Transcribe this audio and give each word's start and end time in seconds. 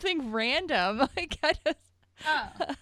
something 0.00 0.32
random. 0.32 0.98
Like 1.16 1.38
I 1.42 1.52
just 1.64 1.78
Oh. 2.26 2.48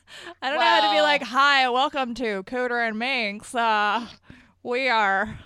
I 0.43 0.49
don't 0.49 0.61
know 0.61 0.65
how 0.65 0.93
to 0.93 0.97
be 0.97 1.03
like, 1.03 1.21
"Hi, 1.23 1.69
welcome 1.69 2.15
to 2.15 2.45
Cooter 2.45 2.87
and 2.87 2.97
Minx. 2.97 3.53
Uh, 3.53 4.07
we 4.63 4.89
are 4.89 5.37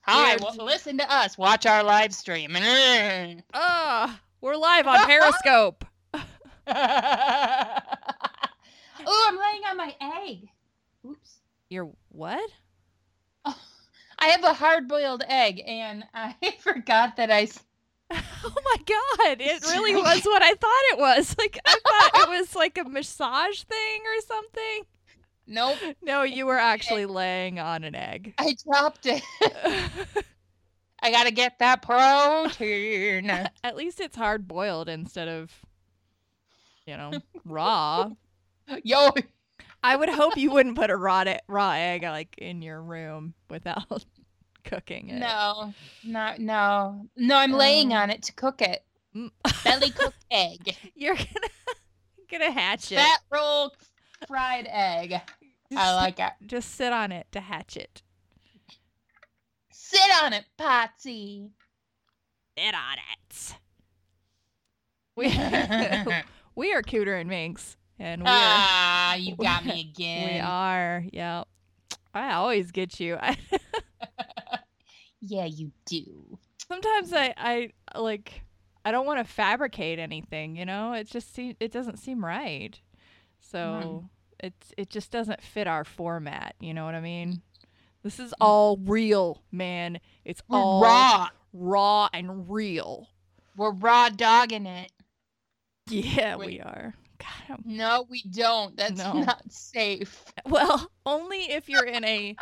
Hi, 0.00 0.36
well, 0.36 0.56
listen 0.64 0.96
to 0.96 1.14
us. 1.14 1.36
Watch 1.36 1.66
our 1.66 1.82
live 1.82 2.14
stream. 2.14 2.52
oh, 2.56 3.42
uh, 3.52 4.10
we're 4.40 4.56
live 4.56 4.86
on 4.86 5.04
Periscope." 5.04 5.84
oh, 6.12 6.22
I'm 9.06 9.36
laying 9.36 9.62
on 9.68 9.76
my 9.76 9.94
egg. 10.00 10.48
Oops. 11.06 11.38
You're 11.68 11.90
what? 12.08 12.50
I 13.44 14.28
have 14.28 14.44
a 14.44 14.54
hard-boiled 14.54 15.24
egg, 15.28 15.62
and 15.66 16.04
I 16.14 16.34
forgot 16.60 17.16
that 17.18 17.30
I. 17.30 17.48
Oh 18.48 18.54
my 18.64 18.76
god! 18.86 19.40
It 19.40 19.62
really 19.66 19.96
was 19.96 20.22
what 20.22 20.40
I 20.42 20.52
thought 20.54 20.82
it 20.92 20.98
was. 20.98 21.34
Like 21.38 21.58
I 21.64 21.76
thought 21.84 22.22
it 22.22 22.28
was 22.28 22.54
like 22.54 22.78
a 22.78 22.84
massage 22.84 23.62
thing 23.62 24.00
or 24.04 24.20
something. 24.22 24.82
Nope, 25.48 25.78
No, 26.02 26.22
you 26.22 26.46
were 26.46 26.58
actually 26.58 27.06
laying 27.06 27.58
on 27.58 27.84
an 27.84 27.94
egg. 27.94 28.34
I 28.38 28.54
dropped 28.64 29.06
it. 29.06 29.22
I 31.00 31.10
gotta 31.10 31.30
get 31.30 31.58
that 31.58 31.82
protein. 31.82 33.30
At 33.62 33.76
least 33.76 34.00
it's 34.00 34.16
hard 34.16 34.48
boiled 34.48 34.88
instead 34.88 35.28
of, 35.28 35.52
you 36.86 36.96
know, 36.96 37.12
raw. 37.44 38.10
Yo, 38.82 39.10
I 39.84 39.94
would 39.96 40.08
hope 40.08 40.36
you 40.36 40.50
wouldn't 40.50 40.76
put 40.76 40.90
a 40.90 40.96
raw 40.96 41.24
raw 41.48 41.72
egg 41.72 42.02
like 42.02 42.36
in 42.38 42.62
your 42.62 42.82
room 42.82 43.34
without 43.48 44.04
cooking 44.66 45.08
it. 45.08 45.18
no, 45.20 45.72
no, 46.04 46.34
no, 46.38 47.06
no. 47.16 47.36
I'm 47.38 47.52
laying 47.52 47.92
Oh. 47.92 47.96
on 47.96 48.10
it 48.10 48.22
to 48.24 48.32
cook 48.34 48.60
it. 48.60 48.84
Mm. 49.14 49.30
Belly 49.64 49.90
cooked 49.90 50.24
egg. 50.30 50.76
You're 50.94 51.14
gonna 51.14 51.48
gonna 52.30 52.52
hatch 52.52 52.92
it. 52.92 52.96
Fat 52.96 53.20
roll 53.30 53.72
fried 54.28 54.66
egg. 54.70 55.14
I 55.74 55.94
like 55.94 56.18
it. 56.20 56.32
Just 56.46 56.74
sit 56.74 56.92
on 56.92 57.10
it 57.12 57.26
to 57.32 57.40
hatch 57.40 57.76
it. 57.76 58.02
Sit 59.72 60.00
on 60.22 60.32
it, 60.32 60.44
Patsy. 60.58 61.50
Sit 62.58 62.74
on 62.74 62.98
it. 63.12 63.54
We 65.16 65.28
we 66.54 66.72
are 66.74 66.82
Cooter 66.82 67.18
and 67.18 67.28
Minx, 67.30 67.78
and 67.98 68.20
we 68.22 68.26
are 68.28 68.32
ah, 68.34 69.14
you 69.14 69.34
got 69.34 69.64
me 69.64 69.80
again. 69.80 70.34
we 70.34 70.40
are. 70.40 71.04
Yeah, 71.10 71.44
I 72.16 72.34
always 72.34 72.70
get 72.70 72.98
you. 72.98 73.18
Yeah, 75.20 75.46
you 75.46 75.72
do. 75.86 76.38
sometimes 76.68 77.12
I 77.12 77.34
I 77.36 77.70
like 77.98 78.42
I 78.84 78.92
don't 78.92 79.06
want 79.06 79.18
to 79.18 79.24
fabricate 79.24 79.98
anything. 79.98 80.56
You 80.56 80.64
know, 80.64 80.92
it 80.92 81.08
just 81.08 81.34
se- 81.34 81.56
it 81.58 81.72
doesn't 81.72 81.98
seem 81.98 82.24
right. 82.24 82.72
Mm-hmm. 82.72 83.80
So 83.80 84.08
it's 84.38 84.72
it 84.76 84.90
just 84.90 85.10
doesn't 85.10 85.42
fit 85.42 85.66
our 85.66 85.84
format. 85.84 86.54
You 86.60 86.74
know 86.74 86.84
what 86.84 86.94
I 86.94 87.00
mean? 87.00 87.42
This 88.02 88.20
is 88.20 88.30
mm. 88.30 88.36
all 88.40 88.76
real, 88.76 89.42
man. 89.50 89.98
It's 90.24 90.42
We're 90.48 90.58
all 90.58 90.82
raw. 90.82 91.28
raw 91.52 92.08
and 92.12 92.48
real. 92.48 93.08
We're 93.56 93.72
raw 93.72 94.10
dogging 94.10 94.66
it. 94.66 94.92
Yeah, 95.88 96.36
we 96.36 96.60
are. 96.60 96.94
God, 97.18 97.60
No, 97.64 98.06
we 98.08 98.22
don't. 98.24 98.76
That's 98.76 98.98
No. 98.98 99.12
not 99.14 99.50
safe. 99.52 100.24
well, 100.46 100.90
only 101.04 101.50
if 101.50 101.68
you're 101.68 101.84
in 101.84 102.04
a 102.04 102.36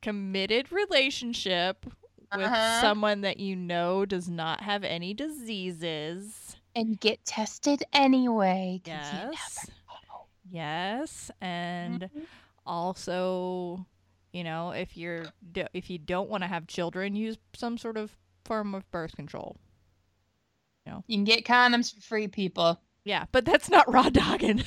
committed 0.00 0.72
relationship 0.72 1.86
with 2.34 2.46
Uh-huh. 2.46 2.80
someone 2.80 3.20
that 3.22 3.38
you 3.38 3.54
know 3.56 4.04
does 4.06 4.28
not 4.28 4.60
have 4.62 4.84
any 4.84 5.14
diseases. 5.14 6.56
And 6.74 6.98
get 6.98 7.24
tested 7.24 7.82
anyway. 7.92 8.80
Yes. 8.86 9.70
Yes, 10.50 11.30
and 11.40 12.02
Mhm. 12.14 12.26
also, 12.66 13.86
you 14.32 14.44
know, 14.44 14.70
if 14.72 14.96
you're 14.96 15.26
if 15.72 15.88
you 15.90 15.98
don't 15.98 16.28
want 16.28 16.42
to 16.42 16.48
have 16.48 16.66
children, 16.66 17.14
use 17.14 17.38
some 17.54 17.78
sort 17.78 17.96
of 17.96 18.16
form 18.44 18.74
of 18.74 18.90
birth 18.90 19.14
control. 19.16 19.56
You 20.86 20.92
know. 20.92 21.04
You 21.06 21.16
can 21.18 21.24
get 21.24 21.44
condoms 21.44 21.94
for 21.94 22.00
free, 22.00 22.28
people. 22.28 22.80
Yeah, 23.04 23.24
but 23.32 23.44
that's 23.44 23.68
not 23.68 23.92
raw 23.92 24.08
dogging. 24.08 24.62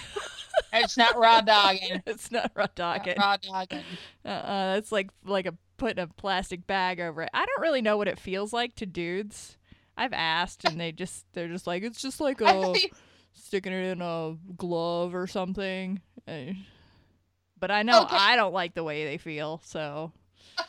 It's 0.73 0.97
not 0.97 1.17
raw 1.17 1.41
dogging. 1.41 2.01
it's 2.07 2.31
not 2.31 2.51
raw 2.55 2.63
Not 2.63 2.75
dogging. 2.75 3.15
raw 3.17 3.37
dogging. 3.37 3.83
Uh-uh, 4.25 4.73
that's 4.75 4.91
like 4.91 5.09
like 5.25 5.45
a 5.45 5.53
putting 5.77 6.03
a 6.03 6.07
plastic 6.07 6.65
bag 6.67 6.99
over 6.99 7.21
it. 7.21 7.29
I 7.33 7.45
don't 7.45 7.61
really 7.61 7.81
know 7.81 7.97
what 7.97 8.07
it 8.07 8.19
feels 8.19 8.51
like 8.53 8.75
to 8.75 8.85
dudes. 8.85 9.57
I've 9.97 10.13
asked, 10.13 10.65
and 10.65 10.79
they 10.79 10.91
just 10.91 11.25
they're 11.33 11.47
just 11.47 11.67
like 11.67 11.83
it's 11.83 12.01
just 12.01 12.19
like 12.19 12.41
a 12.45 12.73
sticking 13.33 13.71
it 13.73 13.85
in 13.91 14.01
a 14.01 14.35
glove 14.57 15.15
or 15.15 15.27
something. 15.27 16.01
Eh. 16.27 16.53
But 17.57 17.71
I 17.71 17.83
know 17.83 18.03
Okay. 18.03 18.15
I 18.17 18.35
don't 18.35 18.53
like 18.53 18.73
the 18.73 18.83
way 18.83 19.05
they 19.05 19.17
feel, 19.17 19.61
so 19.63 20.11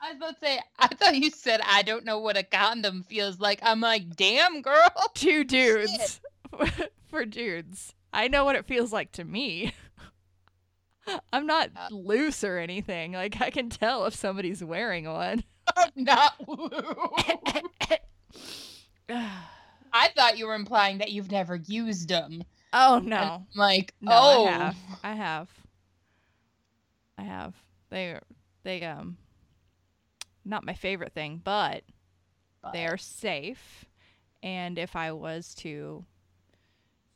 I 0.00 0.08
was 0.12 0.16
about 0.18 0.40
to 0.40 0.46
say, 0.46 0.60
I 0.78 0.88
thought 0.88 1.16
you 1.16 1.30
said 1.30 1.60
I 1.66 1.82
don't 1.82 2.04
know 2.04 2.18
what 2.18 2.36
a 2.36 2.42
condom 2.42 3.02
feels 3.02 3.40
like. 3.40 3.60
I'm 3.62 3.80
like, 3.80 4.14
damn, 4.14 4.60
girl. 4.60 4.90
two 5.14 5.44
dudes 5.44 6.20
for 7.10 7.24
dudes. 7.24 7.94
I 8.12 8.28
know 8.28 8.44
what 8.44 8.56
it 8.56 8.66
feels 8.66 8.92
like 8.92 9.12
to 9.12 9.24
me. 9.24 9.74
I'm 11.32 11.46
not 11.46 11.70
loose 11.90 12.44
or 12.44 12.58
anything. 12.58 13.12
Like 13.12 13.40
I 13.40 13.50
can 13.50 13.68
tell 13.70 14.06
if 14.06 14.14
somebody's 14.14 14.62
wearing 14.64 15.04
one. 15.04 15.44
I'm 15.76 15.90
not 15.96 16.34
loose. 16.48 16.72
I 19.92 20.08
thought 20.16 20.38
you 20.38 20.46
were 20.46 20.54
implying 20.54 20.98
that 20.98 21.12
you've 21.12 21.30
never 21.30 21.56
used 21.56 22.08
them. 22.08 22.42
oh 22.72 23.00
no. 23.02 23.46
Like, 23.54 23.94
No, 24.00 24.12
oh, 24.14 24.46
I 24.46 24.50
have. 24.50 24.76
I 25.02 25.12
have. 25.14 25.48
I 27.18 27.22
have. 27.22 27.54
They 27.90 28.18
they 28.64 28.82
um 28.82 29.18
not 30.44 30.64
my 30.64 30.74
favorite 30.74 31.12
thing, 31.12 31.40
but 31.42 31.84
they 32.72 32.86
are 32.86 32.96
safe. 32.96 33.84
And 34.42 34.78
if 34.78 34.96
I 34.96 35.12
was 35.12 35.54
to 35.56 36.04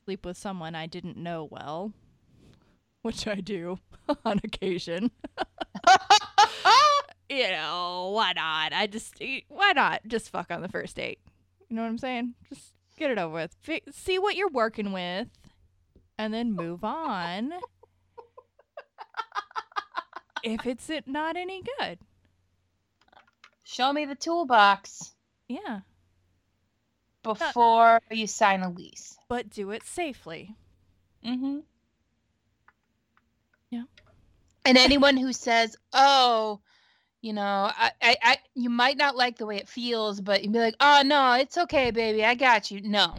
sleep 0.08 0.24
with 0.24 0.38
someone 0.38 0.74
I 0.74 0.86
didn't 0.86 1.18
know 1.18 1.46
well, 1.50 1.92
which 3.02 3.26
I 3.28 3.42
do 3.42 3.78
on 4.24 4.40
occasion, 4.42 5.10
you 7.28 7.50
know, 7.50 8.12
why 8.14 8.32
not? 8.32 8.72
I 8.72 8.86
just 8.86 9.22
why 9.48 9.72
not 9.72 10.00
just 10.06 10.30
fuck 10.30 10.50
on 10.50 10.62
the 10.62 10.68
first 10.68 10.96
date? 10.96 11.18
You 11.68 11.76
know 11.76 11.82
what 11.82 11.88
I'm 11.88 11.98
saying? 11.98 12.32
Just 12.48 12.72
get 12.96 13.10
it 13.10 13.18
over 13.18 13.34
with. 13.34 13.54
Fi- 13.60 13.82
see 13.90 14.18
what 14.18 14.34
you're 14.34 14.48
working 14.48 14.92
with 14.92 15.28
and 16.16 16.32
then 16.32 16.54
move 16.56 16.84
on. 16.84 17.52
if 20.42 20.64
it's 20.64 20.90
not 21.04 21.36
any 21.36 21.62
good. 21.78 21.98
Show 23.64 23.92
me 23.92 24.06
the 24.06 24.14
toolbox 24.14 25.12
Yeah, 25.50 25.80
before 27.22 28.00
you 28.10 28.26
sign 28.26 28.62
a 28.62 28.70
lease. 28.70 29.16
but 29.28 29.50
do 29.50 29.70
it 29.70 29.82
safely. 29.84 30.54
Mm-hmm. 31.24 31.58
Yeah. 33.70 33.84
And 34.64 34.78
anyone 34.78 35.16
who 35.16 35.32
says, 35.32 35.76
"Oh, 35.92 36.60
you 37.20 37.32
know, 37.32 37.42
I, 37.76 37.90
I, 38.00 38.16
I, 38.22 38.36
you 38.54 38.70
might 38.70 38.96
not 38.96 39.16
like 39.16 39.38
the 39.38 39.46
way 39.46 39.56
it 39.56 39.68
feels," 39.68 40.20
but 40.20 40.42
you'd 40.42 40.52
be 40.52 40.58
like, 40.58 40.76
"Oh 40.80 41.02
no, 41.04 41.32
it's 41.34 41.58
okay, 41.58 41.90
baby, 41.90 42.24
I 42.24 42.34
got 42.34 42.70
you." 42.70 42.80
No. 42.82 43.16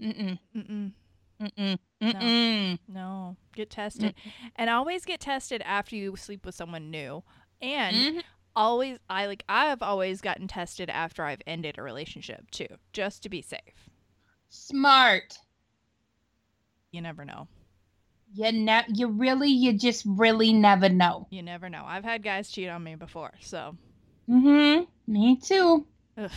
Mm-mm. 0.00 0.38
Mm-mm. 0.56 0.92
Mm-mm. 1.40 1.78
Mm-mm. 2.02 2.78
No, 2.88 3.36
get 3.54 3.70
tested. 3.70 4.14
And 4.56 4.68
always 4.70 5.04
get 5.04 5.20
tested 5.20 5.62
after 5.64 5.94
you 5.96 6.16
sleep 6.16 6.44
with 6.44 6.54
someone 6.54 6.90
new. 6.90 7.22
And 7.60 7.96
Mhm. 7.96 8.22
Always 8.56 8.98
I 9.08 9.26
like 9.26 9.44
I've 9.48 9.82
always 9.82 10.20
gotten 10.20 10.46
tested 10.48 10.90
after 10.90 11.24
I've 11.24 11.42
ended 11.46 11.76
a 11.78 11.82
relationship 11.82 12.50
too, 12.50 12.68
just 12.92 13.22
to 13.24 13.28
be 13.28 13.42
safe. 13.42 13.90
Smart. 14.48 15.38
You 16.92 17.00
never 17.02 17.24
know. 17.24 17.48
You 18.34 18.52
ne- 18.52 18.86
you 18.88 19.08
really, 19.08 19.48
you 19.50 19.72
just 19.78 20.04
really 20.06 20.52
never 20.52 20.88
know. 20.88 21.26
You 21.30 21.42
never 21.42 21.68
know. 21.68 21.84
I've 21.86 22.04
had 22.04 22.22
guys 22.22 22.50
cheat 22.50 22.68
on 22.68 22.82
me 22.82 22.94
before, 22.94 23.32
so 23.40 23.76
Mm-hmm. 24.28 24.84
Me 25.12 25.36
too. 25.36 25.86
ugh. 26.16 26.30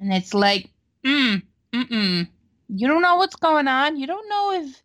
And 0.00 0.12
it's 0.12 0.32
like, 0.34 0.70
mm, 1.04 1.42
mm-mm. 1.72 2.28
You 2.68 2.88
don't 2.88 3.02
know 3.02 3.16
what's 3.16 3.36
going 3.36 3.68
on. 3.68 3.96
You 3.96 4.06
don't 4.06 4.28
know 4.28 4.52
if 4.62 4.82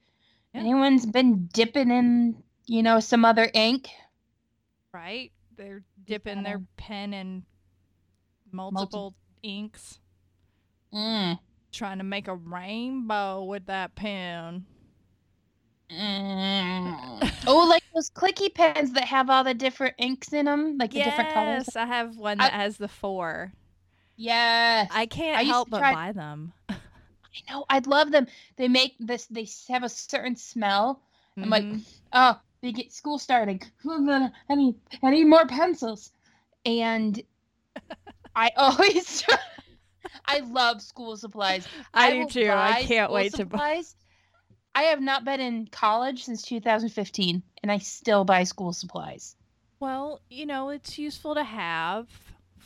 Yeah. 0.53 0.61
anyone's 0.61 1.05
been 1.05 1.47
dipping 1.53 1.89
in, 1.91 2.43
you 2.65 2.83
know, 2.83 2.99
some 2.99 3.23
other 3.25 3.49
ink. 3.53 3.89
right? 4.93 5.31
They're 5.55 5.83
dipping 6.11 6.43
their 6.43 6.61
pen 6.75 7.13
in 7.13 7.43
multiple 8.51 9.15
inks, 9.43 9.99
Mm. 10.93 11.39
trying 11.71 11.99
to 11.99 12.03
make 12.03 12.27
a 12.27 12.35
rainbow 12.35 13.45
with 13.45 13.67
that 13.67 13.95
pen. 13.95 14.65
Mm. 15.89 17.31
oh, 17.47 17.65
like 17.69 17.83
those 17.95 18.09
clicky 18.09 18.53
pens 18.53 18.91
that 18.91 19.05
have 19.05 19.29
all 19.29 19.45
the 19.45 19.53
different 19.53 19.95
inks 19.97 20.33
in 20.33 20.45
them, 20.47 20.77
like 20.77 20.91
the 20.91 21.01
different 21.01 21.33
colors. 21.33 21.63
Yes, 21.67 21.75
I 21.77 21.85
have 21.85 22.17
one 22.17 22.41
I- 22.41 22.45
that 22.49 22.53
has 22.53 22.75
the 22.77 22.89
four. 22.89 23.53
Yes. 24.17 24.89
I 24.93 25.05
can't 25.05 25.39
I 25.39 25.43
help 25.43 25.69
but 25.69 25.79
try- 25.79 25.93
buy 25.93 26.11
them. 26.11 26.51
I 26.69 26.75
know. 27.49 27.65
I 27.69 27.79
love 27.79 28.11
them. 28.11 28.27
They 28.57 28.67
make 28.67 28.95
this. 28.99 29.25
They 29.27 29.47
have 29.69 29.83
a 29.83 29.89
certain 29.89 30.35
smell. 30.35 31.01
I'm 31.37 31.49
like, 31.49 31.63
Mhm. 31.63 31.81
oh, 32.11 32.39
they 32.61 32.71
get 32.71 32.91
school 32.91 33.17
starting. 33.17 33.61
I 33.89 34.31
need, 34.55 34.75
I 35.03 35.09
need 35.09 35.25
more 35.25 35.45
pencils. 35.45 36.11
And 36.65 37.21
I 38.35 38.51
always, 38.55 39.23
I 40.25 40.39
love 40.39 40.81
school 40.81 41.17
supplies. 41.17 41.67
I, 41.93 42.11
do 42.11 42.27
too. 42.27 42.49
I 42.49 42.83
can't 42.83 43.11
wait 43.11 43.33
to 43.33 43.45
buy. 43.45 43.57
supplies. 43.57 43.95
I 44.73 44.83
have 44.83 45.01
not 45.01 45.25
been 45.25 45.41
in 45.41 45.67
college 45.67 46.23
since 46.23 46.43
2015, 46.43 47.43
and 47.61 47.71
I 47.71 47.79
still 47.79 48.23
buy 48.23 48.43
school 48.45 48.71
supplies. 48.71 49.35
Well, 49.81 50.21
you 50.29 50.45
know, 50.45 50.69
it's 50.69 50.97
useful 50.97 51.35
to 51.35 51.43
have 51.43 52.07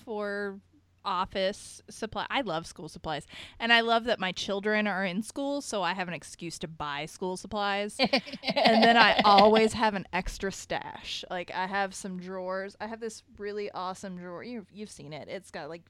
for 0.06 0.59
office 1.06 1.81
supply. 1.90 2.25
I 2.30 2.42
love 2.42 2.66
school 2.68 2.90
supplies. 2.90 3.25
And 3.60 3.72
I 3.72 3.81
love 3.81 4.04
that 4.06 4.19
my 4.19 4.31
children 4.31 4.88
are 4.88 5.06
in 5.06 5.22
school, 5.22 5.62
so 5.62 5.84
I 5.84 5.94
have 5.94 6.07
an 6.07 6.13
excuse 6.13 6.60
to 6.60 6.68
buy 6.68 7.06
school 7.06 7.38
supplies. 7.38 7.98
and 8.00 8.84
then 8.84 8.98
I 8.98 9.22
always 9.24 9.74
have 9.74 9.94
an 9.94 10.07
extra 10.12 10.52
stash. 10.52 11.24
Like 11.30 11.52
I 11.54 11.68
have 11.68 11.96
some 11.96 12.19
drawers. 12.19 12.75
I 12.81 12.88
have 12.88 13.00
this 13.00 13.24
really 13.38 13.72
awesome 13.72 14.18
drawer. 14.18 14.44
You've 14.44 14.72
you've 14.74 14.92
seen 14.92 15.13
it. 15.13 15.28
It's 15.30 15.52
got 15.52 15.69
like 15.69 15.84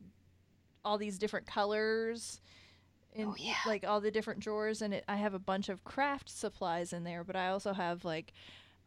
all 0.84 0.98
these 0.98 1.18
different 1.18 1.48
colors 1.48 2.40
in 3.14 3.28
Oh, 3.28 3.36
yeah. 3.40 3.56
like 3.66 3.86
all 3.88 4.02
the 4.02 4.12
different 4.12 4.42
drawers 4.42 4.82
and 4.82 4.94
it, 4.94 5.06
I 5.08 5.16
have 5.16 5.34
a 5.34 5.40
bunch 5.40 5.70
of 5.70 5.84
craft 5.84 6.30
supplies 6.30 6.94
in 6.94 7.06
there, 7.06 7.24
but 7.24 7.36
I 7.36 7.48
also 7.48 7.74
have 7.74 8.06
like 8.06 8.34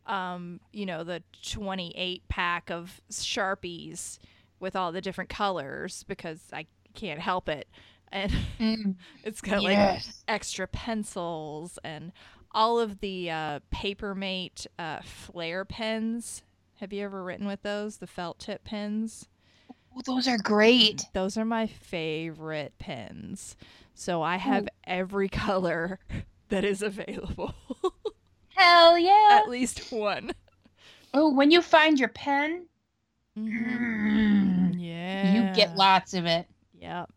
um, 0.07 0.61
you 0.73 0.87
know, 0.87 1.05
the 1.05 1.23
28 1.43 2.23
pack 2.29 2.71
of 2.71 3.01
Sharpies 3.11 4.19
with 4.61 4.77
all 4.77 4.93
the 4.93 5.01
different 5.01 5.31
colors 5.31 6.05
because 6.09 6.41
I 6.53 6.67
can't 6.95 7.21
help 7.21 7.49
it. 7.49 7.69
And 8.11 8.33
Mm, 8.59 8.97
it's 9.25 9.41
got 9.41 9.63
like 9.63 10.01
extra 10.27 10.67
pencils 10.67 11.79
and 11.85 12.13
all 12.53 12.79
of 12.81 13.01
the 13.01 13.31
uh, 13.31 13.61
Papermate 13.71 14.67
uh, 14.79 15.01
Flair 15.03 15.65
pens. 15.65 16.43
Have 16.77 16.93
you 16.93 17.05
ever 17.05 17.23
written 17.23 17.47
with 17.47 17.63
those? 17.63 17.99
The 17.99 18.07
felt 18.07 18.39
tip 18.39 18.65
pens? 18.65 19.29
Oh, 19.95 20.03
those 20.07 20.29
are 20.29 20.39
great. 20.39 21.05
Those 21.13 21.37
are 21.37 21.45
my 21.45 21.67
favorite 21.67 22.75
pens. 22.79 23.57
So 23.95 24.23
I 24.23 24.37
have 24.37 24.65
Ooh. 24.65 24.69
every 24.85 25.29
color 25.31 25.99
that 26.49 26.65
is 26.65 26.83
available. 26.83 27.55
Hell 28.55 28.99
yeah. 28.99 29.41
At 29.43 29.49
least 29.49 29.93
one. 29.93 30.33
Oh, 31.15 31.33
when 31.33 31.51
you 31.51 31.63
find 31.63 31.99
your 31.99 32.09
pen, 32.09 32.67
Mhm. 33.47 34.73
mm, 34.73 34.75
Yeah. 34.79 35.23
you 35.23 35.45
get 35.45 35.75
lots 35.75 36.15
of 36.15 36.27
it. 36.27 36.49
Yep. 36.75 37.11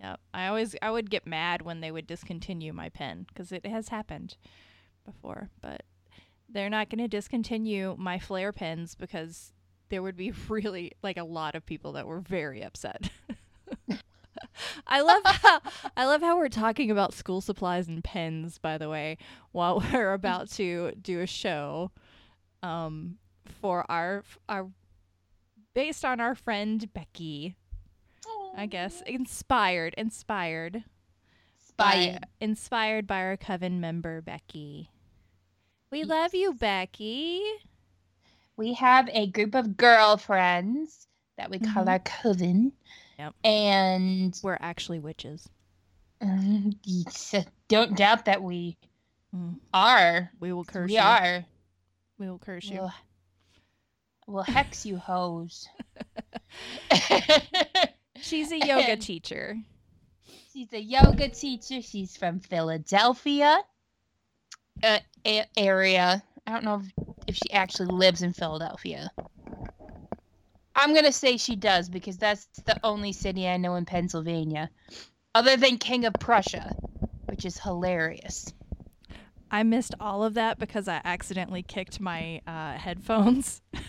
Yep. 0.00 0.20
I 0.34 0.46
always 0.48 0.74
I 0.82 0.90
would 0.90 1.10
get 1.10 1.26
mad 1.26 1.62
when 1.62 1.80
they 1.80 1.90
would 1.90 2.06
discontinue 2.06 2.72
my 2.72 2.88
pen 2.88 3.26
because 3.28 3.52
it 3.52 3.66
has 3.66 3.88
happened 3.88 4.36
before, 5.04 5.50
but 5.60 5.82
they're 6.48 6.70
not 6.70 6.88
going 6.90 7.00
to 7.00 7.08
discontinue 7.08 7.96
my 7.98 8.18
Flair 8.18 8.52
pens 8.52 8.94
because 8.94 9.52
there 9.88 10.02
would 10.02 10.16
be 10.16 10.30
really 10.48 10.92
like 11.02 11.16
a 11.16 11.24
lot 11.24 11.54
of 11.54 11.66
people 11.66 11.92
that 11.92 12.06
were 12.06 12.20
very 12.20 12.62
upset. 12.62 13.10
I 14.86 15.00
love 15.00 15.22
how 15.24 15.60
I 15.96 16.04
love 16.06 16.20
how 16.22 16.36
we're 16.36 16.48
talking 16.48 16.90
about 16.90 17.12
school 17.14 17.40
supplies 17.40 17.88
and 17.88 18.02
pens 18.02 18.58
by 18.58 18.78
the 18.78 18.88
way 18.88 19.18
while 19.52 19.82
we're 19.92 20.12
about 20.12 20.50
to 20.52 20.92
do 21.00 21.20
a 21.20 21.26
show 21.26 21.90
um 22.62 23.16
for 23.60 23.84
our 23.90 24.24
our 24.48 24.68
based 25.78 26.04
on 26.04 26.18
our 26.18 26.34
friend 26.34 26.92
Becky 26.92 27.54
I 28.56 28.66
guess 28.66 29.00
inspired, 29.06 29.94
inspired, 29.96 30.82
by, 31.76 32.18
Inspired. 32.40 33.06
by 33.06 33.20
our 33.22 33.36
coven 33.36 33.80
member 33.80 34.20
Becky. 34.20 34.90
We 35.92 36.02
love 36.02 36.34
you, 36.34 36.52
Becky. 36.54 37.40
We 38.56 38.72
have 38.74 39.08
a 39.12 39.28
group 39.28 39.54
of 39.54 39.76
girlfriends 39.76 41.06
that 41.36 41.48
we 41.48 41.60
call 41.60 41.84
Mhm. 41.84 41.88
our 41.90 41.98
coven. 42.00 42.72
Yep. 43.20 43.34
And 43.44 44.40
We're 44.42 44.58
actually 44.60 44.98
witches. 44.98 45.48
um, 46.20 46.72
don't 47.68 47.96
doubt 47.96 48.24
that 48.24 48.42
we 48.42 48.76
Mm. 49.32 49.60
are. 49.72 50.32
We 50.40 50.52
will 50.52 50.64
curse 50.64 50.88
we 50.88 50.96
you. 50.96 51.00
are. 51.02 51.44
We 52.18 52.28
will 52.28 52.38
curse 52.40 52.64
you. 52.64 52.80
We'll, 52.80 52.92
we'll 54.28 54.42
hex 54.44 54.86
you 54.86 54.96
hoes. 54.96 55.66
She's 58.20 58.52
a 58.52 58.58
yoga 58.66 58.92
And- 58.92 59.02
teacher. 59.02 59.56
She's 60.52 60.72
a 60.72 60.80
yoga 60.80 61.28
teacher. 61.28 61.82
She's 61.82 62.16
from 62.16 62.40
Philadelphia 62.40 63.58
uh, 64.82 64.98
a- 65.26 65.46
area. 65.56 66.22
I 66.46 66.50
don't 66.52 66.64
know 66.64 66.82
if, 66.96 67.06
if 67.28 67.36
she 67.36 67.52
actually 67.52 67.86
lives 67.94 68.22
in 68.22 68.32
Philadelphia. 68.32 69.10
I'm 70.74 70.92
going 70.92 71.04
to 71.04 71.12
say 71.12 71.36
she 71.36 71.54
does 71.56 71.88
because 71.88 72.16
that's 72.18 72.46
the 72.64 72.78
only 72.84 73.12
city 73.12 73.48
I 73.48 73.56
know 73.56 73.74
in 73.76 73.84
Pennsylvania, 73.84 74.70
other 75.34 75.56
than 75.56 75.78
King 75.78 76.04
of 76.04 76.14
Prussia, 76.14 76.74
which 77.26 77.44
is 77.44 77.58
hilarious. 77.58 78.52
I 79.50 79.62
missed 79.62 79.94
all 80.00 80.24
of 80.24 80.34
that 80.34 80.58
because 80.58 80.88
I 80.88 81.00
accidentally 81.04 81.62
kicked 81.62 82.00
my 82.00 82.40
uh, 82.46 82.72
headphones 82.74 83.60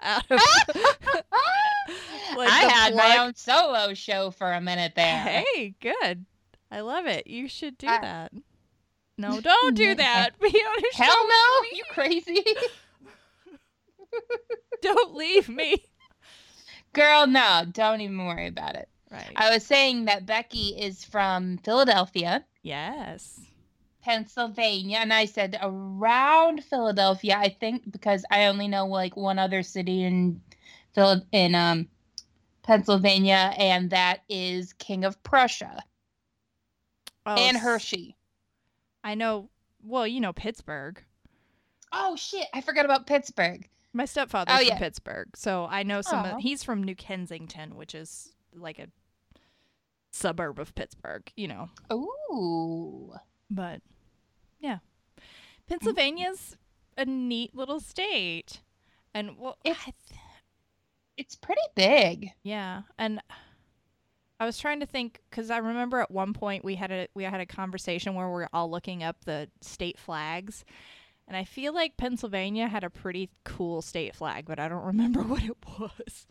out 0.00 0.30
of. 0.30 0.40
Like 2.36 2.50
I 2.50 2.68
had 2.68 2.94
my 2.94 3.16
own 3.18 3.34
solo 3.34 3.94
show 3.94 4.30
for 4.30 4.52
a 4.52 4.60
minute 4.60 4.92
there. 4.94 5.42
Hey, 5.54 5.74
good. 5.80 6.26
I 6.70 6.80
love 6.80 7.06
it. 7.06 7.26
You 7.26 7.48
should 7.48 7.78
do 7.78 7.86
I- 7.88 8.00
that. 8.00 8.32
No, 9.16 9.40
don't 9.40 9.74
do 9.74 9.94
that. 10.04 10.38
Be 10.38 10.48
on 10.48 10.78
a 10.78 10.96
Hell 10.96 11.10
show 11.10 11.28
no, 11.28 11.76
you 11.76 11.82
crazy. 11.90 12.44
Don't 14.82 15.14
leave 15.16 15.48
me. 15.48 15.76
Girl, 16.92 17.26
no, 17.26 17.64
don't 17.72 18.00
even 18.00 18.24
worry 18.26 18.46
about 18.46 18.76
it. 18.76 18.88
Right. 19.10 19.32
I 19.36 19.50
was 19.50 19.64
saying 19.66 20.04
that 20.06 20.24
Becky 20.26 20.68
is 20.70 21.04
from 21.04 21.58
Philadelphia, 21.58 22.44
yes. 22.62 23.40
Pennsylvania, 24.08 24.98
and 25.00 25.12
I 25.12 25.26
said 25.26 25.58
around 25.60 26.64
Philadelphia, 26.64 27.36
I 27.36 27.50
think 27.50 27.92
because 27.92 28.24
I 28.30 28.46
only 28.46 28.66
know 28.66 28.86
like 28.86 29.16
one 29.18 29.38
other 29.38 29.62
city 29.62 30.02
in 30.02 30.40
Phil 30.94 31.20
in 31.30 31.54
um 31.54 31.88
Pennsylvania, 32.62 33.52
and 33.58 33.90
that 33.90 34.20
is 34.30 34.72
King 34.72 35.04
of 35.04 35.22
Prussia 35.22 35.82
Oh, 37.26 37.36
and 37.36 37.58
Hershey. 37.58 38.16
I 39.04 39.14
know. 39.14 39.50
Well, 39.82 40.06
you 40.06 40.20
know 40.20 40.32
Pittsburgh. 40.32 41.02
Oh 41.92 42.16
shit, 42.16 42.46
I 42.54 42.62
forgot 42.62 42.86
about 42.86 43.06
Pittsburgh. 43.06 43.68
My 43.92 44.06
stepfather's 44.06 44.56
Oh, 44.58 44.62
from. 44.62 44.76
Pittsburgh, 44.76 45.28
so 45.36 45.66
I 45.70 45.82
know 45.82 46.00
some. 46.00 46.24
Of, 46.24 46.38
he's 46.40 46.62
from 46.64 46.82
New 46.82 46.94
Kensington, 46.94 47.76
which 47.76 47.94
is 47.94 48.32
like 48.54 48.78
a 48.78 48.88
suburb 50.12 50.58
of 50.58 50.74
Pittsburgh. 50.74 51.30
You 51.36 51.48
know, 51.48 51.68
Ooh. 51.92 53.12
but 53.50 53.82
yeah, 54.60 54.74
mm-hmm. 54.78 55.22
Pennsylvania's 55.68 56.56
a 56.96 57.04
neat 57.04 57.54
little 57.54 57.80
state, 57.80 58.60
and 59.14 59.38
well, 59.38 59.58
It's- 59.64 59.84
th- 59.84 59.94
It's 61.16 61.34
pretty 61.36 61.62
big. 61.74 62.30
Yeah, 62.42 62.82
and 62.96 63.20
I 64.40 64.44
was 64.46 64.56
trying 64.58 64.78
to 64.80 64.86
think 64.86 65.20
because 65.28 65.50
I 65.50 65.58
remember 65.58 66.00
at 66.00 66.10
one 66.12 66.32
point 66.32 66.64
we 66.64 66.76
had 66.76 66.90
a 66.92 67.08
we 67.14 67.24
had 67.24 67.40
a 67.40 67.46
conversation 67.46 68.14
where 68.14 68.26
we 68.28 68.34
were 68.34 68.48
all 68.52 68.70
looking 68.70 69.02
up 69.02 69.24
the 69.24 69.48
state 69.60 69.98
flags, 69.98 70.64
and 71.26 71.36
I 71.36 71.42
feel 71.44 71.74
like 71.74 71.96
Pennsylvania 71.96 72.68
had 72.68 72.84
a 72.84 72.90
pretty 72.90 73.30
cool 73.44 73.82
state 73.82 74.14
flag, 74.14 74.44
but 74.46 74.60
I 74.60 74.68
don't 74.68 74.84
remember 74.84 75.22
what 75.24 75.42
it 75.42 75.56
was. 75.78 76.26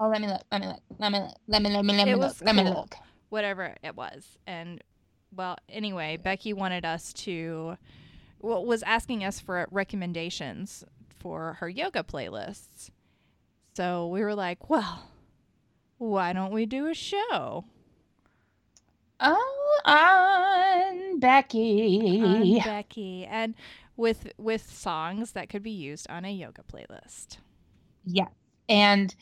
Oh, 0.00 0.08
let 0.08 0.20
me 0.22 0.26
look. 0.26 0.42
Let 0.50 0.60
me 0.62 0.66
look. 0.68 0.80
Let 0.98 1.12
me 1.12 1.18
look. 1.20 1.36
Let 1.46 1.62
me 1.62 1.68
let 1.70 1.84
me 1.84 1.94
let 1.96 2.06
me 2.06 2.12
It 2.12 2.16
look. 2.18 2.36
Let 2.40 2.54
me 2.56 2.64
look. 2.64 2.94
Whatever 3.28 3.76
it 3.82 3.94
was, 3.94 4.38
and 4.46 4.82
well, 5.34 5.56
anyway, 5.68 6.16
Becky 6.16 6.52
wanted 6.52 6.84
us 6.84 7.12
to, 7.14 7.76
well, 8.40 8.64
was 8.64 8.82
asking 8.82 9.24
us 9.24 9.40
for 9.40 9.66
recommendations 9.70 10.84
for 11.18 11.54
her 11.54 11.68
yoga 11.68 12.02
playlists. 12.02 12.90
So 13.74 14.08
we 14.08 14.22
were 14.22 14.34
like, 14.34 14.68
well, 14.68 15.10
why 15.98 16.32
don't 16.32 16.52
we 16.52 16.66
do 16.66 16.88
a 16.88 16.94
show? 16.94 17.64
Oh, 19.20 19.80
on 19.84 21.20
Becky. 21.20 22.20
on 22.22 22.58
Becky 22.58 23.24
and 23.24 23.54
with 23.96 24.32
with 24.36 24.68
songs 24.68 25.32
that 25.32 25.48
could 25.48 25.62
be 25.62 25.70
used 25.70 26.10
on 26.10 26.24
a 26.24 26.32
yoga 26.32 26.62
playlist. 26.62 27.38
Yeah. 28.04 28.26
And 28.68 29.14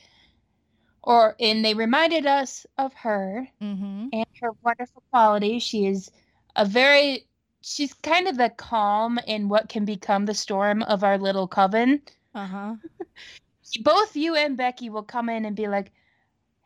or 1.03 1.37
and 1.41 1.65
they 1.65 1.75
reminded 1.75 2.27
us 2.27 2.67
of 2.79 2.93
her 2.95 3.49
Mm-hmm. 3.63 4.09
and 4.13 4.27
her 4.41 4.51
wonderful 4.63 5.03
qualities. 5.11 5.63
She 5.63 5.87
is 5.87 6.11
a 6.57 6.65
very 6.65 7.27
she's 7.63 7.93
kind 7.95 8.27
of 8.29 8.37
the 8.37 8.51
calm 8.51 9.19
in 9.27 9.49
what 9.49 9.69
can 9.69 9.85
become 9.85 10.27
the 10.27 10.35
storm 10.35 10.83
of 10.83 11.05
our 11.05 11.19
little 11.19 11.47
coven. 11.47 12.03
Uh 12.35 12.47
huh. 12.47 12.75
Both 13.83 14.17
you 14.17 14.35
and 14.35 14.57
Becky 14.57 14.91
will 14.91 15.03
come 15.03 15.29
in 15.29 15.45
and 15.45 15.55
be 15.57 15.69
like, 15.69 15.93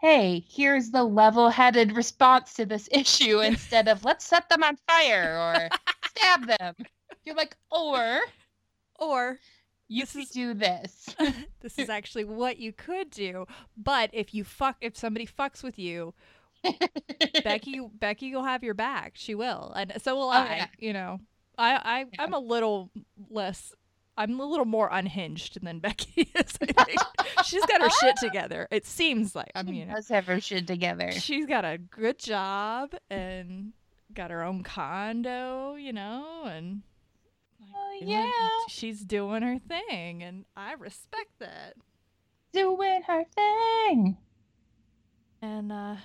hey, 0.01 0.45
here's 0.49 0.91
the 0.91 1.05
level 1.05 1.51
headed 1.51 1.97
response 1.97 2.55
to 2.55 2.67
this 2.67 2.89
issue 2.93 3.41
instead 3.41 3.89
of 3.89 4.05
let's 4.05 4.25
set 4.25 4.49
them 4.49 4.63
on 4.63 4.77
fire 4.89 5.37
or 5.39 5.69
stab 6.05 6.47
them. 6.47 6.75
You're 7.25 7.37
like, 7.37 7.57
or 7.71 8.21
Or 8.99 9.39
you 9.89 10.07
could 10.07 10.29
do 10.33 10.55
this. 10.55 11.15
this 11.61 11.79
is 11.79 11.89
actually 11.91 12.25
what 12.25 12.59
you 12.59 12.73
could 12.73 13.11
do, 13.11 13.47
but 13.77 14.11
if 14.13 14.35
you 14.35 14.45
fuck 14.45 14.77
if 14.81 14.97
somebody 14.97 15.27
fucks 15.27 15.63
with 15.63 15.79
you, 15.79 16.15
Becky 17.43 17.81
Becky 18.01 18.35
will 18.35 18.45
have 18.45 18.65
your 18.65 18.75
back. 18.75 19.13
She 19.15 19.35
will. 19.35 19.73
And 19.77 19.93
so 20.03 20.17
will 20.17 20.25
Oh, 20.29 20.31
I, 20.31 20.57
yeah. 20.57 20.67
you 20.79 20.93
know. 20.93 21.21
I 21.59 21.75
I 21.77 21.99
Yeah. 22.13 22.23
I'm 22.23 22.33
a 22.35 22.39
little 22.39 22.91
less 23.31 23.73
I'm 24.17 24.39
a 24.39 24.45
little 24.47 24.65
more 24.65 24.89
unhinged 24.93 25.61
than 25.63 25.81
Becky 25.81 26.23
is. 26.35 26.53
I 26.63 26.85
think. 26.85 27.01
She's 27.45 27.65
got 27.67 27.83
her 27.83 27.91
shit 28.01 28.17
together. 28.17 28.69
It 28.71 28.87
seems 28.87 29.35
like. 29.35 29.51
I 29.57 29.63
mean, 29.65 29.91
Let's 29.93 30.09
have 30.09 30.27
her 30.27 30.41
shit 30.41 30.67
together. 30.69 31.11
she's 31.13 31.47
got 31.47 31.65
a 31.65 31.79
good 31.79 32.19
job 32.21 32.95
and 33.11 33.73
got 34.15 34.31
her 34.31 34.43
own 34.45 34.63
condo, 34.63 35.75
you 35.75 35.93
know, 35.93 36.45
and 36.47 36.83
Oh, 37.75 37.99
yeah. 38.01 38.31
she's 38.69 39.01
doing 39.01 39.43
her 39.43 39.59
thing, 39.59 40.23
and 40.23 40.45
I 40.57 40.75
respect 40.75 41.31
that. 41.41 41.75
Doing 42.53 43.03
her 43.07 43.25
thing. 43.35 44.17
And 45.43 45.73
uh, 45.73 45.97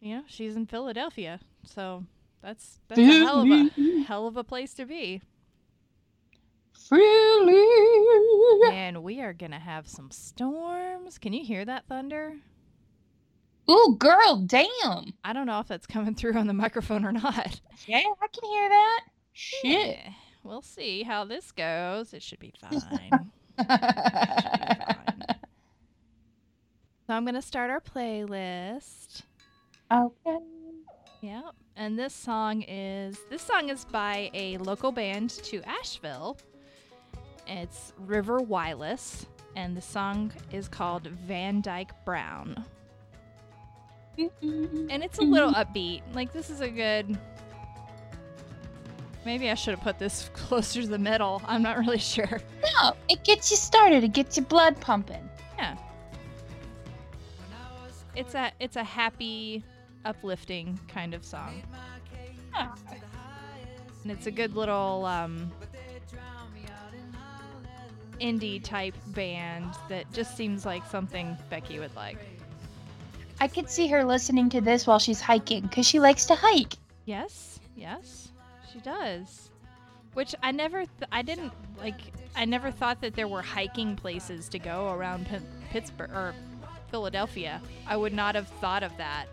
you 0.00 0.16
know, 0.16 0.22
she's 0.26 0.56
in 0.56 0.66
Philadelphia, 0.66 1.40
so 1.64 2.04
that's 2.42 2.80
that's 2.88 3.00
a 3.00 3.04
hell 3.04 3.40
of 3.40 3.48
a 3.48 4.02
hell 4.06 4.26
of 4.26 4.36
a 4.36 4.44
place 4.44 4.74
to 4.74 4.86
be. 4.86 5.22
Freely. 6.88 7.64
And 8.72 9.02
we 9.02 9.20
are 9.20 9.32
gonna 9.32 9.58
have 9.58 9.88
some 9.88 10.10
storms. 10.10 11.18
Can 11.18 11.32
you 11.32 11.44
hear 11.44 11.64
that 11.64 11.86
thunder? 11.88 12.34
Ooh, 13.70 13.96
girl, 13.98 14.42
damn. 14.46 15.12
I 15.22 15.32
don't 15.32 15.46
know 15.46 15.60
if 15.60 15.68
that's 15.68 15.86
coming 15.86 16.14
through 16.14 16.34
on 16.34 16.46
the 16.48 16.54
microphone 16.54 17.04
or 17.04 17.12
not. 17.12 17.60
Yeah, 17.86 17.98
I 17.98 18.26
can 18.26 18.50
hear 18.50 18.68
that. 18.68 19.00
Shit. 19.32 19.98
Eh, 19.98 20.10
We'll 20.42 20.62
see 20.62 21.02
how 21.02 21.24
this 21.24 21.52
goes. 21.52 22.12
It 22.14 22.22
should 22.22 22.38
be 22.40 22.52
fine. 22.60 22.80
fine. 22.80 23.30
So 27.06 27.14
I'm 27.16 27.24
gonna 27.24 27.42
start 27.42 27.70
our 27.72 27.80
playlist. 27.80 29.22
okay. 29.92 30.38
Yep. 31.22 31.44
and 31.76 31.98
this 31.98 32.14
song 32.14 32.62
is 32.68 33.18
this 33.28 33.42
song 33.42 33.68
is 33.68 33.84
by 33.84 34.30
a 34.32 34.56
local 34.58 34.92
band 34.92 35.30
to 35.30 35.60
Asheville. 35.64 36.36
It's 37.48 37.92
River 37.98 38.38
Whyless, 38.38 39.26
and 39.56 39.76
the 39.76 39.82
song 39.82 40.32
is 40.52 40.68
called 40.68 41.08
Van 41.26 41.60
Dyke 41.60 41.90
Brown. 42.04 42.64
Mm-hmm. 44.16 44.86
And 44.88 45.02
it's 45.02 45.18
a 45.18 45.22
little 45.22 45.52
upbeat. 45.52 46.02
Like 46.14 46.32
this 46.32 46.48
is 46.48 46.60
a 46.60 46.68
good. 46.68 47.18
Maybe 49.24 49.50
I 49.50 49.54
should 49.54 49.74
have 49.74 49.82
put 49.82 49.98
this 49.98 50.30
closer 50.34 50.82
to 50.82 50.88
the 50.88 50.98
middle. 50.98 51.42
I'm 51.46 51.62
not 51.62 51.78
really 51.78 51.98
sure. 51.98 52.40
No, 52.62 52.92
it 53.08 53.24
gets 53.24 53.50
you 53.50 53.56
started. 53.56 54.04
It 54.04 54.12
gets 54.12 54.36
your 54.36 54.46
blood 54.46 54.80
pumping. 54.80 55.28
Yeah. 55.58 55.76
It's 58.16 58.34
a 58.34 58.50
it's 58.58 58.76
a 58.76 58.84
happy, 58.84 59.62
uplifting 60.04 60.78
kind 60.88 61.14
of 61.14 61.24
song. 61.24 61.62
And 64.02 64.10
it's 64.10 64.26
a 64.26 64.30
good 64.30 64.56
little 64.56 65.04
um, 65.04 65.52
indie 68.20 68.62
type 68.62 68.94
band 69.08 69.74
that 69.88 70.10
just 70.12 70.36
seems 70.36 70.64
like 70.64 70.86
something 70.86 71.36
Becky 71.48 71.78
would 71.78 71.94
like. 71.94 72.18
I 73.40 73.48
could 73.48 73.70
see 73.70 73.88
her 73.88 74.04
listening 74.04 74.50
to 74.50 74.60
this 74.60 74.86
while 74.86 74.98
she's 74.98 75.20
hiking 75.20 75.62
because 75.62 75.86
she 75.86 76.00
likes 76.00 76.26
to 76.26 76.34
hike. 76.34 76.74
Yes, 77.06 77.60
yes, 77.76 78.29
she 78.72 78.80
does. 78.80 79.50
Which 80.14 80.34
I 80.42 80.50
never, 80.50 80.78
th- 80.78 81.08
I 81.12 81.22
didn't 81.22 81.52
like. 81.78 82.00
I 82.34 82.44
never 82.44 82.70
thought 82.70 83.00
that 83.00 83.14
there 83.14 83.28
were 83.28 83.42
hiking 83.42 83.94
places 83.96 84.48
to 84.48 84.58
go 84.58 84.92
around 84.92 85.28
P- 85.28 85.38
Pittsburgh 85.70 86.10
or 86.10 86.34
Philadelphia. 86.90 87.62
I 87.86 87.96
would 87.96 88.12
not 88.12 88.34
have 88.34 88.48
thought 88.48 88.82
of 88.82 88.96
that. 88.96 89.26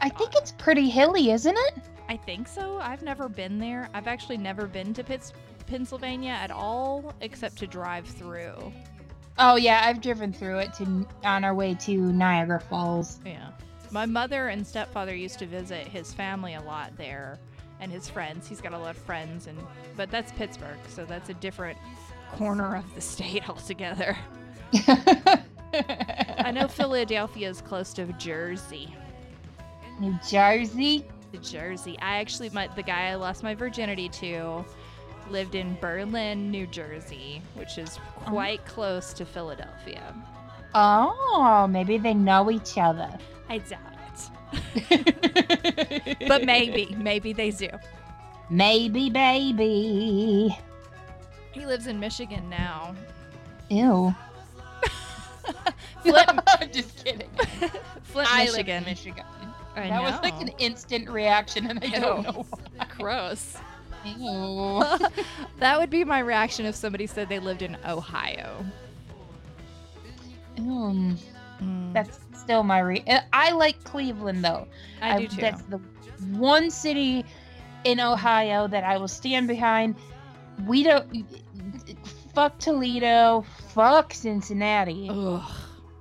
I 0.00 0.10
think 0.10 0.32
it's 0.34 0.52
pretty 0.52 0.90
hilly, 0.90 1.30
isn't 1.30 1.56
it? 1.56 1.74
I 2.08 2.16
think 2.16 2.48
so. 2.48 2.78
I've 2.82 3.02
never 3.02 3.28
been 3.28 3.58
there. 3.58 3.88
I've 3.94 4.06
actually 4.06 4.36
never 4.36 4.66
been 4.66 4.92
to 4.94 5.02
Pitts, 5.02 5.32
Pennsylvania 5.66 6.36
at 6.38 6.50
all, 6.50 7.14
except 7.22 7.56
to 7.58 7.66
drive 7.66 8.06
through. 8.06 8.72
Oh 9.38 9.56
yeah, 9.56 9.82
I've 9.84 10.00
driven 10.00 10.32
through 10.32 10.58
it 10.58 10.74
to 10.74 11.06
on 11.24 11.44
our 11.44 11.54
way 11.54 11.74
to 11.80 11.96
Niagara 12.12 12.60
Falls. 12.60 13.18
Yeah. 13.24 13.50
My 13.90 14.06
mother 14.06 14.48
and 14.48 14.66
stepfather 14.66 15.14
used 15.14 15.38
to 15.38 15.46
visit 15.46 15.86
his 15.86 16.12
family 16.12 16.54
a 16.54 16.60
lot 16.62 16.96
there 16.96 17.38
and 17.80 17.90
his 17.92 18.08
friends. 18.08 18.48
He's 18.48 18.60
got 18.60 18.72
a 18.72 18.78
lot 18.78 18.96
of 18.96 19.02
friends 19.02 19.46
and 19.46 19.58
but 19.96 20.10
that's 20.10 20.32
Pittsburgh, 20.32 20.78
so 20.88 21.04
that's 21.04 21.28
a 21.30 21.34
different 21.34 21.78
corner 22.32 22.76
of 22.76 22.94
the 22.94 23.00
state 23.00 23.48
altogether. 23.48 24.16
I 24.74 26.50
know 26.52 26.68
Philadelphia 26.68 27.48
is 27.48 27.60
close 27.60 27.92
to 27.94 28.06
Jersey. 28.14 28.94
New 30.00 30.18
Jersey. 30.28 31.04
New 31.32 31.40
Jersey. 31.40 31.96
I 32.00 32.18
actually 32.18 32.50
my 32.50 32.68
the 32.68 32.82
guy 32.82 33.08
I 33.08 33.14
lost 33.14 33.42
my 33.42 33.54
virginity 33.54 34.08
to 34.10 34.64
lived 35.30 35.54
in 35.54 35.76
Berlin, 35.80 36.50
New 36.50 36.66
Jersey, 36.66 37.42
which 37.54 37.78
is 37.78 37.98
oh. 37.98 38.30
quite 38.30 38.64
close 38.64 39.12
to 39.14 39.24
Philadelphia. 39.24 40.14
Oh, 40.74 41.66
maybe 41.68 41.98
they 41.98 42.14
know 42.14 42.50
each 42.50 42.78
other. 42.78 43.10
I 43.48 43.58
doubt 43.58 43.80
it. 43.92 43.95
But 46.28 46.44
maybe, 46.44 46.94
maybe 46.98 47.32
they 47.32 47.50
do. 47.50 47.68
maybe, 48.50 49.10
baby. 49.10 50.56
He 51.52 51.66
lives 51.66 51.86
in 51.86 51.98
Michigan 52.00 52.48
now. 52.50 52.94
Ew. 53.70 54.14
Flint, 56.02 56.40
Just 56.72 57.04
kidding. 57.04 57.28
Flint 58.02 58.28
I 58.32 58.44
Michigan. 58.44 58.66
live 58.66 58.68
in 58.68 58.84
Michigan. 58.84 59.24
I 59.76 59.88
that 59.88 60.02
was 60.02 60.14
like 60.22 60.40
an 60.40 60.48
instant 60.58 61.08
reaction, 61.10 61.66
and 61.66 61.82
I 61.84 61.98
don't 61.98 62.24
Ew. 62.24 62.32
know 62.32 62.46
why. 62.48 62.86
Gross. 62.96 63.56
That 65.58 65.78
would 65.78 65.90
be 65.90 66.04
my 66.04 66.20
reaction 66.20 66.64
if 66.66 66.74
somebody 66.74 67.06
said 67.06 67.28
they 67.28 67.38
lived 67.40 67.62
in 67.62 67.76
Ohio. 67.86 68.64
Mm, 70.56 71.18
Mm, 71.62 71.92
that's 71.92 72.18
still 72.34 72.62
my 72.62 72.80
re. 72.80 73.02
uh, 73.08 73.20
I 73.32 73.52
like 73.52 73.82
Cleveland 73.84 74.44
though. 74.44 74.66
I 75.00 75.18
do 75.20 75.28
too. 75.28 75.40
That's 75.40 75.62
the 75.62 75.78
one 76.32 76.70
city 76.70 77.24
in 77.84 78.00
Ohio 78.00 78.66
that 78.68 78.84
I 78.84 78.98
will 78.98 79.08
stand 79.08 79.48
behind. 79.48 79.94
We 80.66 80.82
don't. 80.82 81.26
Fuck 82.34 82.58
Toledo. 82.58 83.44
Fuck 83.68 84.12
Cincinnati. 84.14 85.08
Ugh, 85.10 85.42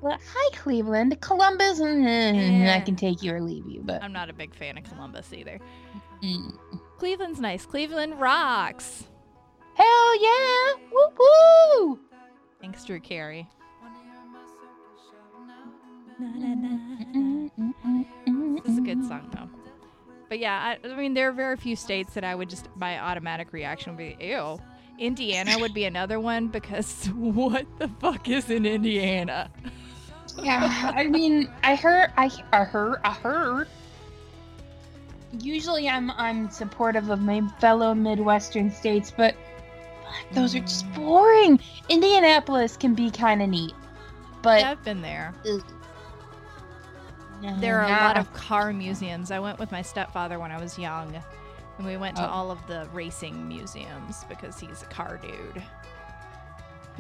But 0.02 0.20
hi, 0.34 0.50
Cleveland. 0.58 1.20
Columbus. 1.22 1.80
mm, 1.80 2.66
Eh. 2.66 2.76
I 2.76 2.80
can 2.82 2.96
take 2.96 3.24
you 3.24 3.34
or 3.34 3.42
leave 3.42 3.66
you, 3.68 3.82
but. 3.84 4.04
I'm 4.04 4.12
not 4.14 4.30
a 4.30 4.34
big 4.34 4.54
fan 4.54 4.78
of 4.78 4.84
Columbus 4.84 5.32
either. 5.34 5.60
mm. 6.22 6.58
Cleveland's 6.98 7.40
nice. 7.40 7.66
Cleveland 7.66 8.20
rocks. 8.20 9.06
Hell 9.76 10.22
yeah! 10.24 10.74
Woo 10.92 11.08
woo! 11.20 12.00
Thanks, 12.62 12.84
Drew 12.86 13.00
Carey. 13.02 13.48
This 16.18 17.52
is 18.72 18.78
a 18.78 18.82
good 18.82 19.04
song 19.08 19.30
though. 19.34 19.50
But 20.30 20.40
yeah, 20.40 20.76
I, 20.84 20.88
I 20.88 20.96
mean, 20.96 21.14
there 21.14 21.30
are 21.30 21.34
very 21.34 21.58
few 21.58 21.76
states 21.76 22.14
that 22.16 22.24
I 22.24 22.34
would 22.34 22.50
just, 22.50 22.68
my 22.78 23.00
automatic 23.00 23.54
reaction 23.54 23.96
would 23.96 24.18
be, 24.20 24.26
ew. 24.26 24.60
Indiana 24.98 25.60
would 25.60 25.74
be 25.74 25.86
another 25.86 26.20
one 26.20 26.48
because 26.48 27.06
what 27.16 27.66
the 27.80 27.88
fuck 28.00 28.28
is 28.30 28.50
in 28.50 28.66
Indiana? 28.66 29.52
Yeah, 30.42 30.92
I 30.96 31.08
mean, 31.08 31.50
I 31.64 31.76
heard, 31.76 32.12
I, 32.18 32.32
I 32.52 32.64
heard, 32.64 33.00
I 33.04 33.12
heard. 33.12 33.68
Usually, 35.40 35.90
I'm 35.90 36.12
I'm 36.12 36.50
supportive 36.50 37.10
of 37.10 37.22
my 37.22 37.42
fellow 37.60 37.94
Midwestern 37.94 38.72
states, 38.72 39.12
but 39.16 39.36
fuck, 40.04 40.34
those 40.34 40.56
are 40.56 40.62
just 40.62 40.92
boring. 40.94 41.60
Indianapolis 41.90 42.78
can 42.78 42.96
be 42.96 43.12
kind 43.12 43.42
of 43.42 43.50
neat, 43.50 43.74
but 44.42 44.62
Yeah, 44.62 44.72
I've 44.72 44.84
been 44.84 45.02
there. 45.02 45.34
ugh. 45.50 45.62
There 47.60 47.80
are 47.82 47.86
a 47.86 47.90
lot 47.90 48.18
of 48.18 48.32
car 48.34 48.72
museums. 48.74 49.32
I 49.32 49.40
went 49.40 49.60
with 49.60 49.72
my 49.72 49.82
stepfather 49.82 50.40
when 50.40 50.52
I 50.52 50.60
was 50.60 50.78
young, 50.80 51.16
and 51.78 51.86
we 51.88 51.98
went 51.98 52.16
to 52.18 52.28
Oh. 52.28 52.32
all 52.32 52.52
of 52.52 52.66
the 52.68 52.88
racing 52.94 53.48
museums 53.48 54.24
because 54.30 54.60
he's 54.60 54.82
a 54.84 54.88
car 54.88 55.18
dude. 55.22 55.64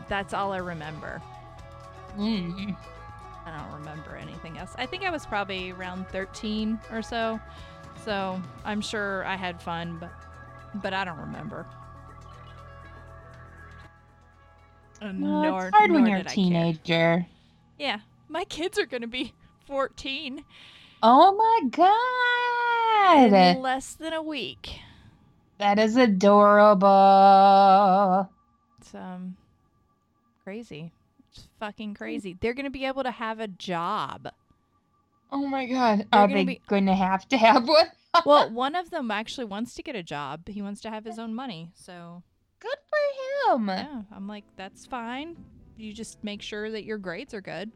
That's 0.07 0.33
all 0.33 0.51
I 0.53 0.57
remember. 0.57 1.21
Mm. 2.17 2.75
I 3.45 3.57
don't 3.57 3.79
remember 3.79 4.15
anything 4.15 4.57
else. 4.57 4.73
I 4.77 4.85
think 4.85 5.03
I 5.03 5.09
was 5.09 5.25
probably 5.25 5.71
around 5.71 6.07
13 6.09 6.79
or 6.91 7.01
so. 7.01 7.39
So 8.03 8.41
I'm 8.63 8.81
sure 8.81 9.23
I 9.25 9.35
had 9.35 9.61
fun, 9.61 9.97
but 9.99 10.11
but 10.81 10.93
I 10.93 11.05
don't 11.05 11.19
remember. 11.19 11.65
Well, 15.01 15.13
nor- 15.13 15.67
it's 15.67 15.75
hard 15.77 15.91
when 15.91 16.05
you're 16.05 16.17
a 16.17 16.23
did 16.23 16.27
I 16.31 16.35
care. 16.35 16.35
teenager. 16.35 17.25
Yeah, 17.77 17.99
my 18.29 18.43
kids 18.45 18.79
are 18.79 18.85
gonna 18.85 19.07
be 19.07 19.33
14 19.67 20.43
Oh 21.03 21.35
my 21.35 21.69
god. 21.69 23.33
in 23.33 23.61
less 23.61 23.93
than 23.93 24.13
a 24.13 24.21
week. 24.23 24.79
That 25.57 25.77
is 25.79 25.95
adorable. 25.97 26.85
It's 28.79 28.93
um 28.95 29.35
crazy. 30.43 30.91
It's 31.31 31.47
fucking 31.59 31.93
crazy. 31.95 32.37
They're 32.39 32.53
gonna 32.53 32.69
be 32.69 32.85
able 32.85 33.03
to 33.03 33.11
have 33.11 33.39
a 33.39 33.47
job. 33.47 34.29
Oh 35.31 35.47
my 35.47 35.65
god. 35.65 35.99
They're 35.99 36.07
Are 36.21 36.27
gonna 36.27 36.39
they 36.39 36.45
be- 36.45 36.61
going 36.67 36.85
to 36.85 36.93
have 36.95 37.27
to 37.29 37.37
have 37.37 37.67
one? 37.67 37.87
Well, 38.25 38.49
one 38.49 38.75
of 38.75 38.91
them 38.91 39.11
actually 39.11 39.43
wants 39.43 39.73
to 39.75 39.83
get 39.83 39.97
a 39.97 40.01
job. 40.03 40.47
He 40.47 40.61
wants 40.61 40.79
to 40.81 40.89
have 40.89 41.03
his 41.03 41.19
own 41.19 41.35
money. 41.35 41.69
So 41.73 42.23
Good 42.61 42.77
for 42.89 43.55
him. 43.57 43.67
yeah, 43.67 44.03
I'm 44.15 44.25
like, 44.25 44.45
that's 44.55 44.85
fine. 44.85 45.35
You 45.75 45.91
just 45.93 46.23
make 46.23 46.41
sure 46.41 46.71
that 46.71 46.85
your 46.85 46.97
grades 46.97 47.33
are 47.33 47.41
good, 47.41 47.73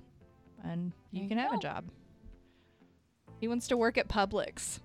and 0.63 0.91
you 1.11 1.21
There 1.21 1.29
can 1.29 1.37
you 1.37 1.43
have 1.43 1.53
a 1.53 1.61
job. 1.61 1.85
He 3.39 3.47
wants 3.47 3.67
to 3.69 3.77
work 3.77 3.97
at 3.97 4.07
Publix. 4.07 4.79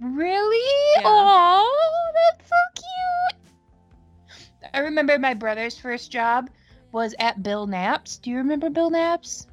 Really? 0.00 0.96
Yeah. 0.96 1.02
Oh, 1.06 2.12
that's 2.14 2.48
so 2.48 2.56
cute. 2.74 4.70
I 4.74 4.80
remember 4.80 5.18
my 5.18 5.34
brother's 5.34 5.78
first 5.78 6.10
job 6.10 6.50
was 6.92 7.14
at 7.18 7.42
Bill 7.42 7.66
Knapp's. 7.66 8.18
Do 8.18 8.30
you 8.30 8.36
remember 8.36 8.70
Bill 8.70 8.90
Knapp's? 8.90 9.46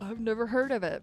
I've 0.00 0.20
never 0.20 0.46
heard 0.46 0.72
of 0.72 0.82
it. 0.82 1.02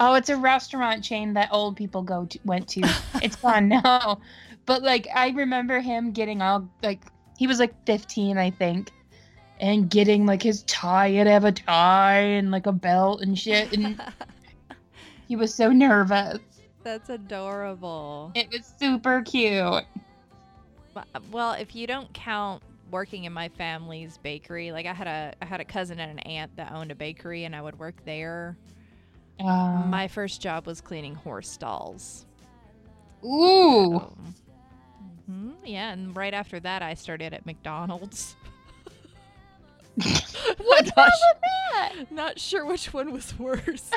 Oh, 0.00 0.14
it's 0.14 0.28
a 0.28 0.36
restaurant 0.36 1.02
chain 1.02 1.34
that 1.34 1.48
old 1.50 1.76
people 1.76 2.02
go 2.02 2.26
to, 2.26 2.38
went 2.44 2.68
to. 2.68 2.82
it's 3.22 3.36
gone 3.36 3.68
now. 3.82 4.20
But 4.66 4.82
like 4.82 5.08
I 5.14 5.30
remember 5.30 5.80
him 5.80 6.12
getting 6.12 6.42
all 6.42 6.68
like 6.82 7.02
he 7.36 7.46
was 7.46 7.58
like 7.58 7.74
15, 7.86 8.36
I 8.36 8.50
think. 8.50 8.90
And 9.60 9.90
getting 9.90 10.24
like 10.24 10.42
his 10.42 10.62
tie, 10.64 11.08
had 11.12 11.26
have 11.26 11.44
a 11.44 11.52
tie 11.52 12.20
and 12.20 12.50
like 12.50 12.66
a 12.66 12.72
belt 12.72 13.22
and 13.22 13.36
shit. 13.38 13.76
And 13.76 14.00
he 15.28 15.34
was 15.36 15.52
so 15.54 15.70
nervous. 15.72 16.38
That's 16.84 17.08
adorable. 17.08 18.30
It 18.36 18.48
was 18.52 18.72
super 18.78 19.20
cute. 19.22 19.84
Well- 21.32 21.52
if 21.52 21.74
you 21.74 21.86
don't 21.86 22.12
count 22.14 22.62
working 22.90 23.24
in 23.24 23.32
my 23.32 23.48
family's 23.50 24.16
bakery, 24.18 24.72
like 24.72 24.86
I 24.86 24.92
had 24.94 25.06
a 25.06 25.34
I 25.42 25.44
had 25.44 25.60
a 25.60 25.64
cousin 25.64 25.98
and 26.00 26.12
an 26.12 26.18
aunt 26.20 26.56
that 26.56 26.72
owned 26.72 26.90
a 26.90 26.94
bakery, 26.94 27.44
and 27.44 27.54
I 27.54 27.60
would 27.60 27.78
work 27.78 27.96
there. 28.04 28.56
Um, 29.40 29.90
My 29.90 30.08
first 30.08 30.40
job 30.40 30.66
was 30.66 30.80
cleaning 30.80 31.14
horse 31.14 31.48
stalls. 31.50 32.26
ooh. 33.24 33.90
So- 34.00 34.16
Mhm, 35.30 35.54
Yeah, 35.64 35.90
and 35.92 36.16
right 36.16 36.32
after 36.32 36.58
that, 36.60 36.80
I 36.82 36.94
started 36.94 37.34
at 37.34 37.44
McDonald's. 37.44 38.36
What's 39.98 40.90
Not 40.96 40.96
wrong 40.96 41.10
with 41.32 41.42
that? 41.42 42.12
Not 42.12 42.38
sure 42.38 42.64
which 42.64 42.92
one 42.92 43.12
was 43.12 43.38
worse. 43.38 43.90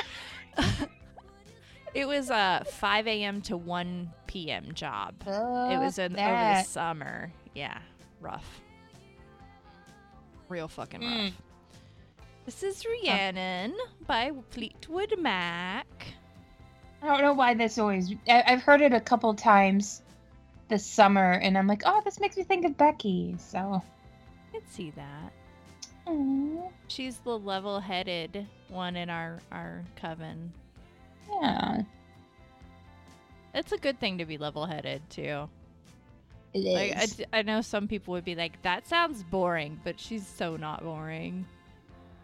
it 1.94 2.06
was 2.06 2.30
a 2.30 2.64
5 2.66 3.06
a.m. 3.06 3.40
to 3.42 3.56
1 3.56 4.10
p.m. 4.26 4.72
job. 4.74 5.14
It 5.26 5.78
was 5.78 5.98
in, 5.98 6.18
over 6.18 6.30
the 6.32 6.62
summer. 6.62 7.32
Yeah, 7.54 7.78
rough. 8.20 8.60
Real 10.48 10.68
fucking 10.68 11.00
rough. 11.00 11.10
Mm. 11.10 11.32
This 12.44 12.62
is 12.64 12.84
Rhiannon 12.84 13.76
by 14.06 14.32
Fleetwood 14.50 15.14
Mac. 15.18 16.06
I 17.00 17.06
don't 17.06 17.22
know 17.22 17.32
why 17.32 17.54
this 17.54 17.78
always. 17.78 18.12
I, 18.28 18.42
I've 18.46 18.62
heard 18.62 18.80
it 18.80 18.92
a 18.92 19.00
couple 19.00 19.34
times 19.34 20.02
this 20.68 20.84
summer, 20.84 21.32
and 21.32 21.56
I'm 21.56 21.66
like, 21.66 21.82
oh, 21.84 22.00
this 22.04 22.18
makes 22.18 22.36
me 22.36 22.42
think 22.42 22.64
of 22.64 22.76
Becky. 22.76 23.36
So, 23.38 23.58
I 23.58 24.52
can 24.52 24.66
see 24.68 24.90
that. 24.90 25.32
She's 26.88 27.18
the 27.18 27.38
level-headed 27.38 28.46
one 28.68 28.96
in 28.96 29.08
our 29.10 29.38
our 29.50 29.82
coven. 29.96 30.52
yeah, 31.40 31.82
It's 33.54 33.72
a 33.72 33.78
good 33.78 33.98
thing 34.00 34.18
to 34.18 34.26
be 34.26 34.36
level-headed 34.38 35.08
too. 35.10 35.48
it 36.54 36.58
Like 36.74 36.96
I, 36.96 37.02
is. 37.04 37.22
I 37.32 37.42
know 37.42 37.60
some 37.62 37.88
people 37.88 38.12
would 38.12 38.24
be 38.24 38.34
like, 38.34 38.60
"That 38.62 38.86
sounds 38.86 39.22
boring," 39.22 39.80
but 39.84 39.98
she's 40.00 40.26
so 40.26 40.56
not 40.56 40.82
boring. 40.82 41.46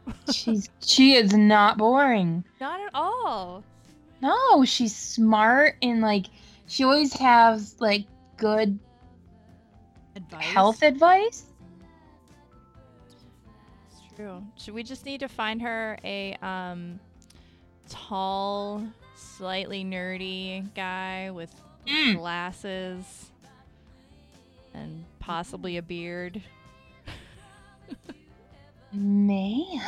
she's 0.32 0.70
she 0.80 1.14
is 1.14 1.32
not 1.34 1.78
boring. 1.78 2.44
Not 2.60 2.80
at 2.80 2.90
all. 2.94 3.64
No, 4.20 4.64
she's 4.64 4.94
smart 4.96 5.76
and 5.82 6.00
like 6.00 6.26
she 6.66 6.84
always 6.84 7.12
has 7.14 7.76
like 7.80 8.06
good 8.36 8.78
Advice. 10.16 10.44
health 10.44 10.82
advice. 10.82 11.47
It's 14.18 14.26
true. 14.26 14.42
Should 14.56 14.74
we 14.74 14.82
just 14.82 15.04
need 15.06 15.20
to 15.20 15.28
find 15.28 15.62
her 15.62 15.96
a 16.04 16.34
um 16.42 16.98
tall, 17.88 18.84
slightly 19.14 19.84
nerdy 19.84 20.66
guy 20.74 21.30
with 21.30 21.54
Mm. 21.86 22.16
glasses 22.18 23.30
and 24.74 25.04
possibly 25.20 25.76
a 25.78 25.82
beard? 25.82 26.42
Man, 28.92 29.80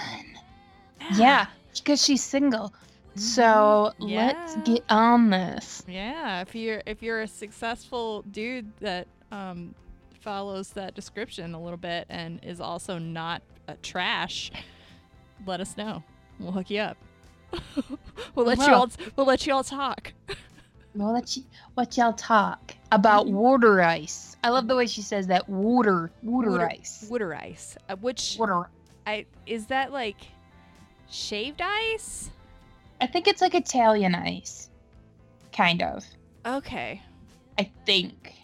yeah, 1.14 1.46
because 1.76 2.02
she's 2.02 2.22
single. 2.22 2.72
So 3.16 3.92
Mhm. 3.98 4.06
let's 4.14 4.56
get 4.56 4.84
on 4.88 5.30
this. 5.30 5.82
Yeah, 5.88 6.40
if 6.42 6.54
you're 6.54 6.82
if 6.86 7.02
you're 7.02 7.22
a 7.22 7.26
successful 7.28 8.22
dude 8.22 8.74
that 8.78 9.08
um 9.32 9.74
follows 10.20 10.70
that 10.70 10.94
description 10.94 11.54
a 11.54 11.60
little 11.60 11.78
bit 11.78 12.06
and 12.08 12.42
is 12.44 12.60
also 12.60 12.98
not 12.98 13.42
a 13.70 13.76
trash, 13.82 14.50
let 15.46 15.60
us 15.60 15.76
know. 15.76 16.02
We'll 16.38 16.52
hook 16.52 16.70
you 16.70 16.80
up. 16.80 16.96
we'll 18.34 18.46
let 18.46 18.58
you 18.58 18.64
Well. 18.66 18.74
all 18.82 18.90
we'll 19.16 19.26
let 19.26 19.46
you 19.46 19.52
all 19.54 19.64
talk. 19.64 20.12
Well, 20.94 21.12
let 21.12 21.36
you 21.36 21.44
what 21.74 21.96
y'all 21.96 22.12
talk 22.12 22.74
about 22.92 23.26
Mhm. 23.26 23.32
water 23.32 23.80
ice. 23.82 24.36
I 24.42 24.48
love 24.50 24.66
the 24.68 24.76
way 24.76 24.86
she 24.86 25.02
says 25.02 25.26
that 25.28 25.48
water 25.48 26.10
water, 26.22 26.50
Water- 26.52 26.68
ice. 26.70 27.06
Water 27.10 27.34
ice, 27.34 27.76
uh, 27.88 27.96
which 27.96 28.36
Water. 28.38 28.68
I 29.06 29.26
is 29.46 29.66
that 29.66 29.92
like 29.92 30.16
shaved 31.08 31.60
ice? 31.62 32.30
I 33.00 33.06
think 33.06 33.26
it's 33.28 33.40
like 33.40 33.54
Italian 33.54 34.14
ice, 34.14 34.68
kind 35.52 35.82
of. 35.82 36.04
Okay. 36.46 37.02
I 37.58 37.70
think. 37.86 38.34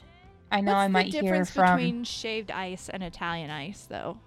I 0.50 0.60
know 0.60 0.72
What's 0.72 0.84
I 0.84 0.88
might 0.88 1.06
hear 1.06 1.20
from. 1.22 1.38
What's 1.38 1.50
the 1.50 1.54
difference 1.54 1.80
between 1.80 2.04
shaved 2.04 2.50
ice 2.50 2.88
and 2.88 3.02
Italian 3.02 3.50
ice, 3.50 3.86
though? 3.88 4.18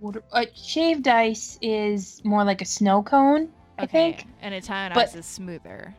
Water. 0.00 0.22
Uh, 0.32 0.46
shaved 0.54 1.06
ice 1.08 1.58
is 1.60 2.20
more 2.24 2.44
like 2.44 2.60
a 2.62 2.64
snow 2.64 3.02
cone. 3.02 3.48
I 3.78 3.86
think. 3.86 4.26
And 4.42 4.54
Italian 4.54 4.92
But- 4.94 5.08
ice 5.08 5.14
is 5.14 5.26
smoother. 5.26 5.94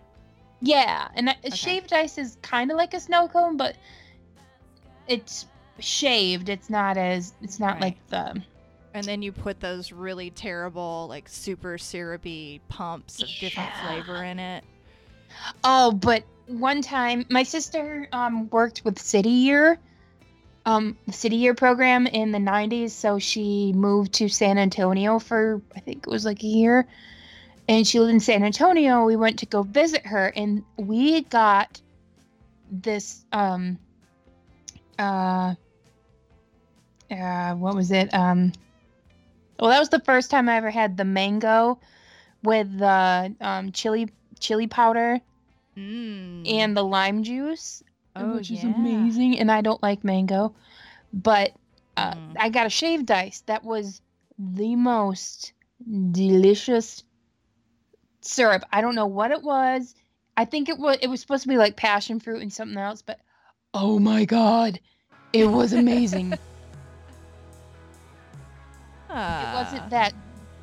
Yeah, 0.62 1.08
and 1.16 1.30
I- 1.32 1.38
shaved 1.56 1.92
ice 1.94 2.18
is 2.20 2.38
kind 2.44 2.70
of 2.72 2.78
like 2.78 2.94
a 2.94 3.00
snow 3.00 3.28
cone, 3.28 3.58
but 3.58 3.76
it's 5.08 5.46
shaved. 5.80 6.50
It's 6.50 6.70
not 6.70 6.98
as. 6.98 7.34
It's 7.42 7.60
not 7.60 7.74
Right. 7.74 7.82
like 7.82 8.08
the. 8.10 8.42
And 8.94 9.06
then 9.06 9.22
you 9.22 9.32
put 9.32 9.60
those 9.60 9.92
really 9.92 10.30
terrible, 10.32 11.08
like 11.10 11.28
super 11.30 11.78
syrupy 11.78 12.62
pumps 12.68 13.22
of 13.24 13.30
different 13.40 13.70
Yeah. 13.70 13.88
flavor 13.88 14.24
in 14.24 14.38
it. 14.38 14.64
Oh, 15.64 15.92
but 15.94 16.24
one 16.48 16.82
time 16.82 17.26
my 17.30 17.44
sister 17.44 18.08
um 18.12 18.50
worked 18.50 18.84
with 18.84 19.00
City 19.00 19.30
Year, 19.30 19.80
um 20.66 20.98
the 21.08 21.14
City 21.14 21.38
Year 21.38 21.54
program 21.54 22.08
in 22.08 22.32
the 22.32 22.40
'90s. 22.40 22.92
So 22.92 23.20
she 23.20 23.74
moved 23.74 24.14
to 24.14 24.30
San 24.30 24.58
Antonio 24.58 25.20
for 25.20 25.62
I 25.76 25.80
think 25.80 26.06
it 26.06 26.10
was 26.10 26.26
like 26.26 26.44
a 26.44 26.48
year, 26.48 26.88
and 27.68 27.86
she 27.88 28.00
lived 28.00 28.14
in 28.14 28.20
San 28.20 28.44
Antonio. 28.44 29.06
We 29.06 29.16
went 29.16 29.40
to 29.40 29.46
go 29.46 29.64
visit 29.64 30.06
her, 30.06 30.32
and 30.36 30.64
we 30.78 31.22
got 31.24 31.82
this 32.72 33.26
um 33.32 33.78
uh 34.98 35.56
uh 37.10 37.54
what 37.56 37.76
was 37.76 37.92
it 37.92 38.14
um 38.14 38.54
well 39.60 39.70
that 39.70 39.80
was 39.80 39.90
the 39.90 40.00
first 40.00 40.32
time 40.32 40.48
I 40.48 40.56
ever 40.56 40.70
had 40.70 40.96
the 40.96 41.04
mango 41.04 41.80
with 42.44 42.78
the 42.78 43.36
um 43.42 43.72
chili 43.72 44.10
chili 44.40 44.68
powder 44.68 45.20
Mm. 45.78 46.46
and 46.52 46.76
the 46.76 46.84
lime 46.84 47.24
juice, 47.24 47.82
oh, 48.16 48.36
which 48.36 48.52
is 48.52 48.64
amazing. 48.64 49.38
And 49.40 49.52
I 49.52 49.62
don't 49.62 49.82
like 49.82 50.04
mango, 50.04 50.54
but 51.14 51.54
uh, 51.98 52.14
Mm. 52.14 52.36
I 52.40 52.50
got 52.50 52.66
a 52.66 52.70
shaved 52.70 53.12
ice 53.12 53.42
that 53.48 53.64
was 53.64 54.02
the 54.38 54.76
most 54.76 55.54
delicious 56.12 57.04
syrup. 58.22 58.64
I 58.72 58.82
don't 58.82 58.96
know 58.96 59.06
what 59.08 59.32
it 59.32 59.44
was. 59.44 59.96
I 60.38 60.46
think 60.46 60.70
it 60.70 60.78
was 60.78 60.98
it 61.02 61.08
was 61.08 61.20
supposed 61.22 61.44
to 61.44 61.50
be 61.50 61.58
like 61.58 61.76
passion 61.76 62.20
fruit 62.20 62.42
and 62.42 62.52
something 62.52 62.78
else, 62.78 63.02
but 63.02 63.20
oh 63.74 64.00
my 64.00 64.26
god, 64.26 64.80
it 65.34 65.46
was 65.46 65.74
amazing. 65.74 66.32
it 66.34 66.40
Ah, 69.10 69.52
wasn't 69.54 69.90
that 69.90 70.14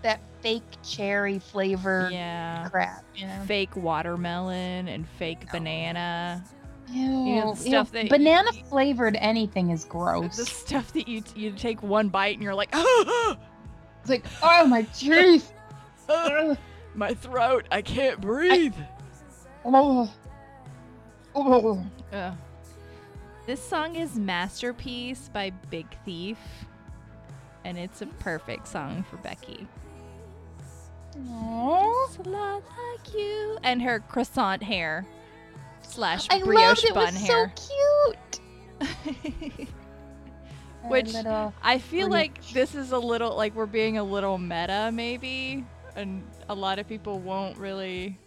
that 0.02 0.20
fake 0.40 0.62
cherry 0.82 1.38
flavor 1.38 2.08
Yeah. 2.10 2.68
crap, 2.70 3.04
you 3.14 3.26
know. 3.26 3.42
Fake 3.46 3.76
watermelon 3.76 4.88
and 4.88 5.06
fake 5.18 5.50
banana. 5.52 6.44
Ew, 6.90 7.08
know, 7.36 7.54
the 7.54 7.60
stuff 7.60 7.90
ew. 7.94 8.02
that- 8.02 8.10
banana 8.10 8.52
flavored 8.68 9.16
anything 9.16 9.70
is 9.70 9.84
gross. 9.84 10.36
The 10.36 10.42
gross. 10.44 10.52
stuff 10.52 10.92
that 10.92 11.08
you 11.08 11.22
you 11.34 11.52
take 11.52 11.82
one 11.82 12.08
bite 12.08 12.34
and 12.34 12.42
you're 12.42 12.54
like, 12.54 12.70
It's 12.74 14.10
like, 14.10 14.24
oh 14.42 14.66
my 14.66 14.82
teeth. 14.94 15.52
Ugh. 16.08 16.56
My 16.94 17.14
throat. 17.14 17.66
I 17.70 17.80
can't 17.82 18.20
breathe. 18.20 18.74
Oh. 19.64 20.10
Oh. 21.34 21.84
Ugh. 22.12 22.34
This 23.46 23.62
song 23.62 23.94
is 23.94 24.16
Masterpiece 24.18 25.28
by 25.32 25.50
Big 25.70 25.86
Thief. 26.04 26.38
And 27.64 27.78
it's 27.78 28.02
a 28.02 28.06
perfect 28.06 28.66
song 28.66 29.04
for 29.08 29.18
Becky. 29.18 29.68
Aw. 31.30 32.06
It's 32.08 32.16
a 32.18 32.22
lot 32.28 32.62
like 32.64 33.14
you. 33.14 33.58
And 33.62 33.80
her 33.82 34.00
croissant 34.00 34.62
hair. 34.62 35.06
Slash 35.88 36.26
I 36.30 36.40
brioche 36.40 36.60
loved 36.62 36.84
it. 36.84 36.90
It 36.90 36.94
bun 36.94 37.14
was 37.14 37.26
hair. 37.26 37.52
so 37.56 37.62
cute. 38.78 39.68
Which- 40.84 41.14
I 41.62 41.78
feel 41.78 42.08
like 42.08 42.44
this 42.52 42.74
is 42.74 42.92
a 42.92 42.98
little 42.98 43.36
like 43.36 43.54
we're 43.54 43.66
being 43.66 43.98
a 43.98 44.04
little 44.04 44.38
meta 44.38 44.90
maybe. 44.92 45.64
And 45.96 46.22
a 46.48 46.54
lot 46.54 46.78
of 46.78 46.86
people 46.86 47.18
won't 47.18 47.58
really 47.58 48.18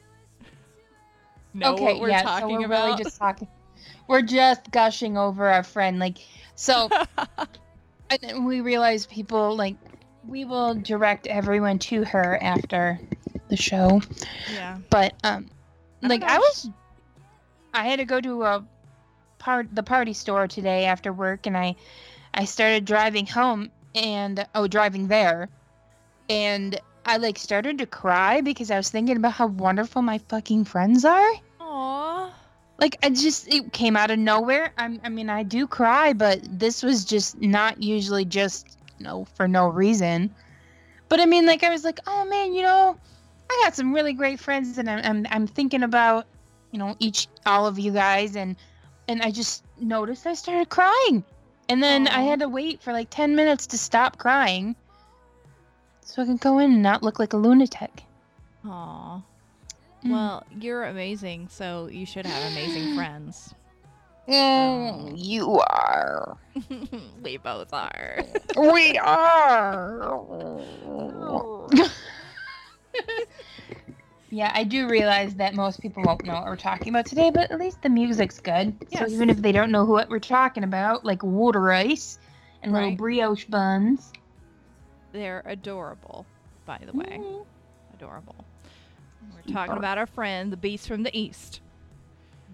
know 1.54 1.74
okay, 1.74 1.84
what 1.84 2.00
we're 2.00 2.10
yeah. 2.10 2.24
talking 2.24 2.56
so 2.56 2.60
we're 2.60 2.66
about. 2.66 2.86
really 2.88 3.04
just 3.04 3.18
talking. 3.18 3.48
We're 4.08 4.22
just 4.22 4.70
gushing 4.72 5.18
over 5.18 5.48
our 5.48 5.64
friend. 5.64 5.98
Like, 6.00 6.18
so 6.56 6.90
and 8.10 8.20
then 8.22 8.46
we 8.46 8.62
realize 8.62 9.06
people 9.06 9.56
like 9.56 9.76
we 10.28 10.46
will 10.46 10.76
direct 10.76 11.28
everyone 11.28 11.80
to 11.80 12.04
her 12.04 12.38
after 12.42 13.00
the 13.48 13.56
show. 13.58 14.02
yeah. 14.54 14.78
But 14.90 15.14
um, 15.24 15.48
I 16.04 16.08
like 16.08 16.22
know 16.22 16.28
I 16.28 16.38
was, 16.38 16.70
I 17.74 17.86
had 17.86 18.00
to 18.00 18.06
go 18.06 18.20
to 18.20 18.44
a 18.44 18.66
part 19.40 19.74
the 19.74 19.84
party 19.84 20.14
store 20.14 20.48
today 20.48 20.86
after 20.86 21.12
work, 21.12 21.48
and 21.48 21.58
I, 21.58 21.76
I 22.34 22.46
started 22.46 22.86
driving 22.86 23.26
home 23.26 23.72
and 23.96 24.46
oh 24.56 24.68
driving 24.68 25.08
there, 25.08 25.50
and 26.30 26.80
I 27.06 27.18
like 27.18 27.38
started 27.38 27.80
to 27.80 27.86
cry 27.86 28.42
because 28.42 28.72
I 28.72 28.78
was 28.78 28.90
thinking 28.90 29.18
about 29.18 29.34
how 29.34 29.48
wonderful 29.48 30.02
my 30.02 30.20
fucking 30.30 30.66
friends 30.66 31.06
are. 31.06 31.32
Aww. 31.60 32.32
Like 32.80 32.98
I 33.04 33.10
just 33.10 33.48
it 33.48 33.74
came 33.74 33.96
out 33.96 34.12
of 34.12 34.20
nowhere. 34.20 34.74
I'm, 34.78 35.00
I 35.04 35.10
mean 35.10 35.30
I 35.30 35.44
do 35.44 35.68
cry, 35.68 36.14
but 36.14 36.40
this 36.50 36.84
was 36.84 37.06
just 37.06 37.42
not 37.42 37.82
usually 37.82 38.26
just 38.26 38.78
you 38.98 39.06
know 39.06 39.26
for 39.36 39.48
no 39.48 39.68
reason. 39.70 40.34
But 41.10 41.20
I 41.20 41.26
mean 41.26 41.46
like 41.46 41.64
I 41.64 41.70
was 41.70 41.84
like, 41.84 42.00
oh 42.06 42.26
man, 42.26 42.54
you 42.54 42.62
know, 42.62 42.98
I 43.50 43.62
got 43.64 43.76
some 43.76 43.94
really 43.94 44.14
great 44.14 44.40
friends, 44.40 44.78
and 44.78 44.90
I'm 44.90 45.04
I'm, 45.04 45.28
I'm 45.32 45.48
thinking 45.48 45.84
about 45.84 46.26
you 46.72 46.80
know 46.80 46.96
each 47.00 47.28
all 47.46 47.68
of 47.68 47.80
you 47.80 47.92
guys, 47.92 48.36
and 48.36 48.56
and 49.08 49.22
I 49.22 49.32
just 49.32 49.64
noticed 49.80 50.26
I 50.26 50.34
started 50.34 50.70
crying, 50.70 51.24
and 51.70 51.82
then 51.82 52.08
I 52.08 52.22
had 52.22 52.40
to 52.40 52.50
wait 52.50 52.82
for 52.82 52.94
like 52.94 53.10
ten 53.10 53.36
minutes 53.36 53.68
to 53.68 53.78
stop 53.78 54.18
crying, 54.18 54.76
so 56.02 56.22
I 56.22 56.26
can 56.26 56.38
go 56.38 56.60
in 56.60 56.72
and 56.72 56.84
not 56.84 57.04
look 57.04 57.20
like 57.20 57.34
a 57.34 57.38
lunatic. 57.38 58.04
Aw. 58.66 59.22
Mm. 60.04 60.12
Well, 60.12 60.44
you're 60.60 60.86
amazing, 60.86 61.50
so 61.50 61.88
you 61.88 62.06
should 62.06 62.26
have 62.26 62.52
amazing 62.52 62.96
friends. 62.98 63.54
Mm, 64.28 65.14
you 65.16 65.60
are. 65.60 66.38
we 67.24 67.38
both 67.38 67.74
are. 67.74 68.24
We 68.56 68.98
are. 68.98 70.08
yeah, 74.32 74.52
I 74.56 74.64
do 74.64 74.88
realize 74.88 75.36
that 75.36 75.54
most 75.54 75.82
people 75.82 76.04
won't 76.04 76.24
know 76.24 76.34
what 76.34 76.46
we're 76.46 76.56
talking 76.56 76.90
about 76.90 77.06
today, 77.06 77.30
but 77.30 77.52
at 77.52 77.60
least 77.60 77.82
the 77.82 77.90
music's 77.90 78.40
good. 78.40 78.74
Yes. 78.90 79.02
So 79.02 79.08
even 79.14 79.30
if 79.30 79.42
they 79.42 79.52
don't 79.52 79.72
know 79.72 79.84
what 79.84 80.10
we're 80.10 80.20
talking 80.20 80.64
about, 80.64 81.04
like 81.04 81.22
water 81.22 81.72
ice 81.72 82.18
and 82.64 82.72
little 82.72 82.96
brioche 82.96 83.46
buns. 83.46 84.14
They're 85.12 85.44
adorable, 85.46 86.26
by 86.66 86.80
the 86.86 86.94
way. 86.98 87.20
Mm. 87.20 87.46
Adorable. 87.94 88.46
We're 89.34 89.54
talking 89.54 89.76
about 89.76 89.98
our 89.98 90.06
friend, 90.08 90.52
the 90.52 90.58
beast 90.58 90.88
from 90.88 91.04
the 91.04 91.16
east. 91.18 91.60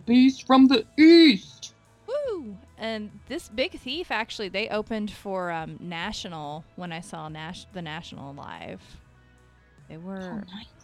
Beast 0.07 0.47
from 0.47 0.67
the 0.67 0.83
east. 0.97 1.75
Woo! 2.07 2.57
And 2.77 3.11
this 3.27 3.49
Big 3.49 3.77
Thief 3.79 4.09
actually, 4.09 4.49
they 4.49 4.67
opened 4.69 5.11
for 5.11 5.51
um, 5.51 5.77
National 5.79 6.63
when 6.75 6.91
I 6.91 7.01
saw 7.01 7.27
Nash- 7.27 7.67
the 7.73 7.81
National 7.81 8.33
live. 8.33 8.81
They 9.89 9.97
were 9.97 10.17
Oh, 10.17 10.55
nice. 10.55 10.76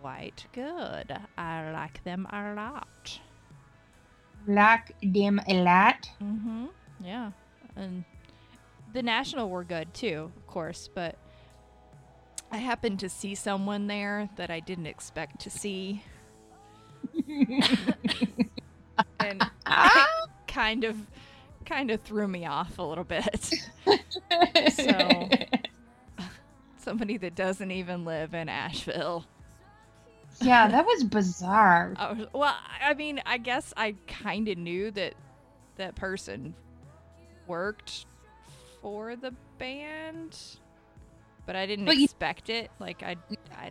Quite 0.00 0.46
good. 0.52 1.16
I 1.36 1.70
like 1.72 2.02
them 2.04 2.26
a 2.32 2.54
lot. 2.54 3.20
Like 4.46 4.94
them 5.02 5.40
a 5.48 5.54
lot. 5.62 6.08
Mm-hmm. 6.22 6.66
Yeah. 7.02 7.32
And 7.76 8.04
the 8.92 9.02
National 9.02 9.50
were 9.50 9.64
good 9.64 9.92
too, 9.94 10.30
of 10.36 10.46
course, 10.46 10.88
but 10.94 11.16
I 12.50 12.58
happened 12.58 13.00
to 13.00 13.08
see 13.08 13.34
someone 13.34 13.86
there 13.88 14.28
that 14.36 14.50
I 14.50 14.60
didn't 14.60 14.86
expect 14.86 15.40
to 15.42 15.50
see. 15.50 16.02
and 19.20 19.42
Ah! 19.66 20.06
kind 20.46 20.84
of 20.84 20.96
kind 21.64 21.90
of 21.90 22.00
threw 22.02 22.28
me 22.28 22.46
off 22.46 22.78
a 22.78 22.82
little 22.82 23.04
bit. 23.04 23.52
So- 24.72 25.28
Somebody 26.78 27.16
that 27.18 27.34
doesn't 27.34 27.70
even 27.72 28.04
live 28.04 28.32
in 28.32 28.48
Asheville. 28.48 29.24
Yeah, 30.40 30.68
that 30.68 30.84
was 30.84 31.04
bizarre. 31.04 31.94
I 31.96 32.12
was, 32.12 32.26
well, 32.32 32.54
I 32.84 32.94
mean, 32.94 33.20
I 33.26 33.38
guess 33.38 33.72
I 33.76 33.94
kind 34.06 34.48
of 34.48 34.58
knew 34.58 34.90
that 34.92 35.14
that 35.76 35.94
person 35.94 36.54
worked 37.46 38.06
for 38.82 39.16
the 39.16 39.32
band, 39.58 40.38
but 41.46 41.56
I 41.56 41.66
didn't 41.66 41.84
But 41.86 41.96
you- 41.96 42.04
expect 42.04 42.50
it. 42.50 42.70
Like 42.78 43.02
I, 43.02 43.16
I, 43.56 43.70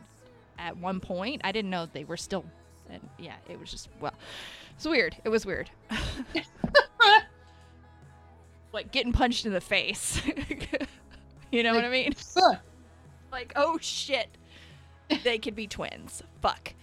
at 0.57 0.77
one 0.77 0.99
point, 0.99 1.41
I 1.43 1.51
didn't 1.51 1.69
know 1.71 1.87
they 1.91 2.03
were 2.03 2.17
still. 2.17 2.45
And 2.89 3.07
yeah, 3.17 3.35
it 3.49 3.59
was 3.59 3.71
just 3.71 3.89
well, 3.99 4.13
it's 4.75 4.85
weird. 4.85 5.15
It 5.23 5.29
was 5.29 5.45
weird. 5.45 5.69
like 8.71 8.91
getting 8.91 9.13
punched 9.13 9.45
in 9.45 9.53
the 9.53 9.61
face. 9.61 10.21
you 11.51 11.63
know 11.63 11.73
what 11.73 11.85
I 11.85 11.89
mean? 11.89 12.13
Like, 13.31 13.53
oh 13.55 13.77
shit, 13.81 14.27
they 15.23 15.37
could 15.37 15.55
be 15.55 15.67
twins. 15.67 16.23
Fuck. 16.41 16.73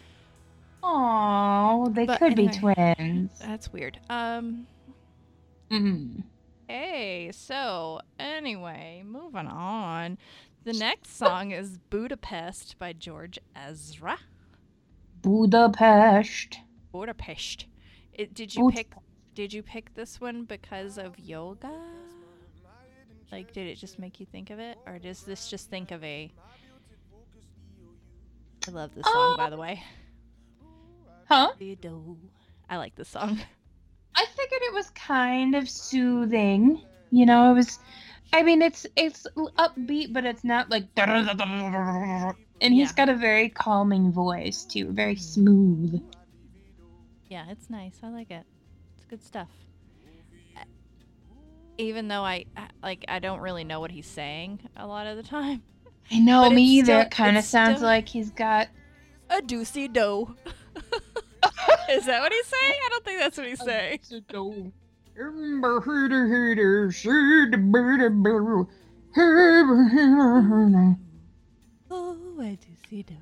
Oh, 0.82 1.88
they 1.92 2.06
But 2.06 2.18
could 2.18 2.34
be 2.34 2.48
twins. 2.48 3.38
That's 3.40 3.72
weird. 3.72 3.98
Um. 4.10 4.66
Mm. 5.70 6.24
Hey, 6.68 7.30
so 7.32 8.00
anyway, 8.18 9.02
moving 9.06 9.46
on. 9.46 10.18
The 10.64 10.72
next 10.72 11.16
song 11.16 11.50
is 11.50 11.78
Budapest 11.90 12.78
by 12.78 12.92
George 12.92 13.38
Ezra. 13.56 14.18
Budapest. 15.22 16.58
Budapest. 16.92 17.66
It, 18.12 18.34
did 18.34 18.54
you 18.54 18.64
Bud- 18.64 18.74
pick 18.74 18.92
did 19.34 19.52
you 19.52 19.62
pick 19.62 19.94
this 19.94 20.20
one 20.20 20.44
because 20.44 20.98
of 20.98 21.18
yoga? 21.18 21.72
Like 23.30 23.52
did 23.52 23.66
it 23.66 23.76
just 23.76 23.98
make 23.98 24.20
you 24.20 24.26
think 24.26 24.50
of 24.50 24.58
it 24.58 24.78
or 24.86 24.98
does 24.98 25.22
this 25.22 25.48
just 25.48 25.70
think 25.70 25.90
of 25.90 26.04
a 26.04 26.30
I 28.68 28.70
love 28.70 28.94
this 28.94 29.06
song 29.06 29.36
by 29.36 29.50
the 29.50 29.56
way. 29.56 29.82
Huh? 31.28 31.50
I 32.68 32.76
like 32.76 32.94
this 32.94 33.08
song. 33.08 33.38
I 34.14 34.26
figured 34.26 34.62
it 34.62 34.74
was 34.74 34.90
kind 34.90 35.54
of 35.54 35.68
soothing. 35.68 36.82
You 37.10 37.26
know, 37.26 37.50
it 37.50 37.54
was. 37.54 37.78
I 38.32 38.42
mean, 38.42 38.62
it's 38.62 38.86
it's 38.96 39.26
upbeat, 39.58 40.12
but 40.12 40.24
it's 40.24 40.44
not 40.44 40.70
like. 40.70 40.84
And 40.96 42.72
he's 42.74 42.90
Yeah. 42.90 42.94
got 42.94 43.08
a 43.08 43.14
very 43.16 43.48
calming 43.48 44.12
voice 44.12 44.64
too, 44.64 44.92
very 44.92 45.16
smooth. 45.16 46.00
Yeah, 47.28 47.50
it's 47.50 47.68
nice. 47.70 47.98
I 48.02 48.08
like 48.08 48.30
it. 48.30 48.46
It's 48.96 49.06
good 49.06 49.22
stuff. 49.22 49.48
Even 51.78 52.08
though 52.08 52.22
I- 52.22 52.44
like, 52.82 53.04
I 53.08 53.18
don't 53.18 53.40
really 53.40 53.64
know 53.64 53.80
what 53.80 53.90
he's 53.90 54.06
saying 54.06 54.60
a 54.76 54.86
lot 54.86 55.06
of 55.06 55.16
the 55.16 55.22
time. 55.22 55.62
I 56.10 56.18
know 56.18 56.42
But 56.42 56.52
me 56.54 56.64
it's 56.80 56.88
either. 56.88 56.92
still- 56.94 57.00
it 57.06 57.10
kind 57.10 57.36
of 57.36 57.40
it's 57.40 57.48
sounds 57.48 57.76
still- 57.78 57.88
like 57.88 58.08
he's 58.08 58.30
got. 58.30 58.68
A 59.30 59.40
doozy 59.40 59.90
dough. 59.92 60.34
Is 61.90 62.06
that 62.06 62.20
what 62.20 62.32
he's 62.32 62.46
saying? 62.46 62.74
I 62.84 62.88
don't 62.90 63.04
think 63.04 63.18
that's 63.20 63.36
what 63.38 63.46
he's 63.46 63.62
saying. 63.64 63.98
Oh, 71.90 72.38
a 72.40 72.56
doocy 72.56 73.04
do. 73.06 73.14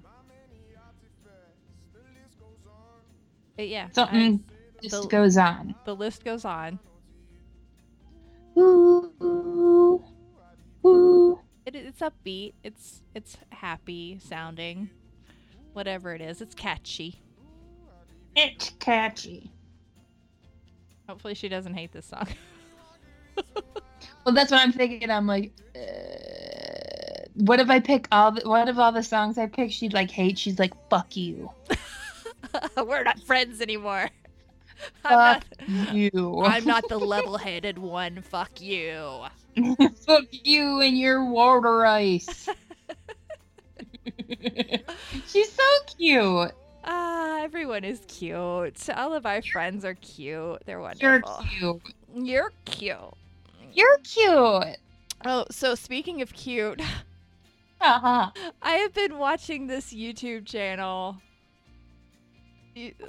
Uh, 3.59 3.63
Yeah, 3.63 3.87
I- 3.89 3.93
Something 3.93 4.45
just 4.83 5.03
the- 5.03 5.09
goes 5.09 5.37
on. 5.37 5.75
the 5.85 5.95
list 5.95 6.25
goes 6.25 6.45
on. 6.45 6.79
Ooh, 8.59 9.13
ooh, 9.23 10.03
ooh. 10.87 11.41
It, 11.75 11.87
it's 11.87 12.01
upbeat. 12.01 12.55
It's 12.65 13.03
it's 13.15 13.37
happy 13.51 14.19
sounding. 14.21 14.91
Whatever 15.73 16.15
it 16.15 16.21
is, 16.21 16.41
it's 16.41 16.55
catchy. 16.55 17.21
It's 18.35 18.71
catchy. 18.81 19.51
Hopefully, 21.09 21.35
she 21.35 21.49
doesn't 21.49 21.75
hate 21.75 21.93
this 21.93 22.07
song. 22.07 22.29
Well, 24.25 24.35
that's 24.35 24.51
what 24.51 24.61
I'm 24.61 24.73
thinking. 24.73 25.11
I'm 25.11 25.27
like, 25.27 25.53
uh, 25.75 27.25
what 27.35 27.59
if 27.59 27.71
I 27.71 27.81
pick 27.81 28.07
all 28.13 28.33
the, 28.33 28.47
what 28.49 28.69
if 28.69 28.77
all 28.77 28.93
the 28.93 29.03
songs 29.03 29.39
I 29.39 29.47
pick 29.47 29.73
she'd 29.73 29.95
like 29.95 30.11
hate? 30.11 30.39
She's 30.39 30.59
like, 30.59 30.75
fuck 30.91 31.17
you. 31.17 31.51
We're 32.77 33.03
not 33.03 33.19
friends 33.21 33.61
anymore. 33.63 34.11
I'm 35.05 35.41
Fuck 35.41 35.45
not, 35.69 35.95
you. 35.95 36.43
I'm 36.45 36.65
not 36.65 36.89
the 36.89 36.99
level-headed 36.99 37.79
one. 37.79 38.23
Fuck 38.23 38.61
you. 38.61 39.25
fuck 40.07 40.25
you 40.31 40.81
and 40.81 40.97
your 40.99 41.25
water 41.25 41.85
ice. 41.87 42.49
She's 45.27 45.53
so 45.53 45.63
cute. 45.99 46.53
Ah, 46.85 47.41
everyone 47.43 47.85
is 47.85 48.01
cute. 48.09 48.89
All 48.97 49.13
of 49.15 49.27
our 49.27 49.43
friends 49.43 49.85
are 49.85 49.95
cute. 49.95 50.63
They're 50.67 50.81
wonderful. 50.81 51.45
You're 51.59 51.81
cute. 51.81 51.95
You're 52.15 52.53
cute. 52.65 53.15
You're 53.73 53.99
cute. 53.99 54.77
Oh, 55.25 55.45
so 55.51 55.75
speaking 55.75 56.23
of 56.23 56.33
cute, 56.33 56.81
Uh-huh. 57.81 58.31
I 58.61 58.73
have 58.75 58.93
been 58.93 59.17
watching 59.19 59.67
this 59.67 59.93
YouTube 59.93 60.47
channel. 60.47 61.17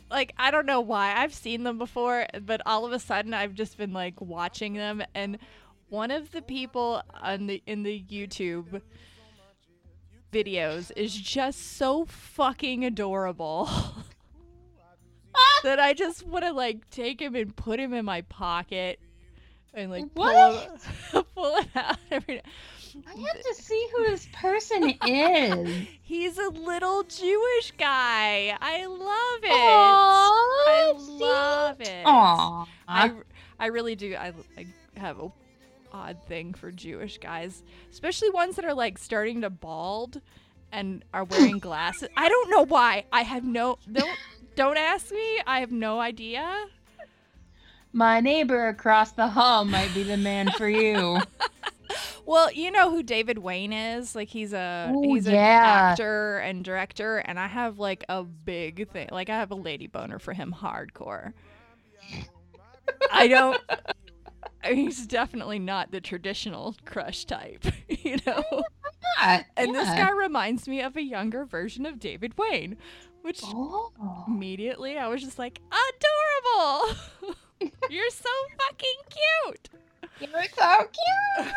Like 0.09 0.33
I 0.37 0.49
don't 0.49 0.65
know 0.65 0.81
why 0.81 1.13
I've 1.15 1.33
seen 1.33 1.63
them 1.63 1.77
before, 1.77 2.25
but 2.41 2.61
all 2.65 2.85
of 2.85 2.91
a 2.93 2.99
sudden 2.99 3.33
I've 3.33 3.53
just 3.53 3.77
been 3.77 3.93
like 3.93 4.19
watching 4.19 4.73
them, 4.73 5.03
and 5.13 5.37
one 5.91 6.09
of 6.09 6.31
the 6.31 6.41
people 6.41 7.03
on 7.21 7.47
the 7.47 7.61
in 7.67 7.83
the 7.83 8.01
YouTube 8.09 8.81
videos 10.31 10.89
is 10.95 11.13
just 11.13 11.75
so 11.77 12.05
fucking 12.05 12.85
adorable 12.85 13.67
ah! 13.67 15.59
that 15.63 15.81
I 15.81 15.93
just 15.93 16.25
want 16.25 16.45
to 16.45 16.53
like 16.53 16.89
take 16.89 17.21
him 17.21 17.35
and 17.35 17.53
put 17.53 17.77
him 17.77 17.93
in 17.93 18.05
my 18.05 18.21
pocket 18.21 19.01
and 19.73 19.91
like 19.91 20.15
pull 20.15 20.59
him, 20.59 20.71
pull 21.35 21.57
it 21.57 21.67
out 21.75 21.97
every. 22.09 22.35
Day. 22.35 22.43
I 23.07 23.19
have 23.19 23.41
to 23.41 23.55
see 23.55 23.87
who 23.93 24.03
this 24.05 24.27
person 24.33 24.93
is. 25.05 25.87
He's 26.01 26.37
a 26.37 26.49
little 26.49 27.03
Jewish 27.03 27.71
guy. 27.77 28.57
I 28.59 28.85
love 28.85 29.43
it. 29.43 29.51
Aww, 29.51 30.29
I 30.67 30.93
see? 30.97 31.19
love 31.19 31.81
it. 31.81 32.03
Aw. 32.05 32.65
I, 32.87 33.11
I 33.59 33.65
really 33.67 33.95
do. 33.95 34.15
I, 34.15 34.33
I 34.57 34.65
have 34.97 35.19
a 35.19 35.31
odd 35.91 36.17
thing 36.27 36.53
for 36.53 36.71
Jewish 36.71 37.17
guys, 37.17 37.63
especially 37.91 38.29
ones 38.29 38.55
that 38.55 38.65
are 38.65 38.73
like 38.73 38.97
starting 38.97 39.41
to 39.41 39.49
bald 39.49 40.21
and 40.71 41.03
are 41.13 41.23
wearing 41.23 41.59
glasses. 41.59 42.09
I 42.15 42.29
don't 42.29 42.49
know 42.49 42.65
why. 42.65 43.05
I 43.11 43.21
have 43.21 43.43
no 43.43 43.77
don't 43.91 44.17
don't 44.55 44.77
ask 44.77 45.11
me. 45.11 45.41
I 45.45 45.59
have 45.59 45.71
no 45.71 45.99
idea. 45.99 46.65
My 47.93 48.21
neighbor 48.21 48.67
across 48.69 49.11
the 49.11 49.27
hall 49.27 49.65
might 49.65 49.93
be 49.93 50.03
the 50.03 50.17
man 50.17 50.49
for 50.51 50.69
you. 50.69 51.19
Well, 52.25 52.51
you 52.51 52.71
know 52.71 52.89
who 52.89 53.03
David 53.03 53.39
Wain 53.39 53.73
is? 53.73 54.15
Like 54.15 54.29
he's 54.29 54.53
a 54.53 54.91
Ooh, 54.95 55.01
he's 55.01 55.27
an 55.27 55.33
yeah. 55.33 55.89
actor 55.91 56.37
and 56.39 56.63
director, 56.63 57.17
and 57.17 57.39
I 57.39 57.47
have 57.47 57.79
like 57.79 58.05
a 58.07 58.23
big 58.23 58.89
thing. 58.89 59.09
Like 59.11 59.29
I 59.29 59.35
have 59.35 59.51
a 59.51 59.55
lady 59.55 59.87
boner 59.87 60.19
for 60.19 60.31
him, 60.33 60.55
hardcore. 60.57 61.33
I 63.11 63.27
don't. 63.27 63.59
He's 64.65 65.05
definitely 65.07 65.59
not 65.59 65.91
the 65.91 66.01
traditional 66.01 66.75
crush 66.85 67.25
type, 67.25 67.65
you 67.89 68.17
know. 68.25 68.43
Yeah, 69.19 69.43
And 69.57 69.73
this 69.75 69.87
guy 69.87 70.11
reminds 70.11 70.67
me 70.67 70.81
of 70.81 70.95
a 70.95 71.01
younger 71.01 71.45
version 71.45 71.85
of 71.85 71.99
David 71.99 72.37
Wain, 72.37 72.77
which 73.23 73.41
Oh. 73.43 73.91
immediately 74.27 74.97
I 74.97 75.07
was 75.07 75.21
just 75.23 75.39
like, 75.39 75.59
adorable. 75.71 76.95
You're 77.89 78.09
so 78.09 78.29
fucking 78.59 78.99
cute. 79.09 79.69
You're 80.19 80.43
so 80.55 80.87
cute. 81.37 81.47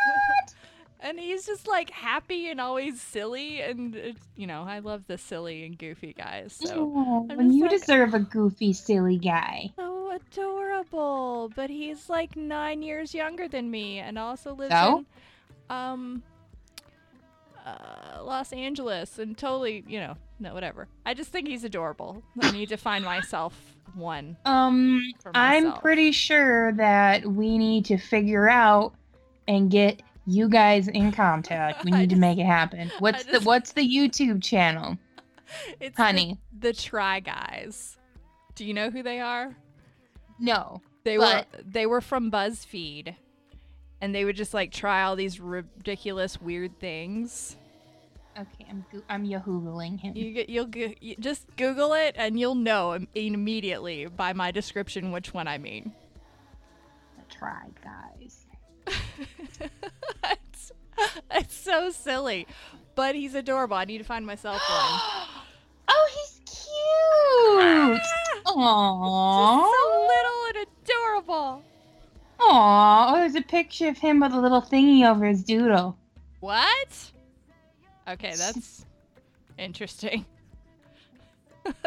And 1.04 1.20
he's 1.20 1.44
just 1.46 1.68
like 1.68 1.90
happy 1.90 2.48
and 2.48 2.60
always 2.60 3.00
silly 3.00 3.60
and 3.60 3.94
uh, 3.94 4.00
you 4.36 4.46
know 4.46 4.64
i 4.66 4.78
love 4.80 5.04
the 5.06 5.16
silly 5.18 5.64
and 5.66 5.78
goofy 5.78 6.12
guys 6.14 6.56
so 6.58 6.92
Oh, 6.96 7.26
when 7.34 7.52
you 7.52 7.62
like- 7.62 7.70
deserve 7.70 8.14
a 8.14 8.20
goofy, 8.20 8.72
silly 8.72 9.18
guy. 9.18 9.70
so 9.76 10.10
adorable 10.10 11.52
but 11.54 11.70
he's 11.70 12.08
like 12.08 12.34
nine 12.36 12.82
years 12.82 13.14
younger 13.14 13.46
than 13.48 13.70
me 13.70 13.98
and 13.98 14.18
also 14.18 14.54
lives 14.54 14.72
So? 14.74 14.98
in 14.98 15.06
um 15.70 16.22
uh, 17.66 18.22
los 18.22 18.52
angeles 18.52 19.18
and 19.18 19.36
totally 19.38 19.84
you 19.88 19.98
know 19.98 20.14
no 20.38 20.52
whatever 20.52 20.86
i 21.06 21.14
just 21.14 21.30
think 21.30 21.48
he's 21.48 21.64
adorable 21.64 22.22
i 22.42 22.50
need 22.50 22.68
to 22.68 22.76
find 22.76 23.04
myself 23.04 23.58
one 23.94 24.36
Um, 24.44 25.00
I'm 25.34 25.72
pretty 25.74 26.10
sure 26.10 26.72
that 26.72 27.24
we 27.26 27.56
need 27.58 27.84
to 27.86 27.96
figure 27.96 28.48
out 28.48 28.92
and 29.46 29.70
get 29.70 30.02
you 30.26 30.48
guys 30.48 30.88
in 30.88 31.12
contact. 31.12 31.84
We 31.84 31.90
need 31.98 32.10
to 32.10 32.16
make 32.16 32.38
it 32.38 32.46
happen. 32.46 32.90
What's 32.98 33.24
the 33.24 33.40
What's 33.40 33.72
the 33.72 33.82
YouTube 33.88 34.42
channel, 34.42 34.96
it's 35.80 35.96
honey? 35.96 36.38
the, 36.58 36.72
try 36.72 37.20
guys 37.20 37.98
do 38.54 38.64
you 38.64 38.72
know 38.72 38.88
who 38.90 39.02
they 39.02 39.20
are 39.20 39.54
No. 40.38 40.80
They 41.04 41.16
But- 41.18 41.46
were 41.52 41.62
they 41.66 41.86
were 41.86 42.00
from 42.00 42.30
BuzzFeed, 42.30 43.14
and 44.00 44.14
they 44.14 44.24
would 44.24 44.36
just 44.36 44.54
like 44.54 44.72
try 44.72 45.02
all 45.02 45.16
these 45.16 45.38
ridiculous, 45.40 46.40
weird 46.40 46.78
things. 46.80 47.56
Okay, 48.36 48.66
I'm 48.70 48.84
go- 48.90 49.02
I'm 49.08 49.24
yahooing 49.26 50.00
him. 50.00 50.16
You 50.16 50.32
get 50.32 50.48
you'll 50.48 50.64
go, 50.66 50.92
you 51.00 51.14
just 51.20 51.44
Google 51.56 51.92
it, 51.92 52.14
and 52.18 52.40
you'll 52.40 52.54
know 52.54 52.98
immediately 53.14 54.06
by 54.06 54.32
my 54.32 54.50
description 54.50 55.12
which 55.12 55.34
one 55.34 55.46
I 55.46 55.58
mean. 55.58 55.92
The 57.18 57.34
Try 57.36 57.66
guys. 57.84 58.43
it's, 60.30 60.72
it's 61.30 61.56
so 61.56 61.90
silly, 61.90 62.46
but 62.94 63.14
he's 63.14 63.34
adorable. 63.34 63.76
I 63.76 63.84
need 63.84 63.98
to 63.98 64.04
find 64.04 64.26
myself 64.26 64.56
one. 64.68 65.00
oh, 65.88 66.08
he's 66.14 66.40
cute. 66.46 68.00
Aww. 68.46 69.70
so 69.70 70.06
little 70.08 70.44
and 70.48 70.66
adorable. 70.84 71.62
Aww. 72.40 73.12
Oh, 73.12 73.16
there's 73.16 73.34
a 73.34 73.42
picture 73.42 73.88
of 73.88 73.98
him 73.98 74.20
with 74.20 74.32
a 74.32 74.40
little 74.40 74.62
thingy 74.62 75.08
over 75.08 75.26
his 75.26 75.42
doodle. 75.42 75.96
What? 76.40 77.10
Okay, 78.08 78.34
that's 78.36 78.84
interesting. 79.58 80.26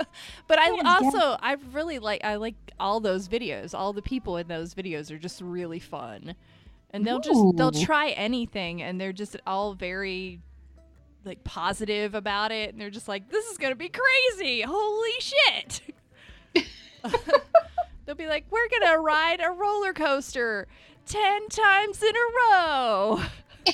but 0.47 0.59
I 0.59 0.69
also 0.83 1.37
I 1.41 1.57
really 1.71 1.99
like 1.99 2.23
I 2.23 2.35
like 2.35 2.55
all 2.79 2.99
those 2.99 3.27
videos. 3.27 3.77
All 3.77 3.93
the 3.93 4.01
people 4.01 4.37
in 4.37 4.47
those 4.47 4.73
videos 4.73 5.11
are 5.11 5.19
just 5.19 5.41
really 5.41 5.79
fun. 5.79 6.35
And 6.91 7.05
they'll 7.05 7.19
just 7.19 7.39
they'll 7.55 7.71
try 7.71 8.09
anything 8.09 8.81
and 8.81 8.99
they're 8.99 9.13
just 9.13 9.37
all 9.45 9.73
very 9.73 10.41
like 11.25 11.43
positive 11.43 12.15
about 12.15 12.51
it 12.51 12.71
and 12.71 12.79
they're 12.79 12.89
just 12.89 13.07
like 13.07 13.29
this 13.29 13.45
is 13.47 13.57
going 13.57 13.71
to 13.71 13.75
be 13.75 13.89
crazy. 13.89 14.61
Holy 14.61 15.11
shit. 15.19 15.81
they'll 18.05 18.15
be 18.15 18.27
like 18.27 18.45
we're 18.49 18.69
going 18.69 18.93
to 18.93 18.99
ride 18.99 19.41
a 19.43 19.51
roller 19.51 19.93
coaster 19.93 20.67
10 21.05 21.49
times 21.49 22.01
in 22.01 22.13
a 22.15 22.55
row. 22.55 23.21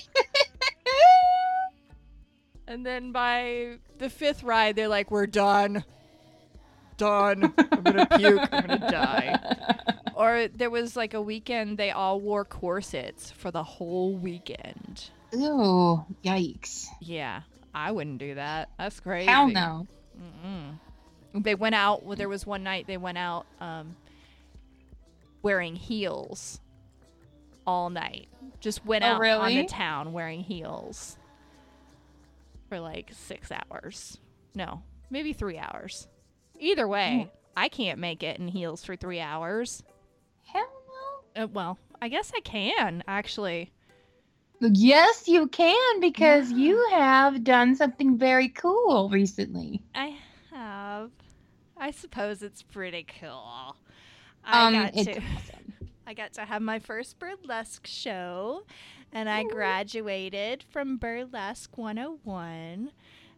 And 2.67 2.85
then 2.85 3.11
by 3.11 3.77
the 3.97 4.09
fifth 4.09 4.43
ride, 4.43 4.75
they're 4.75 4.87
like, 4.87 5.11
"We're 5.11 5.27
done, 5.27 5.83
done. 6.97 7.53
I'm 7.57 7.81
gonna 7.83 8.05
puke. 8.17 8.49
I'm 8.51 8.67
gonna 8.67 8.91
die." 8.91 9.39
Or 10.15 10.47
there 10.47 10.69
was 10.69 10.95
like 10.95 11.13
a 11.13 11.21
weekend 11.21 11.77
they 11.77 11.91
all 11.91 12.19
wore 12.19 12.45
corsets 12.45 13.31
for 13.31 13.49
the 13.51 13.63
whole 13.63 14.15
weekend. 14.15 15.09
Ooh, 15.35 16.05
yikes. 16.23 16.85
Yeah, 17.01 17.41
I 17.73 17.91
wouldn't 17.91 18.19
do 18.19 18.35
that. 18.35 18.69
That's 18.77 18.99
crazy. 18.99 19.27
Hell 19.29 19.47
no. 19.49 19.87
Mm-mm. 20.45 21.43
They 21.43 21.55
went 21.55 21.73
out. 21.73 22.03
Well, 22.05 22.15
there 22.15 22.29
was 22.29 22.45
one 22.45 22.61
night 22.63 22.85
they 22.85 22.97
went 22.97 23.17
out 23.17 23.47
um, 23.59 23.95
wearing 25.41 25.75
heels 25.75 26.59
all 27.65 27.89
night. 27.89 28.27
Just 28.59 28.85
went 28.85 29.03
Oh, 29.03 29.07
out 29.07 29.23
on 29.23 29.55
the 29.55 29.65
town 29.65 30.13
wearing 30.13 30.41
heels 30.41 31.17
for 32.69 32.79
like 32.79 33.09
six 33.13 33.49
hours. 33.51 34.19
No, 34.53 34.83
maybe 35.09 35.33
three 35.33 35.57
hours. 35.57 36.07
Either 36.59 36.87
way, 36.87 37.29
I 37.57 37.69
can't 37.69 37.99
make 37.99 38.23
it 38.23 38.39
in 38.39 38.47
heels 38.47 38.83
for 38.83 38.95
three 38.95 39.19
hours. 39.19 39.83
Hell 40.45 40.69
no. 41.35 41.43
Uh, 41.43 41.47
well, 41.47 41.77
I 42.01 42.07
guess 42.09 42.31
I 42.35 42.39
can 42.41 43.03
actually. 43.07 43.71
Yes, 44.61 45.27
you 45.27 45.47
can 45.47 45.99
because 45.99 46.51
you 46.51 46.87
have 46.91 47.43
done 47.43 47.75
something 47.75 48.17
very 48.17 48.47
cool 48.49 49.09
recently. 49.09 49.81
I 49.93 50.17
have. 50.51 51.11
I 51.75 51.91
suppose 51.91 52.41
it's 52.41 52.61
pretty 52.61 53.05
cool. 53.19 53.75
I 54.45 54.67
Um, 54.67 54.73
got 54.73 54.93
to. 54.93 55.11
awesome. 55.17 55.73
I 56.07 56.13
got 56.13 56.33
to 56.33 56.45
have 56.45 56.61
my 56.61 56.79
first 56.79 57.17
burlesque 57.19 57.87
show, 57.87 58.63
and 59.11 59.29
I 59.29 59.43
graduated 59.43 60.63
from 60.69 60.97
Burlesque 60.97 61.77
101. 61.77 62.91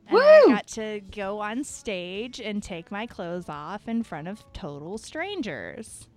And 0.07 0.17
I 0.19 0.43
got 0.47 0.67
to 0.67 1.01
go 1.11 1.39
on 1.39 1.63
stage 1.63 2.39
and 2.39 2.61
take 2.61 2.91
my 2.91 3.07
clothes 3.07 3.49
off 3.49 3.87
in 3.87 4.03
front 4.03 4.27
of 4.27 4.43
total 4.53 4.97
strangers. 4.97 6.07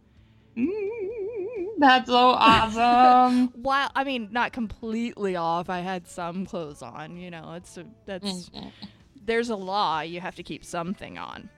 Mm. 0.56 0.68
That's 1.78 2.08
so 2.08 2.16
awesome. 2.36 3.48
While 3.54 3.90
I 3.94 4.04
mean, 4.04 4.28
not 4.32 4.52
completely 4.52 5.36
off. 5.36 5.70
I 5.70 5.80
had 5.80 6.06
some 6.08 6.44
clothes 6.46 6.82
on. 6.82 7.16
You 7.16 7.30
know, 7.30 7.54
it's 7.54 7.76
a, 7.78 7.84
that's 8.06 8.50
Mm. 8.50 8.72
there's 9.24 9.48
a 9.50 9.56
law. 9.56 10.00
You 10.00 10.20
have 10.20 10.34
to 10.36 10.42
keep 10.42 10.64
something 10.64 11.16
on. 11.18 11.48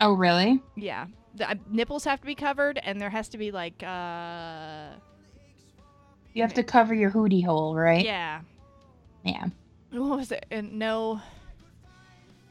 oh, 0.00 0.12
really? 0.12 0.62
Yeah, 0.76 1.06
the 1.34 1.50
uh, 1.50 1.54
nipples 1.70 2.04
have 2.04 2.20
to 2.20 2.26
be 2.26 2.34
covered, 2.34 2.78
and 2.82 3.00
there 3.00 3.10
has 3.10 3.28
to 3.30 3.38
be 3.38 3.50
like 3.50 3.82
uh 3.82 4.90
You 6.32 6.42
have 6.42 6.54
to 6.54 6.62
cover 6.62 6.94
your 6.94 7.10
hootie 7.10 7.44
hole, 7.44 7.74
right? 7.74 8.04
yeah. 8.04 8.40
Yeah. 9.24 9.46
What 9.92 10.18
was 10.18 10.32
it? 10.32 10.46
And 10.50 10.78
no, 10.78 11.20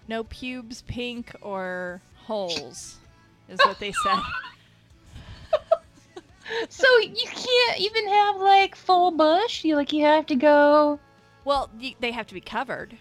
no 0.07 0.23
pubes 0.23 0.81
pink 0.83 1.33
or 1.41 2.01
holes, 2.15 2.97
is 3.49 3.59
what 3.59 3.79
they 3.79 3.91
said. 3.91 4.19
So 6.69 6.85
you 6.99 7.25
can't 7.25 7.79
even 7.79 8.07
have 8.07 8.35
like 8.37 8.75
full 8.75 9.09
bush. 9.11 9.63
You 9.63 9.75
like 9.75 9.91
you 9.91 10.03
have 10.05 10.27
to 10.27 10.35
go. 10.35 10.99
well, 11.43 11.71
y- 11.81 11.95
they 11.99 12.11
have 12.11 12.27
to 12.27 12.35
be 12.35 12.39
covered. 12.41 12.95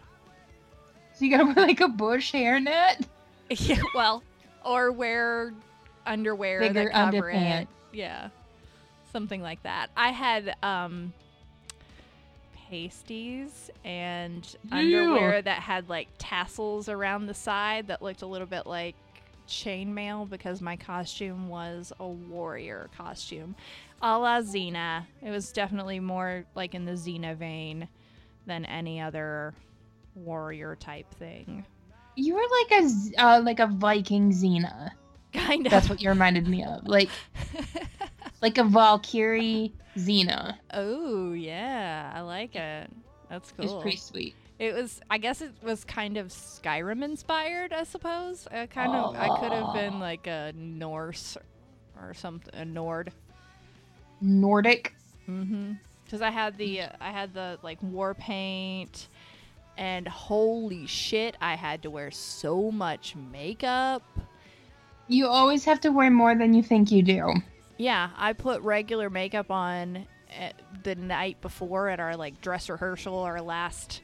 So 1.14 1.26
you 1.26 1.30
gotta 1.30 1.44
wear 1.54 1.66
like 1.66 1.80
a 1.80 1.88
bush 1.88 2.32
hairnet. 2.32 3.06
Yeah, 3.50 3.80
well, 3.94 4.22
or 4.64 4.90
wear 4.92 5.52
underwear 6.06 6.60
Bigger 6.60 6.84
that 6.84 6.92
cover 6.92 7.30
underpants. 7.30 7.60
it. 7.62 7.68
Yeah, 7.92 8.28
something 9.12 9.42
like 9.42 9.62
that. 9.64 9.88
I 9.94 10.08
had 10.08 10.56
um 10.62 11.12
pasties 12.74 13.70
and 13.84 14.56
Ew. 14.72 14.98
underwear 14.98 15.40
that 15.40 15.60
had 15.60 15.88
like 15.88 16.08
tassels 16.18 16.88
around 16.88 17.26
the 17.26 17.34
side 17.34 17.86
that 17.86 18.02
looked 18.02 18.22
a 18.22 18.26
little 18.26 18.48
bit 18.48 18.66
like 18.66 18.96
chainmail 19.46 20.28
because 20.28 20.60
my 20.60 20.74
costume 20.76 21.48
was 21.48 21.92
a 22.00 22.08
warrior 22.08 22.90
costume, 22.96 23.54
a 24.02 24.18
la 24.18 24.40
Xena. 24.40 25.06
It 25.22 25.30
was 25.30 25.52
definitely 25.52 26.00
more 26.00 26.46
like 26.56 26.74
in 26.74 26.84
the 26.84 26.92
Xena 26.92 27.36
vein 27.36 27.86
than 28.44 28.64
any 28.64 29.00
other 29.00 29.54
warrior 30.16 30.74
type 30.74 31.08
thing. 31.14 31.64
You 32.16 32.34
were 32.34 32.40
like 32.40 32.82
a 32.82 33.24
uh, 33.24 33.40
like 33.44 33.60
a 33.60 33.68
Viking 33.68 34.32
Xena. 34.32 34.90
Kind 35.32 35.66
of. 35.66 35.70
That's 35.70 35.88
what 35.88 36.02
you 36.02 36.08
reminded 36.08 36.48
me 36.48 36.64
of. 36.64 36.88
Like 36.88 37.10
like 38.42 38.58
a 38.58 38.64
Valkyrie 38.64 39.72
Xena. 39.96 40.56
Oh 40.72 41.32
yeah, 41.32 41.83
I 42.14 42.20
like 42.20 42.54
it. 42.54 42.90
That's 43.28 43.50
It 43.50 43.58
was 43.58 43.70
cool. 43.72 43.82
pretty 43.82 43.96
sweet. 43.96 44.34
It 44.60 44.72
was. 44.72 45.00
I 45.10 45.18
guess 45.18 45.42
it 45.42 45.52
was 45.62 45.84
kind 45.84 46.16
of 46.16 46.28
Skyrim 46.28 47.02
inspired. 47.02 47.72
I 47.72 47.82
suppose. 47.82 48.46
I 48.52 48.66
kind 48.66 48.92
of. 48.92 49.16
I 49.16 49.28
could 49.40 49.50
have 49.50 49.74
been 49.74 49.98
like 49.98 50.28
a 50.28 50.52
Norse 50.56 51.36
or 52.00 52.14
something. 52.14 52.54
A 52.54 52.64
Nord. 52.64 53.12
Nordic. 54.20 54.94
Mm-hmm. 55.28 55.72
Because 56.04 56.22
I 56.22 56.30
had 56.30 56.56
the. 56.56 56.82
Uh, 56.82 56.88
I 57.00 57.10
had 57.10 57.34
the 57.34 57.58
like 57.62 57.82
war 57.82 58.14
paint, 58.14 59.08
and 59.76 60.06
holy 60.06 60.86
shit, 60.86 61.36
I 61.40 61.56
had 61.56 61.82
to 61.82 61.90
wear 61.90 62.12
so 62.12 62.70
much 62.70 63.16
makeup. 63.16 64.04
You 65.08 65.26
always 65.26 65.64
have 65.64 65.80
to 65.80 65.90
wear 65.90 66.10
more 66.10 66.34
than 66.36 66.54
you 66.54 66.62
think 66.62 66.92
you 66.92 67.02
do. 67.02 67.34
Yeah, 67.76 68.10
I 68.16 68.34
put 68.34 68.62
regular 68.62 69.10
makeup 69.10 69.50
on 69.50 69.96
at 69.96 70.06
the 70.82 70.94
night 70.94 71.40
before 71.40 71.88
at 71.88 72.00
our 72.00 72.16
like 72.16 72.40
dress 72.40 72.68
rehearsal, 72.68 73.18
our 73.18 73.40
last 73.40 74.02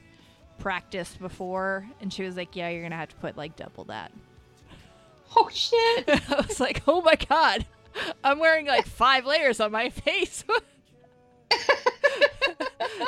practice 0.59 1.15
before, 1.15 1.87
and 1.99 2.11
she 2.11 2.23
was 2.23 2.35
like, 2.35 2.55
"Yeah, 2.55 2.69
you're 2.69 2.83
gonna 2.83 2.95
have 2.95 3.09
to 3.09 3.15
put 3.17 3.37
like 3.37 3.55
double 3.55 3.85
that." 3.85 4.11
Oh 5.33 5.47
shit. 5.49 6.09
I 6.29 6.45
was 6.45 6.59
like, 6.59 6.83
"Oh 6.87 7.01
my 7.01 7.15
god, 7.15 7.65
I'm 8.21 8.37
wearing 8.37 8.67
like 8.67 8.85
five 8.85 9.25
layers 9.25 9.61
on 9.61 9.71
my 9.71 9.89
face." 9.89 10.43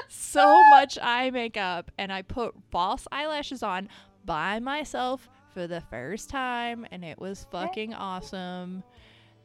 so 0.07 0.63
much 0.69 0.97
eye 1.01 1.31
makeup, 1.31 1.91
and 1.97 2.13
I 2.13 2.21
put 2.21 2.55
false 2.71 3.07
eyelashes 3.11 3.61
on 3.61 3.89
by 4.25 4.59
myself 4.59 5.29
for 5.53 5.67
the 5.67 5.81
first 5.81 6.29
time, 6.29 6.87
and 6.91 7.03
it 7.03 7.19
was 7.19 7.45
fucking 7.51 7.93
awesome. 7.93 8.83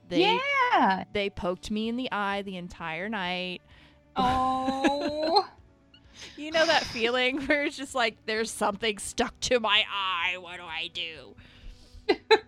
They 0.09 0.39
yeah. 0.73 1.05
they 1.13 1.31
poked 1.31 1.71
me 1.71 1.89
in 1.89 1.97
the 1.97 2.11
eye 2.11 2.43
the 2.43 2.57
entire 2.57 3.09
night. 3.09 3.61
Oh. 4.19 5.47
You 6.37 6.53
know 6.53 6.67
that 6.67 6.85
feeling 6.85 7.41
where 7.43 7.65
it's 7.65 7.77
just 7.77 7.97
like 7.97 8.17
there's 8.25 8.51
something 8.51 8.99
stuck 8.99 9.39
to 9.41 9.59
my 9.59 9.83
eye. 9.93 10.39
What 10.39 10.57
do 10.57 10.63
I 10.63 10.89
do? 10.95 11.35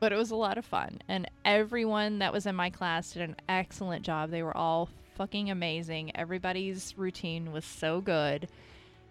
but 0.00 0.12
it 0.12 0.16
was 0.16 0.30
a 0.30 0.36
lot 0.36 0.56
of 0.56 0.64
fun, 0.64 1.02
and 1.08 1.30
everyone 1.44 2.20
that 2.20 2.32
was 2.32 2.46
in 2.46 2.54
my 2.56 2.70
class 2.70 3.12
did 3.12 3.22
an 3.22 3.36
excellent 3.50 4.02
job. 4.02 4.30
They 4.30 4.42
were 4.42 4.56
all 4.56 4.88
fucking 5.16 5.50
amazing. 5.50 6.16
Everybody's 6.16 6.94
routine 6.96 7.52
was 7.52 7.66
so 7.66 8.00
good, 8.00 8.48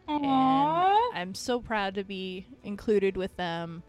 and 0.07 0.25
I'm 0.25 1.35
so 1.35 1.59
proud 1.59 1.93
to 1.95 2.03
be 2.03 2.47
included 2.63 3.17
with 3.17 3.37
them. 3.37 3.83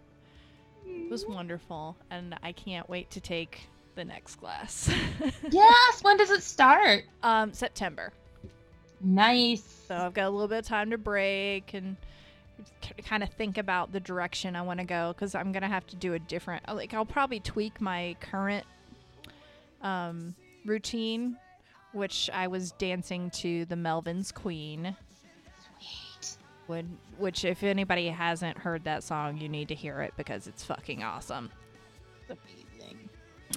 It 0.87 1.11
was 1.11 1.25
mm. 1.25 1.35
wonderful, 1.35 1.97
and 2.11 2.37
I 2.43 2.53
can't 2.53 2.89
wait 2.89 3.11
to 3.13 3.21
take 3.21 3.67
the 3.95 4.05
next 4.05 4.37
class. 4.37 4.91
Yes. 5.51 6.03
When 6.03 6.17
does 6.17 6.31
it 6.31 6.43
start? 6.43 7.05
um, 7.23 7.53
September. 7.53 8.13
Nice. 9.01 9.85
So 9.89 9.95
I've 9.95 10.15
got 10.15 10.27
a 10.27 10.31
little 10.31 10.49
bit 10.49 10.59
of 10.61 10.67
time 10.67 10.91
to 10.91 10.99
break 10.99 11.75
and 11.75 11.97
kind 13.05 13.23
of 13.23 13.29
think 13.31 13.59
about 13.59 13.93
the 13.93 14.01
direction 14.01 14.57
I 14.57 14.63
want 14.63 14.81
to 14.81 14.87
go 14.87 15.13
because 15.13 15.35
I'm 15.35 15.53
gonna 15.53 15.69
have 15.69 15.87
to 15.89 15.97
do 15.97 16.15
a 16.15 16.19
different. 16.19 16.63
Like 16.73 16.95
I'll 16.95 17.05
probably 17.05 17.41
tweak 17.41 17.81
my 17.81 18.17
current 18.21 18.65
um, 19.83 20.35
routine, 20.65 21.37
which 21.93 22.31
I 22.33 22.47
was 22.49 22.73
dancing 22.73 23.31
to 23.31 23.67
the 23.67 23.77
Melvin's 23.77 24.33
Queen. 24.33 24.97
Sweet. 25.79 26.37
When, 26.67 26.97
which, 27.19 27.45
if 27.45 27.63
anybody 27.63 28.09
hasn't 28.09 28.57
heard 28.57 28.85
that 28.85 29.03
song, 29.05 29.37
you 29.37 29.51
need 29.51 29.69
to 29.69 29.75
hear 29.75 30.01
it 30.01 30.15
because 30.17 30.47
it's 30.47 30.65
fucking 30.65 31.03
awesome. 31.03 31.51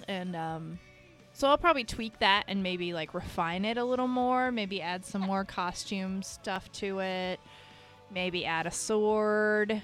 And 0.07 0.35
um, 0.35 0.79
so 1.33 1.47
I'll 1.47 1.57
probably 1.57 1.83
tweak 1.83 2.19
that 2.19 2.45
and 2.47 2.63
maybe 2.63 2.93
like 2.93 3.13
refine 3.13 3.65
it 3.65 3.77
a 3.77 3.83
little 3.83 4.07
more. 4.07 4.51
Maybe 4.51 4.81
add 4.81 5.05
some 5.05 5.21
more 5.21 5.43
costume 5.43 6.23
stuff 6.23 6.71
to 6.73 6.99
it. 6.99 7.39
Maybe 8.13 8.45
add 8.45 8.65
a 8.65 8.71
sword, 8.71 9.81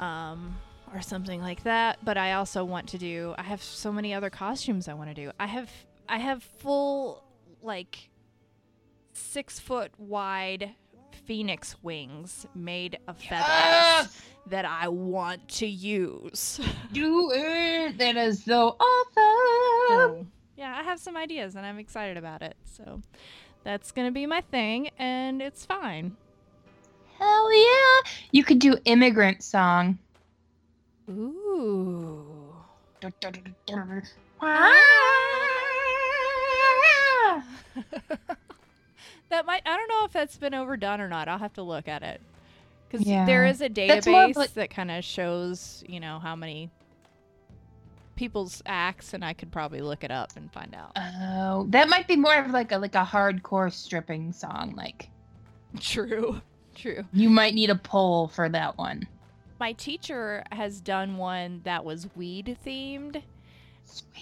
um, 0.00 0.56
or 0.94 1.02
something 1.02 1.40
like 1.40 1.62
that. 1.64 1.98
But 2.02 2.16
I 2.16 2.32
also 2.32 2.64
want 2.64 2.88
to 2.88 2.98
do. 2.98 3.34
I 3.36 3.42
have 3.42 3.62
so 3.62 3.92
many 3.92 4.14
other 4.14 4.30
costumes 4.30 4.88
I 4.88 4.94
want 4.94 5.10
to 5.10 5.14
do. 5.14 5.30
I 5.38 5.46
have 5.46 5.70
I 6.08 6.18
have 6.18 6.42
full 6.42 7.22
like 7.62 8.08
six 9.12 9.58
foot 9.58 9.92
wide 9.98 10.74
phoenix 11.18 11.76
wings 11.82 12.46
made 12.54 12.98
of 13.08 13.18
feathers 13.18 13.46
Yes! 13.48 14.22
that 14.46 14.64
I 14.64 14.88
want 14.88 15.46
to 15.48 15.66
use. 15.66 16.60
Do 16.92 17.30
it. 17.34 17.98
That 17.98 18.16
is 18.16 18.42
so 18.44 18.76
awesome. 18.80 19.88
So, 19.88 20.26
yeah, 20.56 20.76
I 20.78 20.82
have 20.82 20.98
some 20.98 21.16
ideas 21.16 21.56
and 21.56 21.66
I'm 21.66 21.78
excited 21.78 22.16
about 22.16 22.42
it. 22.42 22.56
So 22.64 23.02
that's 23.64 23.92
going 23.92 24.06
to 24.06 24.12
be 24.12 24.26
my 24.26 24.40
thing 24.40 24.90
and 24.98 25.42
it's 25.42 25.64
fine. 25.66 26.16
Hell 27.18 27.52
yeah. 27.52 28.10
You 28.32 28.44
could 28.44 28.58
do 28.58 28.76
immigrant 28.84 29.42
song. 29.42 29.98
Ooh. 31.10 32.54
Ah. 34.40 34.84
that 39.30 39.46
might 39.46 39.62
I 39.66 39.76
don't 39.76 39.88
know 39.88 40.04
if 40.04 40.12
that's 40.12 40.36
been 40.36 40.54
overdone 40.54 41.00
or 41.00 41.08
not. 41.08 41.28
I'll 41.28 41.38
have 41.38 41.54
to 41.54 41.62
look 41.62 41.88
at 41.88 42.02
it. 42.02 42.20
Cuz 42.90 43.02
Yeah. 43.02 43.24
there 43.26 43.44
is 43.44 43.60
a 43.60 43.68
That's 43.68 44.06
more 44.06 44.24
of 44.24 44.30
database 44.30 44.36
like- 44.36 44.54
that 44.54 44.70
kind 44.70 44.90
of 44.90 45.04
shows, 45.04 45.84
you 45.88 46.00
know, 46.00 46.18
how 46.18 46.34
many 46.36 46.70
people's 48.16 48.62
acts 48.66 49.14
and 49.14 49.24
I 49.24 49.32
could 49.32 49.52
probably 49.52 49.80
look 49.80 50.02
it 50.02 50.10
up 50.10 50.32
and 50.36 50.52
find 50.52 50.74
out. 50.74 50.92
Oh, 50.96 51.66
that 51.70 51.88
might 51.88 52.08
be 52.08 52.16
more 52.16 52.34
of 52.36 52.50
like 52.50 52.72
a 52.72 52.78
like 52.78 52.94
a 52.96 53.04
hardcore 53.04 53.72
stripping 53.72 54.32
song. 54.32 54.74
Like 54.76 55.08
True. 55.80 56.40
True. 56.74 57.04
you 57.12 57.28
might 57.28 57.54
need 57.54 57.70
a 57.70 57.74
poll 57.76 58.28
for 58.28 58.48
that 58.48 58.78
one. 58.78 59.06
My 59.60 59.72
teacher 59.72 60.44
has 60.52 60.80
done 60.80 61.16
one 61.16 61.60
that 61.64 61.84
was 61.84 62.08
weed 62.16 62.56
themed 62.64 63.22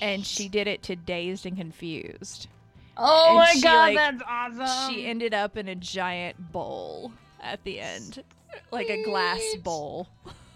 and 0.00 0.24
she 0.24 0.48
did 0.48 0.66
it 0.66 0.82
to 0.84 0.96
Dazed 0.96 1.44
and 1.46 1.56
Confused. 1.56 2.48
Oh 2.96 3.26
and 3.28 3.36
my 3.36 3.52
she, 3.52 3.60
god, 3.62 3.94
like- 3.94 3.96
that's 3.96 4.22
awesome. 4.26 4.94
she 4.94 5.06
ended 5.06 5.34
up 5.34 5.56
in 5.56 5.68
a 5.68 5.74
giant 5.74 6.52
bowl 6.52 7.12
at 7.42 7.62
the 7.64 7.80
end, 7.80 8.22
like 8.70 8.88
a 8.88 9.02
glass 9.04 9.42
bowl. 9.62 10.08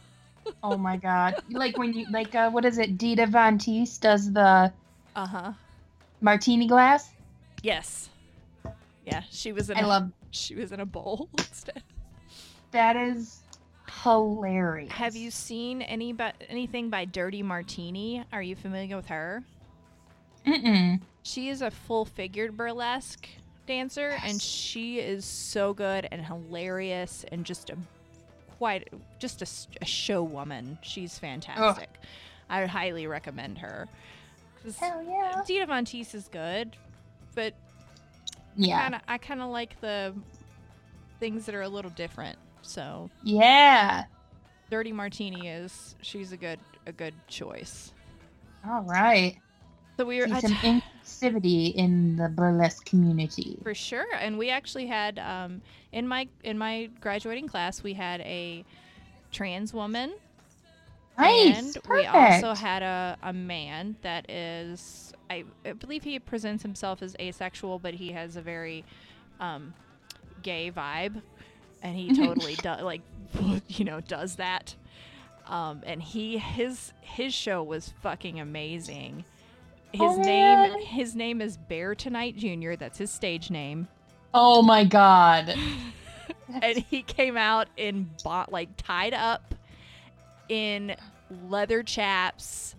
oh 0.62 0.76
my 0.78 0.96
god. 0.96 1.36
Like 1.50 1.76
when 1.76 1.92
you 1.92 2.06
like 2.10 2.34
uh 2.34 2.50
what 2.50 2.64
is 2.64 2.78
it? 2.78 2.96
Dita 2.98 3.26
Von 3.26 3.58
Teese 3.58 3.98
does 4.00 4.32
the 4.32 4.72
Uh 5.14 5.26
huh. 5.26 5.52
martini 6.20 6.66
glass. 6.66 7.10
Yes. 7.62 8.08
Yeah, 9.04 9.22
she 9.30 9.52
was 9.52 9.68
in. 9.70 9.76
I 9.76 9.80
a, 9.80 9.86
love 9.86 10.10
She 10.30 10.54
was 10.54 10.72
in 10.72 10.80
a 10.80 10.86
bowl 10.86 11.28
instead. 11.38 11.82
that 12.70 12.96
is 12.96 13.42
hilarious. 14.02 14.92
Have 14.92 15.16
you 15.16 15.30
seen 15.30 15.82
any 15.82 16.12
by, 16.12 16.32
anything 16.48 16.90
by 16.90 17.04
Dirty 17.04 17.42
Martini? 17.42 18.24
Are 18.32 18.42
you 18.42 18.54
familiar 18.56 18.96
with 18.96 19.06
her? 19.06 19.42
Mm-mm. 20.46 21.00
She 21.22 21.48
is 21.48 21.62
a 21.62 21.70
full 21.70 22.04
figured 22.04 22.56
burlesque 22.56 23.28
dancer, 23.66 24.16
and 24.24 24.40
she 24.40 24.98
is 24.98 25.24
so 25.24 25.74
good 25.74 26.08
and 26.10 26.24
hilarious 26.24 27.24
and 27.30 27.44
just 27.44 27.70
a 27.70 27.76
quite 28.58 28.88
just 29.18 29.42
a, 29.42 29.82
a 29.82 29.84
show 29.86 30.22
woman. 30.22 30.78
She's 30.82 31.18
fantastic. 31.18 31.88
I 32.48 32.60
would 32.60 32.70
highly 32.70 33.06
recommend 33.06 33.58
her. 33.58 33.88
Hell 34.78 35.02
yeah. 35.08 35.42
Dita 35.46 35.66
Von 35.66 35.84
Teese 35.84 36.14
is 36.14 36.28
good, 36.28 36.76
but 37.34 37.54
Yeah. 38.56 38.82
kinda, 38.82 39.00
I 39.08 39.18
kind 39.18 39.40
of 39.40 39.50
like 39.50 39.80
the 39.80 40.14
things 41.18 41.46
that 41.46 41.54
are 41.54 41.62
a 41.62 41.68
little 41.68 41.90
different. 41.92 42.38
So 42.62 43.08
Yeah. 43.22 44.04
Dirty 44.70 44.92
Martini 44.92 45.48
is 45.48 45.94
she's 46.02 46.32
a 46.32 46.36
good 46.36 46.60
a 46.86 46.92
good 46.92 47.14
choice. 47.28 47.92
All 48.68 48.82
right. 48.82 49.36
So 50.00 50.06
we 50.06 50.18
were 50.18 50.28
See 50.28 50.40
some 50.40 50.54
t- 50.54 50.82
inclusivity 51.04 51.74
in 51.74 52.16
the 52.16 52.30
burlesque 52.30 52.86
community. 52.86 53.58
for 53.62 53.74
sure, 53.74 54.06
and 54.18 54.38
we 54.38 54.48
actually 54.48 54.86
had 54.86 55.18
um, 55.18 55.60
in 55.92 56.08
my 56.08 56.26
in 56.42 56.56
my 56.56 56.88
graduating 57.02 57.46
class 57.48 57.82
we 57.82 57.92
had 57.92 58.22
a 58.22 58.64
trans 59.30 59.74
woman, 59.74 60.14
Nice. 61.18 61.58
and 61.58 61.74
Perfect. 61.84 61.88
we 61.90 62.06
also 62.06 62.54
had 62.54 62.82
a, 62.82 63.18
a 63.22 63.34
man 63.34 63.96
that 64.00 64.30
is 64.30 65.12
I, 65.28 65.44
I 65.66 65.72
believe 65.72 66.02
he 66.02 66.18
presents 66.18 66.62
himself 66.62 67.02
as 67.02 67.14
asexual, 67.20 67.78
but 67.78 67.92
he 67.92 68.12
has 68.12 68.36
a 68.36 68.40
very 68.40 68.86
um, 69.38 69.74
gay 70.42 70.72
vibe, 70.74 71.20
and 71.82 71.94
he 71.94 72.14
totally 72.16 72.54
does 72.54 72.80
like 72.80 73.02
you 73.68 73.84
know 73.84 74.00
does 74.00 74.36
that. 74.36 74.74
Um, 75.46 75.82
and 75.84 76.00
he 76.02 76.38
his 76.38 76.94
his 77.02 77.34
show 77.34 77.62
was 77.62 77.92
fucking 78.02 78.40
amazing. 78.40 79.26
His 79.92 80.00
Oh, 80.02 80.16
name 80.16 80.72
man. 80.72 80.80
his 80.82 81.16
name 81.16 81.40
is 81.40 81.56
Bear 81.56 81.94
Tonight 81.94 82.36
Jr. 82.36 82.74
That's 82.74 82.98
his 82.98 83.10
stage 83.10 83.50
name, 83.50 83.88
oh 84.32 84.62
my 84.62 84.84
god. 84.84 85.54
and 86.62 86.78
he 86.78 87.02
came 87.02 87.36
out 87.36 87.68
in 87.76 88.10
bought 88.22 88.52
like 88.52 88.68
tied 88.76 89.14
up 89.14 89.54
in 90.48 90.94
leather 91.48 91.82
chaps 91.82 92.74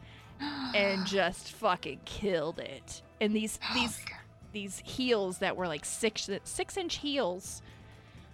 and 0.73 1.05
just 1.05 1.51
fucking 1.51 1.99
killed 2.05 2.59
it. 2.59 3.01
And 3.19 3.35
these 3.35 3.59
Oh 3.69 3.73
these 3.73 3.99
my 4.05 4.11
God. 4.11 4.19
these 4.53 4.81
heels 4.85 5.39
that 5.39 5.55
were 5.57 5.67
like 5.67 5.83
six 5.85 6.29
six 6.45 6.77
inch 6.77 6.97
heels, 6.97 7.61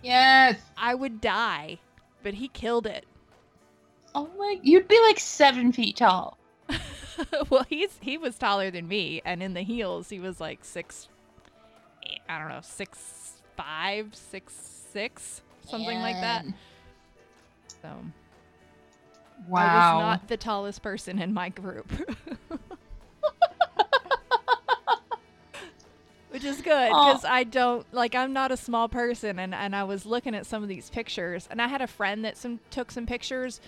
Yes. 0.04 0.60
I 0.78 0.94
would 0.94 1.20
die, 1.20 1.80
but 2.22 2.36
he 2.36 2.48
killed 2.50 2.86
it. 2.86 3.06
Oh 4.14 4.30
my. 4.38 4.60
You'd 4.62 4.88
be 4.88 5.00
like 5.02 5.20
seven 5.20 5.72
feet 5.72 5.98
tall. 5.98 6.38
well, 7.50 7.66
he's 7.70 7.98
he 8.02 8.18
was 8.18 8.38
taller 8.38 8.70
than 8.72 8.88
me, 8.88 9.22
and 9.26 9.42
in 9.42 9.54
the 9.54 9.62
heels 9.62 10.10
he 10.10 10.20
was 10.20 10.40
like 10.40 10.64
six. 10.64 11.08
I 12.30 12.40
don't 12.40 12.50
know, 12.50 12.62
six 12.62 13.42
five, 13.56 14.16
six 14.16 14.54
six, 14.54 15.42
something 15.66 16.00
like 16.00 16.22
that. 16.22 16.46
So 17.82 17.90
I 19.56 19.68
Wow. 19.68 19.76
was 19.76 20.00
not 20.00 20.28
the 20.28 20.38
tallest 20.38 20.82
person 20.82 21.20
in 21.20 21.34
my 21.34 21.50
group. 21.50 21.92
Which 26.30 26.44
is 26.44 26.62
good 26.62 26.96
because 26.98 27.24
I 27.24 27.44
don't 27.46 27.86
like 27.94 28.14
I'm 28.14 28.34
not 28.34 28.52
a 28.52 28.58
small 28.58 28.90
person 28.90 29.40
and, 29.40 29.56
and 29.56 29.76
I 29.76 29.84
was 29.86 30.06
looking 30.06 30.36
at 30.36 30.46
some 30.46 30.62
of 30.62 30.70
these 30.70 30.90
pictures 30.90 31.48
and 31.50 31.62
I 31.62 31.68
had 31.68 31.82
a 31.82 31.88
friend 31.88 32.26
that 32.26 32.38
some 32.38 32.60
took 32.70 32.92
some 32.92 33.06
pictures. 33.06 33.62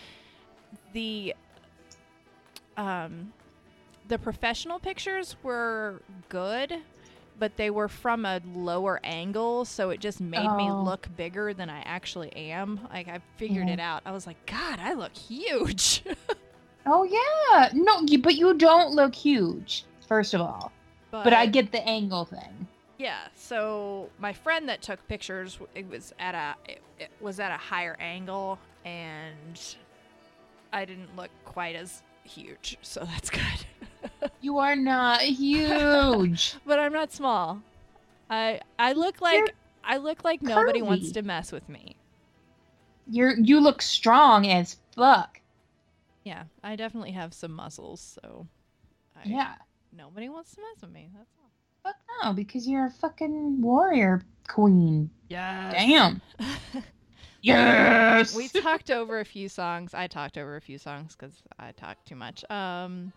The 0.94 1.34
um 2.78 3.34
the 4.10 4.18
professional 4.20 4.80
pictures 4.80 5.36
were 5.44 6.02
good, 6.28 6.76
but 7.40 7.56
they 7.56 7.70
were 7.70 7.88
from 7.88 8.26
a 8.26 8.42
lower 8.54 9.00
angle, 9.04 9.64
so 9.64 9.92
it 9.92 10.02
just 10.02 10.20
made 10.20 10.52
me 10.58 10.70
Oh. 10.70 10.82
look 10.84 11.08
bigger 11.16 11.54
than 11.54 11.70
I 11.70 11.80
actually 11.84 12.34
am. 12.36 12.82
Like 12.92 13.08
I 13.08 13.20
figured 13.38 13.68
Yeah. 13.68 13.76
it 13.76 13.80
out. 13.80 14.02
I 14.06 14.12
was 14.12 14.28
like, 14.28 14.44
God, 14.46 14.80
I 14.82 14.94
look 14.94 15.16
huge. 15.16 16.04
Oh 16.86 17.04
yeah. 17.04 17.70
No, 17.74 18.02
you, 18.08 18.20
but 18.20 18.36
you 18.36 18.54
don't 18.56 18.96
look 18.96 19.14
huge. 19.14 19.84
First 20.08 20.34
of 20.34 20.42
all, 20.42 20.72
but 21.12 21.34
I 21.34 21.46
get 21.46 21.72
the 21.72 21.86
angle 21.88 22.26
thing. 22.26 22.68
Yeah, 22.98 23.20
so 23.36 24.10
my 24.18 24.34
friend 24.34 24.68
that 24.70 24.82
took 24.82 25.06
pictures, 25.08 25.60
it 25.76 25.88
was 25.88 26.14
at 26.20 26.34
a 26.36 26.56
it, 26.72 26.82
it 26.98 27.12
was 27.22 27.40
at 27.40 27.52
a 27.52 27.58
higher 27.58 27.96
angle, 28.00 28.58
and 28.86 29.60
I 30.74 30.86
didn't 30.86 31.16
look 31.16 31.30
quite 31.46 31.76
as 31.76 32.02
huge, 32.24 32.78
so 32.82 33.02
that's 33.02 33.30
good. 33.42 33.66
You 34.42 34.58
are 34.58 34.76
not 34.76 35.22
huge. 35.22 36.56
but 36.66 36.80
I'm 36.80 36.94
not 36.94 37.12
small. 37.12 37.62
I 38.30 38.62
I 38.78 38.94
look 38.94 39.22
like 39.22 39.38
You're 39.38 39.48
I 39.84 39.98
look 39.98 40.24
like 40.24 40.42
nobody 40.42 40.82
wants 40.82 41.12
to 41.14 41.22
mess 41.22 41.52
with 41.52 41.68
me. 41.70 41.96
You're 43.08 43.38
you 43.38 43.60
look 43.60 43.82
strong 43.82 44.48
as 44.48 44.78
fuck. 44.96 45.40
Yeah, 46.24 46.44
I 46.64 46.76
definitely 46.76 47.12
have 47.12 47.34
some 47.34 47.54
muscles, 47.54 48.18
so 48.22 48.48
I, 49.16 49.28
Yeah. 49.28 49.56
nobody 49.96 50.30
wants 50.30 50.54
to 50.56 50.62
mess 50.62 50.82
with 50.82 50.92
me. 50.92 51.10
That's 51.16 51.32
all. 51.42 51.50
Fuck 51.84 51.96
no, 52.24 52.34
because 52.34 52.68
you're 52.68 52.86
a 52.86 52.92
fucking 52.92 53.62
warrior 53.62 54.22
queen. 54.48 55.10
Yeah. 55.30 55.72
Damn. 55.72 56.22
Yes. 57.42 58.36
we 58.36 58.48
talked 58.50 58.92
over 58.92 59.20
a 59.20 59.26
few 59.26 59.48
songs. 59.48 59.94
I 59.94 60.08
talked 60.08 60.38
over 60.38 60.58
a 60.58 60.62
few 60.62 60.78
songs 60.78 61.16
because 61.16 61.42
I 61.58 61.72
talked 61.72 62.06
too 62.06 62.16
much. 62.16 62.44
Um, 62.52 63.14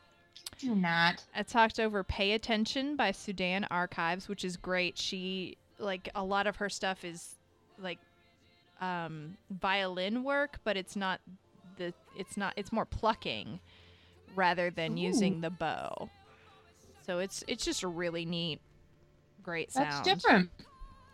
do 0.62 0.74
not. 0.74 1.24
I 1.34 1.42
talked 1.42 1.80
over 1.80 2.04
"Pay 2.04 2.32
Attention" 2.32 2.96
by 2.96 3.10
Sudan 3.10 3.66
Archives, 3.70 4.28
which 4.28 4.44
is 4.44 4.56
great. 4.56 4.96
She 4.96 5.56
like 5.78 6.08
a 6.14 6.22
lot 6.22 6.46
of 6.46 6.56
her 6.56 6.68
stuff 6.68 7.04
is 7.04 7.34
like 7.78 7.98
um, 8.80 9.36
violin 9.50 10.22
work, 10.24 10.60
but 10.64 10.76
it's 10.76 10.96
not 10.96 11.20
the 11.76 11.92
it's 12.16 12.36
not 12.36 12.54
it's 12.56 12.72
more 12.72 12.84
plucking 12.84 13.60
rather 14.34 14.70
than 14.70 14.96
Ooh. 14.96 15.00
using 15.00 15.40
the 15.40 15.50
bow. 15.50 16.08
So 17.04 17.18
it's 17.18 17.42
it's 17.48 17.64
just 17.64 17.82
a 17.82 17.88
really 17.88 18.24
neat, 18.24 18.60
great 19.42 19.72
sound. 19.72 19.90
That's 19.90 20.00
different. 20.02 20.50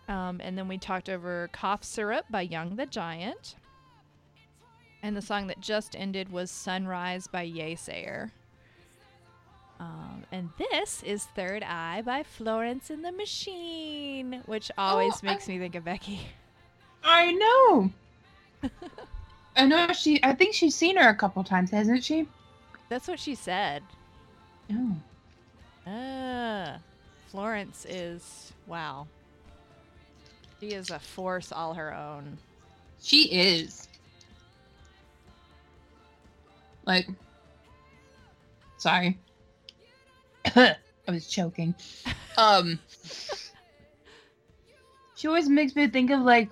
Um, 0.08 0.40
and 0.42 0.56
then 0.56 0.68
we 0.68 0.78
talked 0.78 1.08
over 1.08 1.48
Cough 1.52 1.84
Syrup 1.84 2.24
by 2.30 2.42
Young 2.42 2.76
the 2.76 2.86
Giant. 2.86 3.56
And 5.02 5.16
the 5.16 5.22
song 5.22 5.46
that 5.46 5.60
just 5.60 5.94
ended 5.94 6.32
was 6.32 6.50
Sunrise 6.50 7.28
by 7.28 7.46
Yeasayer. 7.46 8.30
Um, 9.80 10.24
and 10.32 10.50
this 10.58 11.02
is 11.04 11.24
Third 11.24 11.62
Eye 11.62 12.02
by 12.04 12.22
Florence 12.24 12.90
and 12.90 13.04
the 13.04 13.12
Machine, 13.12 14.42
which 14.46 14.70
always 14.76 15.14
Oh, 15.14 15.26
makes 15.26 15.46
me 15.46 15.58
think 15.58 15.74
of 15.76 15.84
Becky. 15.84 16.20
I 17.04 17.32
know. 17.32 17.90
I 19.56 19.66
know 19.66 19.92
she. 19.92 20.20
I 20.22 20.34
think 20.34 20.54
she's 20.54 20.74
seen 20.74 20.96
her 20.96 21.08
a 21.08 21.14
couple 21.14 21.42
times, 21.44 21.70
hasn't 21.70 22.02
she? 22.04 22.26
That's 22.88 23.06
what 23.06 23.20
she 23.20 23.34
said. 23.34 23.82
Oh. 24.72 24.96
Ah, 25.86 26.78
Florence 27.28 27.86
is, 27.88 28.52
wow. 28.66 29.06
She 30.60 30.68
is 30.68 30.90
a 30.90 30.98
force 30.98 31.52
all 31.52 31.74
her 31.74 31.94
own. 31.94 32.38
She 33.00 33.24
is. 33.24 33.88
Like. 36.84 37.08
Sorry. 38.78 39.18
I 40.56 40.76
was 41.10 41.26
choking. 41.26 41.74
Um. 42.36 42.78
She 45.16 45.26
always 45.26 45.48
makes 45.48 45.74
me 45.74 45.88
think 45.88 46.10
of 46.10 46.20
like. 46.20 46.48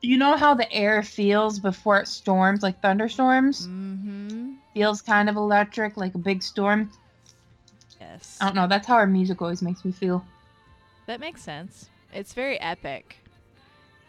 You 0.00 0.16
know 0.16 0.36
how 0.36 0.54
the 0.54 0.72
air 0.72 1.02
feels 1.02 1.58
before 1.58 1.98
it 1.98 2.06
storms, 2.06 2.62
like 2.62 2.80
thunderstorms? 2.80 3.66
Mm-hmm. 3.66 4.52
Feels 4.72 5.02
kind 5.02 5.28
of 5.28 5.34
electric, 5.34 5.96
like 5.96 6.14
a 6.14 6.18
big 6.18 6.40
storm. 6.44 6.92
Yes. 8.00 8.38
I 8.40 8.46
don't 8.46 8.54
know. 8.54 8.68
That's 8.68 8.86
how 8.86 8.96
her 8.98 9.08
music 9.08 9.42
always 9.42 9.60
makes 9.60 9.84
me 9.84 9.90
feel. 9.90 10.24
That 11.06 11.18
makes 11.18 11.42
sense. 11.42 11.88
It's 12.12 12.32
very 12.32 12.60
epic. 12.60 13.16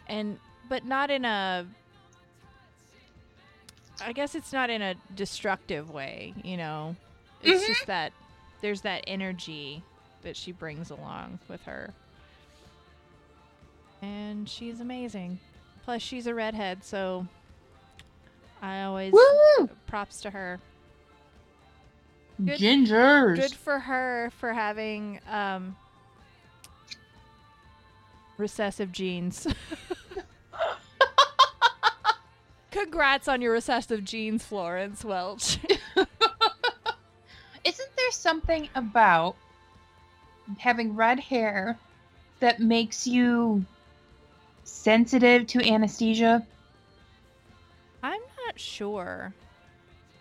And 0.06 0.38
but 0.68 0.84
not 0.84 1.10
in 1.10 1.24
a 1.24 1.66
I 4.00 4.12
guess 4.12 4.34
it's 4.36 4.52
not 4.52 4.70
in 4.70 4.80
a 4.80 4.94
destructive 5.14 5.90
way, 5.90 6.34
you 6.44 6.56
know. 6.56 6.94
It's 7.42 7.64
Mhm. 7.64 7.66
just 7.66 7.86
that 7.86 8.12
there's 8.60 8.82
that 8.82 9.04
energy 9.06 9.82
that 10.22 10.36
she 10.36 10.52
brings 10.52 10.90
along 10.90 11.38
with 11.48 11.62
her. 11.62 11.92
And 14.02 14.48
she's 14.48 14.80
amazing. 14.80 15.38
Plus 15.84 16.02
she's 16.02 16.26
a 16.26 16.34
redhead, 16.34 16.84
so 16.84 17.26
I 18.62 18.82
always 18.82 19.12
Woo! 19.12 19.68
props 19.86 20.20
to 20.22 20.30
her. 20.30 20.58
Good- 22.44 22.58
Gingers. 22.58 23.36
Good 23.36 23.54
for 23.54 23.78
her 23.78 24.30
for 24.38 24.52
having 24.52 25.20
um 25.30 25.76
recessive 28.38 28.92
genes. 28.92 29.46
Congrats 32.70 33.28
on 33.28 33.42
your 33.42 33.52
recessive 33.52 34.04
genes, 34.04 34.44
Florence 34.44 35.04
Welch. 35.04 35.58
Isn't 38.10 38.22
there 38.24 38.32
something 38.32 38.68
about 38.74 39.36
having 40.58 40.96
red 40.96 41.20
hair 41.20 41.78
that 42.40 42.58
makes 42.58 43.06
you 43.06 43.64
sensitive 44.64 45.46
to 45.46 45.64
anesthesia? 45.64 46.44
I'm 48.02 48.20
not 48.46 48.58
sure. 48.58 49.32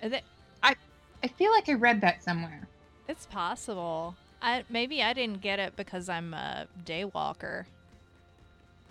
It- 0.04 0.24
I 0.62 1.28
feel 1.28 1.52
like 1.52 1.68
I 1.68 1.74
read 1.74 2.00
that 2.02 2.24
somewhere. 2.24 2.68
It's 3.08 3.26
possible. 3.26 4.16
I 4.42 4.64
maybe 4.70 5.04
I 5.04 5.12
didn't 5.14 5.42
get 5.42 5.60
it 5.60 5.76
because 5.76 6.08
I'm 6.08 6.34
a 6.34 6.68
daywalker. 6.86 7.66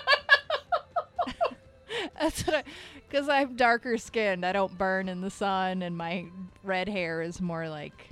That's 2.21 2.47
what 2.47 2.57
I, 2.57 2.65
because 3.09 3.29
I'm 3.29 3.57
darker 3.57 3.99
skinned. 3.99 4.45
I 4.45 4.53
don't 4.53 4.77
burn 4.77 5.09
in 5.09 5.21
the 5.21 5.31
sun, 5.31 5.83
and 5.83 5.97
my 5.97 6.27
red 6.63 6.89
hair 6.89 7.23
is 7.23 7.41
more 7.41 7.69
like 7.69 8.11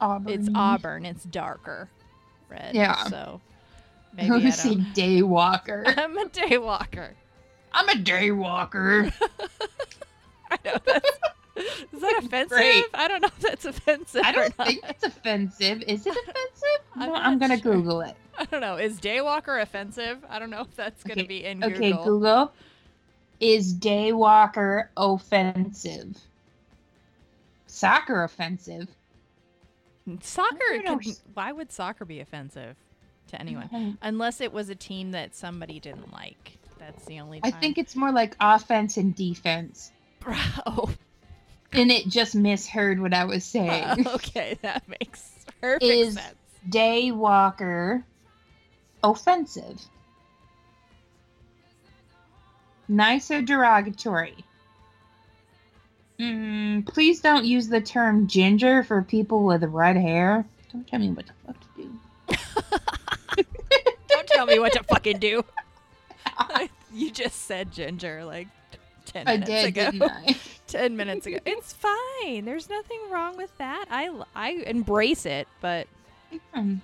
Auburn. 0.00 0.32
it's 0.32 0.48
auburn. 0.54 1.04
It's 1.06 1.24
darker 1.24 1.88
red. 2.48 2.74
Yeah. 2.74 3.04
So 3.04 3.40
maybe 4.14 4.28
I 4.28 4.32
want 4.32 4.42
to 4.44 4.52
say 4.52 4.74
don't. 4.74 4.94
daywalker. 4.94 5.82
I'm 5.98 6.16
a 6.16 6.26
daywalker. 6.26 7.12
I'm 7.72 7.88
a 7.88 8.02
daywalker. 8.02 9.12
I 10.50 10.58
know 10.64 10.76
that's. 10.84 11.10
Is 11.92 12.00
that 12.00 12.20
offensive? 12.24 12.50
Great. 12.56 12.84
I 12.94 13.08
don't 13.08 13.20
know 13.22 13.28
if 13.28 13.38
that's 13.40 13.64
offensive. 13.64 14.22
I 14.24 14.32
don't 14.32 14.54
think 14.54 14.80
it's 14.88 15.04
offensive. 15.04 15.82
Is 15.86 16.06
it 16.06 16.12
offensive? 16.22 16.86
I'm 16.96 17.08
not 17.12 17.22
I'm 17.24 17.38
gonna 17.38 17.58
sure. 17.60 17.74
Google 17.74 18.00
it. 18.02 18.16
I 18.38 18.44
don't 18.44 18.60
know. 18.60 18.76
Is 18.76 19.00
daywalker 19.00 19.60
offensive? 19.60 20.24
I 20.28 20.38
don't 20.38 20.50
know 20.50 20.60
if 20.62 20.74
that's 20.76 21.02
going 21.02 21.16
to 21.18 21.24
Okay, 21.24 21.28
be 21.28 21.44
in 21.44 21.62
Okay, 21.64 21.90
Google. 21.90 22.04
Google. 22.04 22.52
Is 23.40 23.74
daywalker 23.74 24.88
offensive? 24.96 26.16
Soccer 27.66 28.22
offensive? 28.24 28.88
Soccer 30.22 30.56
I 30.70 30.78
don't 30.84 31.02
can, 31.02 31.10
know. 31.12 31.16
why 31.34 31.52
would 31.52 31.70
soccer 31.70 32.04
be 32.04 32.20
offensive 32.20 32.76
to 33.28 33.40
anyone? 33.40 33.68
Mhm. 33.68 33.98
Unless 34.00 34.40
it 34.40 34.52
was 34.52 34.68
a 34.70 34.74
team 34.74 35.10
that 35.10 35.34
somebody 35.34 35.78
didn't 35.80 36.12
like. 36.12 36.58
That's 36.78 37.04
the 37.04 37.20
only 37.20 37.40
I 37.42 37.50
think 37.50 37.76
it's 37.76 37.94
more 37.96 38.12
like 38.12 38.36
offense 38.40 38.96
and 38.96 39.14
defense. 39.14 39.92
Oh, 40.66 40.90
And 41.72 41.90
it 41.90 42.08
just 42.08 42.34
misheard 42.34 43.00
what 43.00 43.12
I 43.12 43.24
was 43.24 43.44
saying. 43.44 44.06
okay, 44.14 44.58
that 44.62 44.88
makes 44.88 45.30
perfect 45.60 45.84
Is- 45.84 46.14
sense. 46.14 46.34
Daywalker 46.68 48.02
offensive? 49.02 49.80
Nice 52.88 53.30
or 53.30 53.42
derogatory? 53.42 54.44
Mm, 56.18 56.86
please 56.86 57.20
don't 57.20 57.44
use 57.44 57.68
the 57.68 57.80
term 57.80 58.26
ginger 58.26 58.82
for 58.82 59.02
people 59.02 59.44
with 59.44 59.62
red 59.64 59.96
hair. 59.96 60.44
Don't 60.72 60.86
tell 60.86 60.98
me 60.98 61.10
what 61.10 61.26
the 61.26 61.32
fuck 61.46 61.56
to 61.60 61.68
do. 61.76 63.44
Don't 64.08 64.26
tell 64.26 64.46
me 64.46 64.58
what 64.58 64.72
to 64.72 64.82
fucking 64.82 65.18
do. 65.18 65.44
you 66.92 67.10
just 67.10 67.42
said 67.42 67.70
ginger 67.70 68.24
like 68.24 68.48
10 69.08 69.26
I 69.28 69.32
minutes 69.32 69.50
did, 69.50 69.64
ago. 69.66 69.90
didn't 69.90 70.02
I? 70.10 70.36
10 70.68 70.96
minutes 70.96 71.26
ago. 71.26 71.38
It's 71.46 71.72
fine. 71.72 72.44
There's 72.44 72.68
nothing 72.68 73.00
wrong 73.10 73.36
with 73.36 73.56
that. 73.58 73.86
I, 73.90 74.10
I 74.34 74.50
embrace 74.66 75.26
it, 75.26 75.48
but 75.60 75.86
Hmm. 76.54 76.74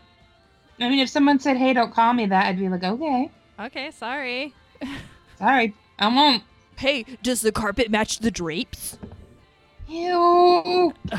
I 0.81 0.89
mean, 0.89 0.99
if 1.01 1.09
someone 1.11 1.39
said, 1.39 1.57
"Hey, 1.59 1.75
don't 1.75 1.93
call 1.93 2.15
me 2.15 2.27
that," 2.27 2.47
I'd 2.47 2.59
be 2.59 2.69
like, 2.69 2.83
"Okay, 2.83 3.31
okay, 3.61 3.91
sorry. 3.91 4.55
sorry, 5.39 5.75
I 5.99 6.09
won't." 6.09 6.43
Hey, 6.77 7.05
does 7.23 7.43
the 7.43 7.53
carpet 7.53 7.91
match 7.91 8.19
the 8.21 8.31
drapes? 8.31 8.99
Ew! 9.87 10.93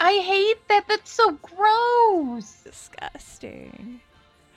I 0.00 0.12
hate 0.18 0.68
that. 0.68 0.84
That's 0.88 1.10
so 1.10 1.32
gross. 1.42 2.62
Disgusting. 2.64 4.00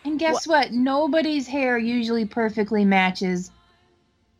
And 0.05 0.20
guess 0.20 0.47
what? 0.47 0.72
Nobody's 0.72 1.47
hair 1.47 1.78
usually 1.78 2.26
perfectly 2.26 2.86
matches 2.86 3.51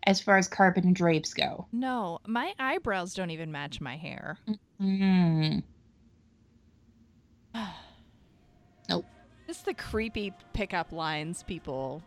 as 0.07 0.21
far 0.21 0.37
as 0.37 0.47
carpet 0.47 0.85
and 0.85 0.95
drapes 0.95 1.33
go. 1.33 1.67
No, 1.73 2.19
my 2.25 2.53
eyebrows 2.57 3.13
don't 3.13 3.29
even 3.29 3.51
match 3.51 3.81
my 3.81 3.97
hair. 3.97 4.39
Mm. 4.81 5.61
Nope. 8.89 9.05
Just 9.47 9.65
the 9.65 9.73
creepy 9.73 10.31
pickup 10.53 10.93
lines 10.93 11.43
people 11.43 12.01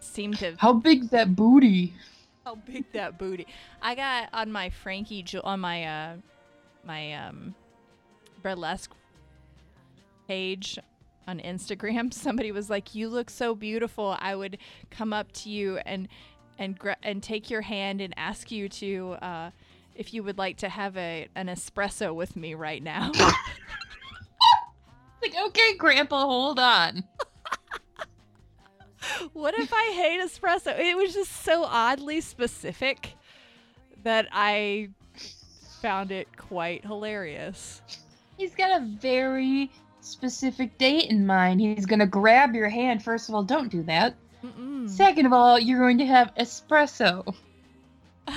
seem 0.00 0.32
to. 0.34 0.54
How 0.56 0.72
big's 0.72 1.10
that 1.10 1.36
booty? 1.36 1.92
How 2.46 2.54
big 2.54 2.90
that 2.94 3.18
booty! 3.18 3.46
I 3.82 3.94
got 3.94 4.30
on 4.32 4.50
my 4.50 4.70
Frankie 4.70 5.22
on 5.44 5.60
my 5.60 5.84
uh 5.84 6.16
my 6.86 7.12
um 7.12 7.54
burlesque 8.42 8.92
page 10.26 10.78
on 11.26 11.38
Instagram. 11.40 12.14
Somebody 12.14 12.50
was 12.50 12.70
like, 12.70 12.94
"You 12.94 13.10
look 13.10 13.28
so 13.28 13.54
beautiful." 13.54 14.16
I 14.18 14.34
would 14.34 14.56
come 14.90 15.12
up 15.12 15.30
to 15.32 15.50
you 15.50 15.76
and 15.84 16.08
and 16.58 16.78
gra- 16.78 16.96
and 17.02 17.22
take 17.22 17.50
your 17.50 17.62
hand 17.62 18.00
and 18.00 18.12
ask 18.16 18.50
you 18.50 18.68
to 18.68 19.12
uh, 19.22 19.50
if 19.94 20.12
you 20.12 20.22
would 20.22 20.38
like 20.38 20.56
to 20.58 20.68
have 20.68 20.96
a 20.96 21.28
an 21.34 21.46
espresso 21.46 22.14
with 22.14 22.36
me 22.36 22.54
right 22.54 22.82
now. 22.82 23.12
Like, 25.20 25.34
okay, 25.48 25.76
Grandpa, 25.76 26.24
hold 26.24 26.58
on. 26.58 27.04
what 29.32 29.58
if 29.58 29.72
I 29.72 29.92
hate 29.94 30.20
espresso? 30.20 30.78
It 30.78 30.96
was 30.96 31.12
just 31.12 31.44
so 31.44 31.64
oddly 31.64 32.20
specific 32.20 33.14
that 34.04 34.28
I 34.32 34.90
found 35.82 36.12
it 36.12 36.28
quite 36.36 36.84
hilarious. 36.84 37.82
He's 38.36 38.54
got 38.54 38.80
a 38.80 38.84
very 38.84 39.72
specific 40.00 40.78
date 40.78 41.10
in 41.10 41.26
mind. 41.26 41.60
He's 41.60 41.86
gonna 41.86 42.06
grab 42.06 42.54
your 42.54 42.68
hand. 42.68 43.02
First 43.02 43.28
of 43.28 43.34
all, 43.34 43.42
don't 43.42 43.70
do 43.70 43.82
that. 43.84 44.14
Mm-mm. 44.44 44.67
Second 44.88 45.26
of 45.26 45.32
all, 45.32 45.58
you're 45.58 45.78
going 45.78 45.98
to 45.98 46.06
have 46.06 46.34
espresso, 46.34 47.34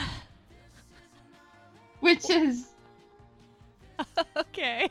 which 1.99 2.29
is 2.29 2.67
okay. 4.37 4.89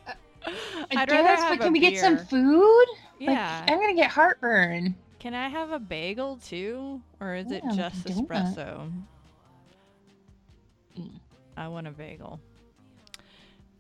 I 0.97 1.05
guess. 1.07 1.41
have 1.41 1.59
But 1.59 1.65
can 1.65 1.73
we 1.73 1.81
get 1.81 1.99
some 1.99 2.19
food? 2.19 2.87
Yeah. 3.19 3.61
Like, 3.61 3.71
I'm 3.71 3.81
gonna 3.81 3.95
get 3.95 4.11
heartburn. 4.11 4.95
Can 5.19 5.35
I 5.35 5.49
have 5.49 5.71
a 5.71 5.79
bagel 5.79 6.37
too? 6.37 7.03
Or 7.21 7.35
is 7.35 7.51
it 7.51 7.63
Yeah, 7.65 7.71
we 7.71 7.77
just 7.77 8.07
can 8.07 8.17
do 8.17 8.27
that. 8.29 8.45
espresso? 8.57 8.93
Mm. 10.99 11.21
I 11.57 11.69
want 11.69 11.87
a 11.87 11.91
bagel. 11.91 12.41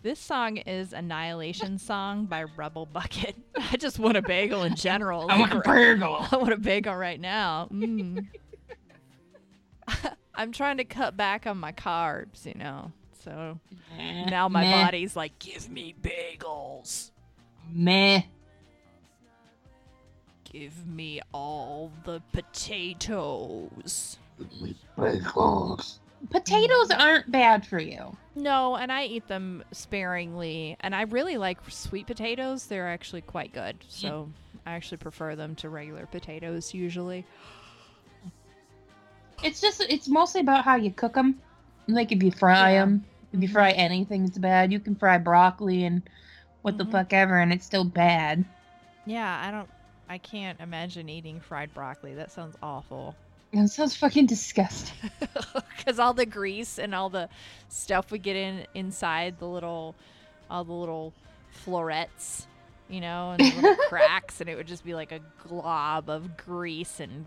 This 0.02 0.18
song 0.18 0.56
is 0.56 0.94
Annihilation 0.94 1.76
Song 1.76 2.24
by 2.24 2.44
Rebel 2.44 2.86
Bucket. 2.86 3.36
I 3.70 3.76
just 3.76 3.98
want 3.98 4.16
a 4.16 4.22
bagel 4.22 4.62
in 4.62 4.74
general. 4.74 5.26
I 5.30 5.38
want 5.38 5.52
a 5.52 5.60
bagel. 5.62 6.26
I 6.32 6.36
want 6.38 6.54
a 6.54 6.56
bagel 6.56 6.94
right 6.96 7.20
now. 7.20 7.68
Mm. 7.70 8.26
I'm 10.34 10.52
trying 10.52 10.78
to 10.78 10.84
cut 10.84 11.18
back 11.18 11.46
on 11.46 11.58
my 11.58 11.72
carbs, 11.72 12.46
you 12.46 12.54
know. 12.54 12.92
So 13.24 13.58
now 13.98 14.48
my 14.48 14.62
Meh. 14.62 14.84
body's 14.84 15.14
like, 15.16 15.38
give 15.38 15.68
me 15.68 15.94
bagels. 16.00 17.10
Meh. 17.70 18.22
Give 20.50 20.86
me 20.86 21.20
all 21.34 21.92
the 22.04 22.22
potatoes. 22.32 24.16
Potatoes 26.28 26.90
aren't 26.90 27.30
bad 27.30 27.66
for 27.66 27.78
you. 27.78 28.16
No, 28.34 28.76
and 28.76 28.92
I 28.92 29.04
eat 29.04 29.26
them 29.26 29.64
sparingly, 29.72 30.76
and 30.80 30.94
I 30.94 31.02
really 31.02 31.38
like 31.38 31.58
sweet 31.70 32.06
potatoes. 32.06 32.66
They're 32.66 32.88
actually 32.88 33.22
quite 33.22 33.52
good. 33.52 33.76
So 33.88 34.28
I 34.66 34.72
actually 34.72 34.98
prefer 34.98 35.34
them 35.34 35.54
to 35.56 35.68
regular 35.68 36.06
potatoes 36.06 36.74
usually. 36.74 37.24
It's 39.42 39.60
just 39.60 39.80
it's 39.88 40.08
mostly 40.08 40.42
about 40.42 40.64
how 40.64 40.76
you 40.76 40.90
cook 40.90 41.14
them. 41.14 41.40
Like 41.88 42.12
if 42.12 42.22
you 42.22 42.30
fry 42.30 42.72
Yeah. 42.72 42.80
them, 42.84 43.04
if 43.32 43.40
you 43.42 43.48
Mhm. 43.48 43.52
fry 43.52 43.70
anything, 43.70 44.24
it's 44.26 44.38
bad. 44.38 44.72
You 44.72 44.80
can 44.80 44.94
fry 44.94 45.16
broccoli 45.18 45.84
and 45.84 46.02
what 46.62 46.76
the 46.76 46.84
Mhm. 46.84 46.92
fuck 46.92 47.12
ever, 47.12 47.38
and 47.38 47.52
it's 47.52 47.64
still 47.64 47.84
bad. 47.84 48.44
Yeah, 49.06 49.40
I 49.42 49.50
don't. 49.50 49.70
I 50.08 50.18
can't 50.18 50.60
imagine 50.60 51.08
eating 51.08 51.40
fried 51.40 51.72
broccoli. 51.72 52.14
That 52.14 52.30
sounds 52.30 52.56
awful. 52.62 53.16
It 53.52 53.68
sounds 53.68 53.96
fucking 53.96 54.26
disgusting. 54.26 55.10
Because 55.76 55.98
all 55.98 56.12
the 56.12 56.26
grease 56.26 56.78
and 56.78 56.94
all 56.94 57.08
the 57.08 57.28
stuff 57.68 58.12
would 58.12 58.22
get 58.22 58.36
in 58.36 58.66
inside 58.74 59.38
the 59.38 59.46
little, 59.46 59.94
all 60.50 60.62
the 60.62 60.72
little 60.74 61.14
florets, 61.50 62.46
you 62.90 63.00
know, 63.00 63.30
and 63.32 63.40
the 63.42 63.54
little 63.56 63.76
cracks, 63.88 64.40
and 64.42 64.50
it 64.50 64.56
would 64.56 64.66
just 64.66 64.84
be 64.84 64.94
like 64.94 65.10
a 65.10 65.20
glob 65.48 66.10
of 66.10 66.36
grease 66.36 67.00
and 67.00 67.24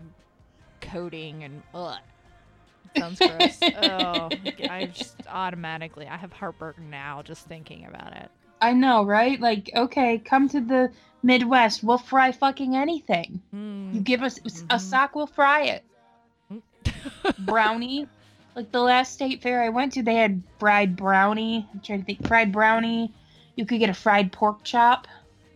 coating 0.80 1.42
and 1.42 1.62
ugh. 1.74 1.98
Sounds 2.96 3.20
gross. 3.20 3.60
oh, 3.76 4.32
I 4.68 4.86
just 4.92 5.16
automatically 5.28 6.06
I 6.06 6.16
have 6.16 6.32
heartburn 6.32 6.90
now 6.90 7.22
just 7.22 7.46
thinking 7.46 7.86
about 7.86 8.14
it. 8.16 8.30
I 8.60 8.72
know, 8.72 9.04
right? 9.04 9.38
Like, 9.40 9.68
okay, 9.74 10.18
come 10.18 10.48
to 10.50 10.60
the 10.60 10.92
Midwest. 11.24 11.82
We'll 11.82 11.98
fry 11.98 12.30
fucking 12.32 12.76
anything. 12.76 13.42
You 13.52 13.58
Mm. 14.00 14.04
give 14.04 14.22
us 14.22 14.38
a 14.38 14.42
Mhm. 14.42 14.80
sock, 14.80 15.16
we'll 15.16 15.26
fry 15.26 15.62
it. 15.64 15.84
Brownie. 17.46 18.06
Like 18.54 18.70
the 18.70 18.80
last 18.80 19.12
state 19.12 19.42
fair 19.42 19.62
I 19.62 19.68
went 19.68 19.92
to, 19.94 20.02
they 20.02 20.14
had 20.14 20.42
fried 20.58 20.96
brownie. 20.96 21.68
I'm 21.72 21.80
trying 21.80 22.00
to 22.00 22.04
think, 22.04 22.26
fried 22.26 22.52
brownie, 22.52 23.12
You 23.56 23.66
could 23.66 23.80
get 23.80 23.90
a 23.90 23.94
fried 23.94 24.32
pork 24.32 24.62
chop, 24.62 25.08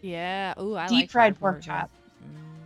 Yeah. 0.02 0.54
Ooh, 0.60 0.74
I 0.74 0.88
deep 0.88 1.02
like 1.02 1.10
fried 1.10 1.38
pork 1.38 1.56
pork 1.56 1.64
chop. 1.64 1.90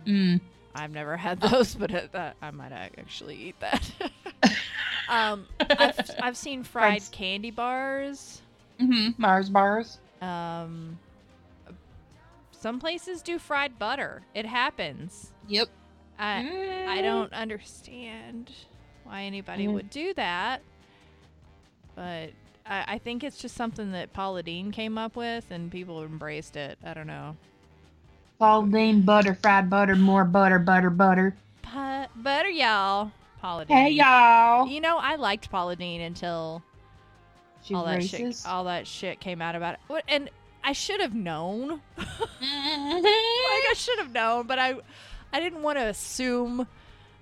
Mm. 0.05 0.35
Mm. 0.35 0.41
I've 0.75 0.91
never 0.91 1.17
had 1.17 1.39
those, 1.41 1.75
but 1.75 2.11
that, 2.11 2.35
I 2.41 2.51
might 2.51 2.71
actually 2.71 3.35
eat 3.35 3.59
that. 3.59 3.91
um, 5.09 5.45
I've, 5.59 6.09
I've 6.19 6.37
seen 6.37 6.63
fried 6.63 7.03
candy 7.11 7.51
bars. 7.51 8.41
hmm 8.79 9.09
Mars 9.17 9.49
bars. 9.49 9.99
Um, 10.21 10.97
some 12.51 12.79
places 12.79 13.21
do 13.21 13.37
fried 13.37 13.77
butter. 13.77 14.23
It 14.33 14.45
happens. 14.45 15.31
Yep. 15.47 15.69
I 16.17 16.85
I 16.87 17.01
don't 17.01 17.33
understand 17.33 18.51
why 19.03 19.23
anybody 19.23 19.67
Mm. 19.67 19.73
would 19.73 19.89
do 19.89 20.13
that, 20.15 20.61
but 21.95 22.31
I, 22.65 22.83
I 22.87 22.97
think 22.97 23.23
it's 23.23 23.37
just 23.37 23.55
something 23.55 23.91
that 23.91 24.13
Paula 24.13 24.43
Deen 24.43 24.71
came 24.71 24.97
up 24.97 25.15
with, 25.15 25.51
and 25.51 25.71
people 25.71 26.03
embraced 26.03 26.55
it. 26.55 26.77
I 26.85 26.93
don't 26.93 27.07
know. 27.07 27.35
Paul 28.39 28.63
Dane 28.63 29.01
butter, 29.01 29.35
fried 29.35 29.69
butter, 29.69 29.95
more 29.95 30.25
butter, 30.25 30.59
butter, 30.59 30.89
butter. 30.89 31.35
But 31.73 32.09
butter, 32.21 32.49
y'all. 32.49 33.11
Paula 33.41 33.65
Deen. 33.65 33.77
Hey 33.77 33.89
y'all. 33.91 34.67
You 34.67 34.79
know, 34.81 34.97
I 34.97 35.15
liked 35.15 35.49
Paula 35.51 35.75
Deen 35.75 36.01
until 36.01 36.63
She's 37.63 37.75
all 37.75 37.85
that 37.85 38.03
shit 38.03 38.41
all 38.45 38.63
that 38.65 38.87
shit 38.87 39.19
came 39.19 39.41
out 39.41 39.55
about 39.55 39.77
it. 39.89 40.03
And 40.07 40.29
I 40.63 40.73
should 40.73 40.99
have 41.01 41.13
known. 41.13 41.81
like. 41.97 42.01
I 42.41 43.73
should 43.75 43.99
have 43.99 44.11
known, 44.11 44.47
but 44.47 44.59
I 44.59 44.75
I 45.31 45.39
didn't 45.39 45.61
want 45.61 45.77
to 45.77 45.85
assume 45.85 46.67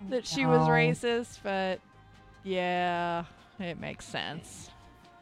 that 0.09 0.25
she 0.25 0.45
was 0.45 0.67
No. 0.67 0.73
racist, 0.73 1.39
but 1.43 1.79
yeah, 2.43 3.25
it 3.59 3.79
makes 3.79 4.05
sense. 4.05 4.69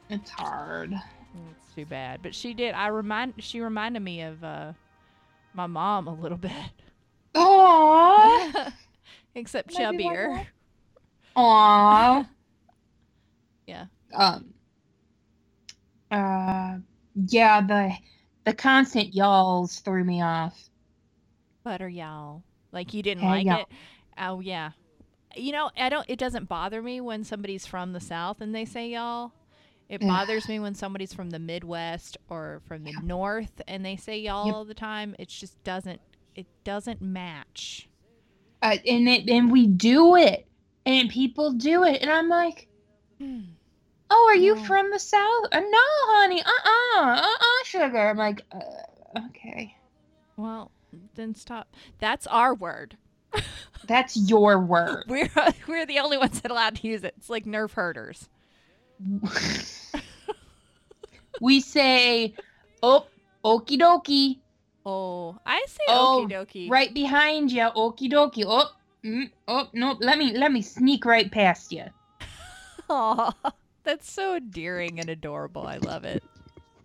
It's 0.09 0.29
hard. 0.31 0.93
It's 0.93 1.75
too 1.75 1.85
bad. 1.85 2.21
But 2.23 2.33
she 2.33 2.53
did 2.53 2.73
I 2.73 2.87
remind 2.87 3.33
she 3.39 3.61
reminded 3.61 4.01
me 4.01 4.21
of 4.21 4.43
uh 4.43 4.73
my 5.53 5.67
mom 5.67 6.07
a 6.07 6.13
little 6.13 6.37
bit. 6.49 6.51
Aww. 7.35 8.71
Except 9.35 9.77
Maybe 9.77 10.03
chubbier. 10.05 10.45
Aww. 11.37 12.27
Yeah. 13.67 13.85
Um. 14.13 14.53
Uh. 16.09 16.77
Yeah. 17.27 17.61
The 17.61 17.93
the 18.45 18.53
constant 18.53 19.13
y'alls 19.13 19.79
threw 19.79 20.03
me 20.03 20.21
off. 20.23 20.59
Butter 21.63 21.89
y'all. 21.89 22.41
Like 22.71 22.93
you 22.93 23.03
didn't 23.03 23.21
Hey, 23.21 23.27
like 23.29 23.45
y'all. 23.45 23.61
it. 23.61 23.67
Oh 24.19 24.39
yeah. 24.39 24.71
You 25.35 25.51
know, 25.51 25.71
I 25.77 25.89
don't 25.89 26.05
it 26.09 26.19
doesn't 26.19 26.49
bother 26.49 26.81
me 26.81 27.01
when 27.01 27.23
somebody's 27.23 27.65
from 27.65 27.93
the 27.93 27.99
south 27.99 28.41
and 28.41 28.53
they 28.53 28.65
say 28.65 28.89
y'all. 28.89 29.31
It 29.87 30.01
bothers 30.01 30.47
me 30.47 30.59
when 30.59 30.75
somebody's 30.75 31.13
from 31.13 31.31
the 31.31 31.39
Midwest 31.39 32.17
or 32.29 32.61
from 32.67 32.83
the 32.83 32.93
north 33.03 33.61
and 33.67 33.83
they 33.85 33.95
say 33.95 34.19
y'all 34.19 34.45
Yep. 34.45 34.55
all 34.55 34.65
the 34.65 34.73
time. 34.75 35.15
It 35.19 35.29
just 35.29 35.63
doesn't 35.63 36.01
it 36.35 36.47
doesn't 36.63 37.01
match. 37.01 37.89
Uh, 38.61 38.77
and 38.85 39.07
it 39.07 39.29
and 39.29 39.51
we 39.51 39.67
do 39.67 40.15
it, 40.15 40.45
and 40.85 41.09
people 41.09 41.53
do 41.53 41.83
it, 41.85 42.01
and 42.01 42.11
I'm 42.11 42.27
like, 42.29 42.67
oh, 44.09 44.25
are 44.29 44.35
you 44.35 44.55
from 44.55 44.91
the 44.91 44.99
south? 44.99 45.45
Uh, 45.51 45.59
no, 45.59 45.79
honey. 46.07 46.41
Uh 46.41 46.49
uh-uh, 46.49 47.01
uh. 47.05 47.21
Uh 47.21 47.25
uh. 47.39 47.63
Sugar. 47.65 48.09
I'm 48.09 48.17
like, 48.17 48.41
uh, 48.51 49.19
okay. 49.27 49.75
Well, 50.37 50.71
then 51.15 51.35
stop. 51.35 51.73
That's 51.99 52.27
our 52.27 52.53
word. 52.53 52.97
That's 53.89 54.15
your 54.15 54.59
word. 54.59 55.03
We're 55.09 55.29
we're 55.67 55.85
the 55.87 55.99
only 55.99 56.17
ones 56.17 56.39
that 56.41 56.51
are 56.51 56.53
allowed 56.53 56.75
to 56.77 56.87
use 56.87 57.03
it. 57.03 57.15
It's 57.17 57.29
like 57.29 57.45
nerf 57.45 57.71
herders. 57.71 58.29
we 61.41 61.59
say, 61.59 62.35
oh, 62.83 63.07
okie 63.43 63.79
dokie, 63.79 64.39
Oh, 64.85 65.37
I 65.45 65.63
say 65.67 65.83
Oh, 65.87 66.25
okie 66.27 66.31
dokie. 66.31 66.69
right 66.69 66.93
behind 66.93 67.51
you, 67.51 67.63
okie 67.75 68.11
dokie. 68.11 68.45
Oh, 68.47 68.69
mm, 69.03 69.29
oh, 69.47 69.67
no, 69.73 69.97
let 69.99 70.17
me 70.17 70.37
let 70.37 70.51
me 70.51 70.61
sneak 70.61 71.03
right 71.05 71.31
past 71.31 71.71
you. 71.71 71.85
Aw, 72.89 73.33
that's 73.83 74.11
so 74.11 74.35
endearing 74.35 74.99
and 74.99 75.09
adorable. 75.09 75.65
I 75.65 75.77
love 75.77 76.03
it. 76.05 76.23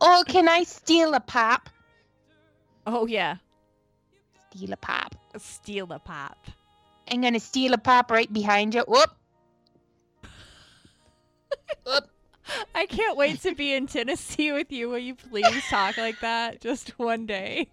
Oh, 0.01 0.25
can 0.27 0.49
I 0.49 0.63
steal 0.65 1.15
a 1.15 1.21
pop? 1.21 1.69
Oh 2.87 3.07
yeah, 3.07 3.37
Steal 4.51 4.73
a 4.73 4.77
pop. 4.77 5.15
steal 5.39 5.93
a 5.93 5.99
pop. 5.99 6.39
I'm 7.11 7.21
gonna 7.21 7.41
steal 7.41 7.75
a 7.75 7.79
pop 7.79 8.11
right 8.11 8.33
behind 8.33 8.75
you. 8.75 8.85
Whoop. 8.87 9.11
Whoop. 11.87 12.11
I 12.75 12.87
can't 12.87 13.17
wait 13.17 13.41
to 13.43 13.55
be 13.55 13.73
in 13.73 13.87
Tennessee 13.87 14.53
with 14.53 14.71
you. 14.71 14.89
Will 14.91 14.99
you 14.99 15.15
please 15.15 15.65
talk 15.69 15.97
like 15.97 16.21
that 16.21 16.61
just 16.61 16.99
one 16.99 17.27
day? 17.27 17.69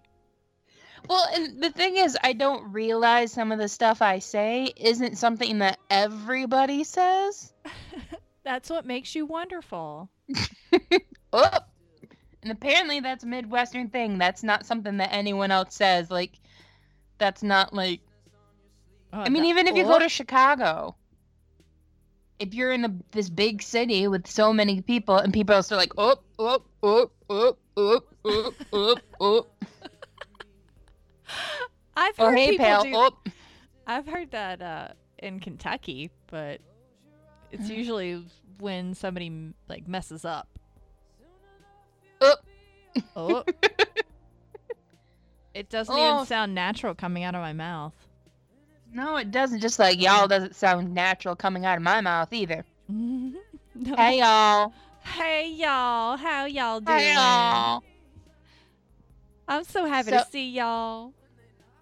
Well, 1.08 1.26
and 1.34 1.62
the 1.62 1.70
thing 1.70 1.96
is, 1.96 2.16
I 2.22 2.32
don't 2.32 2.72
realize 2.72 3.32
some 3.32 3.52
of 3.52 3.58
the 3.58 3.68
stuff 3.68 4.00
I 4.00 4.20
say 4.20 4.72
isn't 4.76 5.18
something 5.18 5.58
that 5.58 5.78
everybody 5.90 6.84
says. 6.84 7.52
That's 8.44 8.70
what 8.70 8.86
makes 8.86 9.14
you 9.14 9.26
wonderful. 9.26 10.10
Oh, 11.34 11.48
and 12.42 12.52
apparently 12.52 13.00
that's 13.00 13.24
a 13.24 13.26
Midwestern 13.26 13.88
thing. 13.88 14.18
That's 14.18 14.42
not 14.42 14.66
something 14.66 14.98
that 14.98 15.14
anyone 15.14 15.50
else 15.50 15.74
says. 15.74 16.10
Like, 16.10 16.32
that's 17.16 17.42
not 17.42 17.72
like. 17.72 18.00
Oh, 19.12 19.20
I 19.20 19.28
mean, 19.28 19.44
even 19.46 19.66
if 19.66 19.76
you 19.76 19.84
go 19.84 19.98
to 19.98 20.08
Chicago, 20.08 20.94
if 22.38 22.54
you're 22.54 22.72
in 22.72 22.84
a, 22.84 22.94
this 23.12 23.28
big 23.28 23.62
city 23.62 24.08
with 24.08 24.26
so 24.26 24.52
many 24.52 24.80
people, 24.80 25.16
and 25.16 25.32
people 25.32 25.54
are 25.54 25.62
still 25.62 25.78
like, 25.78 25.92
oh, 25.98 26.16
oh, 26.38 26.62
oh, 26.82 27.10
oh, 27.28 27.56
oh, 27.76 28.02
oh, 28.24 28.52
oh, 28.72 28.96
oh, 29.20 29.46
I've 31.96 32.18
or 32.18 32.30
heard 32.30 32.38
hey, 32.38 32.50
people 32.52 32.64
pal, 32.64 32.82
do. 32.84 32.92
oh. 32.96 33.10
I've 33.86 34.06
heard 34.06 34.30
that 34.30 34.62
uh, 34.62 34.88
in 35.18 35.40
Kentucky, 35.40 36.10
but 36.28 36.60
it's 37.50 37.68
Mhm. 37.68 37.76
usually 37.76 38.24
when 38.58 38.94
somebody 38.94 39.52
like 39.68 39.86
messes 39.88 40.24
up. 40.24 40.48
Oh. 42.20 42.36
Oh. 43.16 43.44
it 45.54 45.68
doesn't 45.68 45.94
Oh. 45.94 46.14
even 46.14 46.26
sound 46.26 46.54
natural 46.54 46.94
coming 46.94 47.24
out 47.24 47.34
of 47.34 47.40
my 47.42 47.52
mouth. 47.52 47.94
No, 48.92 49.16
it 49.16 49.30
doesn't. 49.30 49.60
Just 49.60 49.78
like 49.78 50.00
y'all 50.00 50.28
doesn't 50.28 50.54
sound 50.54 50.92
natural 50.94 51.34
coming 51.34 51.64
out 51.64 51.76
of 51.78 51.82
my 51.82 52.00
mouth 52.00 52.32
either. 52.32 52.64
no. 52.88 53.32
Hey, 53.96 54.18
y'all. 54.18 54.72
Hey 55.04 55.50
y'all, 55.50 56.16
how 56.16 56.44
y'all 56.44 56.80
doing? 56.80 56.98
Hey, 56.98 57.14
y'all. 57.14 57.82
I'm 59.48 59.64
so 59.64 59.84
happy 59.86 60.10
So- 60.10 60.18
to 60.18 60.26
see 60.30 60.50
y'all. 60.50 61.12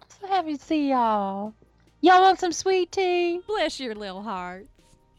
I'm 0.01 0.07
So 0.21 0.27
happy 0.27 0.57
to 0.57 0.63
see 0.63 0.89
y'all. 0.89 1.53
Y'all 2.01 2.21
want 2.21 2.39
some 2.39 2.51
sweet 2.51 2.91
tea? 2.91 3.41
Bless 3.45 3.79
your 3.79 3.93
little 3.93 4.23
hearts. 4.23 4.67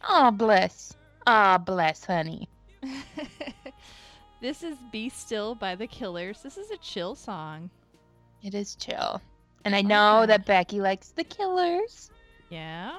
Oh, 0.07 0.31
bless. 0.31 0.93
Ah, 1.25 1.57
bless, 1.57 2.03
honey. 2.03 2.49
this 4.41 4.63
is 4.63 4.77
Be 4.91 5.07
Still 5.07 5.55
by 5.55 5.75
the 5.75 5.87
Killers. 5.87 6.41
This 6.41 6.57
is 6.57 6.71
a 6.71 6.77
chill 6.77 7.15
song. 7.15 7.69
It 8.41 8.53
is 8.53 8.75
chill. 8.75 9.21
And 9.65 9.75
I 9.75 9.81
know 9.81 10.19
Okay. 10.19 10.27
that 10.27 10.45
Becky 10.45 10.81
likes 10.81 11.09
the 11.09 11.23
killers. 11.23 12.09
Yeah? 12.49 12.97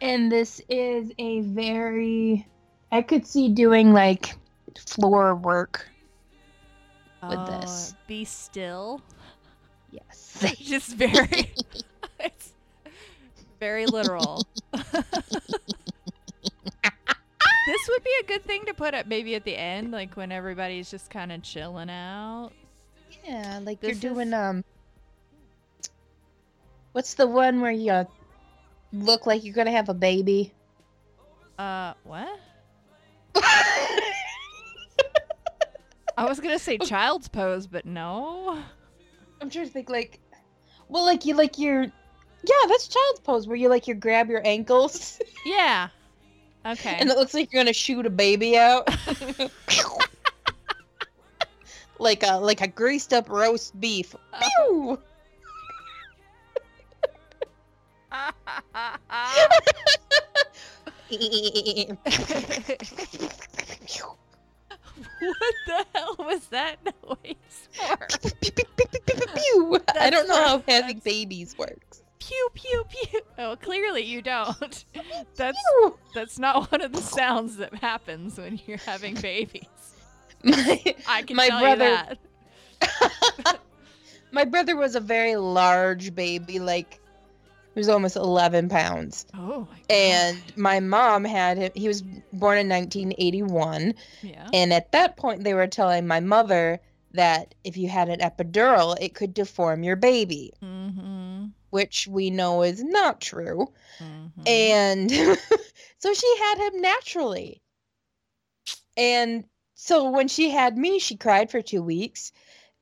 And 0.00 0.30
this 0.30 0.60
is 0.68 1.10
a 1.18 1.40
very. 1.40 2.46
I 2.90 3.02
could 3.02 3.26
see 3.26 3.48
doing 3.48 3.92
like 3.92 4.36
floor 4.86 5.34
work. 5.34 5.88
With 7.28 7.38
Oh, 7.38 7.60
this. 7.60 7.94
Be 8.06 8.24
Still. 8.24 9.00
Yes. 9.90 10.44
Just 10.58 10.96
very. 10.96 11.52
it's 12.20 12.52
very 13.60 13.86
literal. 13.86 14.42
this 14.72 14.82
would 17.88 18.02
be 18.04 18.10
a 18.22 18.26
good 18.26 18.44
thing 18.44 18.64
to 18.66 18.74
put 18.74 18.94
up 18.94 19.06
maybe 19.06 19.34
at 19.36 19.44
the 19.44 19.56
end, 19.56 19.92
like 19.92 20.16
when 20.16 20.32
everybody's 20.32 20.90
just 20.90 21.10
kind 21.10 21.30
of 21.30 21.42
chilling 21.42 21.90
out. 21.90 22.50
yeah, 23.24 23.60
like 23.62 23.80
This 23.80 24.02
you're 24.02 24.12
is- 24.12 24.16
doing 24.16 24.34
um. 24.34 24.64
What's 26.92 27.14
the 27.14 27.26
one 27.26 27.60
where 27.60 27.72
you 27.72 27.90
uh, 27.92 28.04
look 28.92 29.26
like 29.26 29.44
you're 29.44 29.54
gonna 29.54 29.70
have 29.72 29.88
a 29.88 29.94
baby? 29.94 30.52
Uh, 31.58 31.94
what? 32.04 32.28
I 36.16 36.26
was 36.28 36.40
gonna 36.40 36.58
say 36.58 36.78
child's 36.78 37.28
pose, 37.28 37.66
but 37.66 37.86
no. 37.86 38.62
I'm 39.40 39.48
trying 39.50 39.66
to 39.66 39.72
think 39.72 39.88
like, 39.88 40.20
well, 40.88 41.04
like 41.04 41.24
you 41.24 41.34
like 41.34 41.58
your, 41.58 41.82
yeah, 41.82 42.62
that's 42.68 42.88
child's 42.88 43.20
pose 43.20 43.46
where 43.46 43.56
you 43.56 43.68
like 43.68 43.88
you 43.88 43.94
grab 43.94 44.28
your 44.28 44.46
ankles 44.46 45.20
Yeah. 45.44 45.88
Okay. 46.64 46.94
and 47.00 47.10
it 47.10 47.16
looks 47.16 47.34
like 47.34 47.52
you're 47.52 47.60
gonna 47.64 47.72
shoot 47.72 48.06
a 48.06 48.10
baby 48.10 48.56
out. 48.56 48.88
like 51.98 52.22
a 52.22 52.36
like 52.36 52.60
a 52.60 52.68
greased 52.68 53.12
up 53.12 53.28
roast 53.28 53.80
beef. 53.80 54.14
Pew! 54.40 54.96
What 65.20 65.54
the 65.66 65.86
hell 65.94 66.16
was 66.18 66.46
that 66.48 66.76
noise 66.84 67.68
for? 67.72 68.08
I 70.00 70.10
don't 70.10 70.28
know 70.28 70.34
how 70.36 70.62
having 70.66 70.98
babies 71.00 71.56
works. 71.58 72.02
Pew 72.18 72.48
pew 72.54 72.84
pew. 72.88 73.20
Oh, 73.38 73.56
clearly 73.56 74.02
you 74.02 74.22
don't. 74.22 74.84
That's 75.36 75.58
that's 76.14 76.38
not 76.38 76.70
one 76.70 76.80
of 76.80 76.92
the 76.92 77.00
sounds 77.00 77.56
that 77.56 77.74
happens 77.74 78.38
when 78.38 78.60
you're 78.66 78.78
having 78.78 79.14
babies. 79.14 79.66
My, 80.44 80.94
I 81.08 81.22
can 81.22 81.36
My 81.36 81.48
tell 81.48 81.60
brother- 81.60 81.84
you 82.10 82.16
that. 82.80 83.58
my 84.32 84.44
brother 84.44 84.76
was 84.76 84.94
a 84.96 85.00
very 85.00 85.36
large 85.36 86.14
baby, 86.14 86.58
like 86.58 87.00
he 87.74 87.80
was 87.80 87.88
almost 87.88 88.16
11 88.16 88.68
pounds. 88.68 89.26
Oh 89.34 89.60
my 89.70 89.76
god. 89.76 89.90
And 89.90 90.42
my 90.56 90.80
mom 90.80 91.24
had 91.24 91.58
him, 91.58 91.72
he 91.74 91.88
was 91.88 92.02
born 92.02 92.58
in 92.58 92.68
1981. 92.68 93.94
yeah. 94.22 94.48
And 94.52 94.72
at 94.72 94.92
that 94.92 95.16
point, 95.16 95.44
they 95.44 95.54
were 95.54 95.66
telling 95.66 96.06
my 96.06 96.20
mother 96.20 96.80
that 97.12 97.54
if 97.64 97.76
you 97.76 97.88
had 97.88 98.08
an 98.08 98.20
epidural, 98.20 98.96
it 99.00 99.14
could 99.14 99.34
deform 99.34 99.82
your 99.82 99.96
baby, 99.96 100.52
Mm-hmm. 100.62 101.46
which 101.70 102.06
we 102.08 102.30
know 102.30 102.62
is 102.62 102.82
not 102.82 103.20
true. 103.20 103.66
mm-hmm. 103.98 104.42
And 104.46 105.10
so 105.98 106.14
she 106.14 106.36
had 106.38 106.58
him 106.68 106.80
naturally. 106.80 107.62
And 108.96 109.44
so 109.74 110.10
when 110.10 110.28
she 110.28 110.50
had 110.50 110.76
me, 110.76 110.98
she 110.98 111.16
cried 111.16 111.50
for 111.50 111.60
two 111.62 111.82
weeks. 111.82 112.32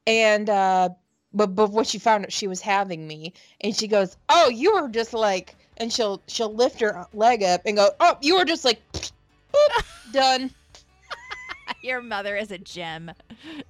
And, 0.06 0.48
uh, 0.50 0.90
but, 1.32 1.54
but 1.54 1.70
when 1.70 1.84
she 1.84 1.98
found 1.98 2.24
out 2.24 2.32
she 2.32 2.46
was 2.48 2.60
having 2.60 3.06
me, 3.06 3.32
and 3.60 3.74
she 3.76 3.86
goes, 3.88 4.16
"Oh, 4.28 4.48
you 4.48 4.74
were 4.74 4.88
just 4.88 5.12
like," 5.12 5.56
and 5.76 5.92
she'll 5.92 6.22
she'll 6.26 6.54
lift 6.54 6.80
her 6.80 7.06
leg 7.12 7.42
up 7.42 7.62
and 7.64 7.76
go, 7.76 7.90
"Oh, 8.00 8.16
you 8.20 8.36
were 8.36 8.44
just 8.44 8.64
like, 8.64 8.80
boop, 8.92 9.84
done." 10.10 10.50
Your 11.82 12.02
mother 12.02 12.36
is 12.36 12.50
a 12.50 12.58
gem. 12.58 13.10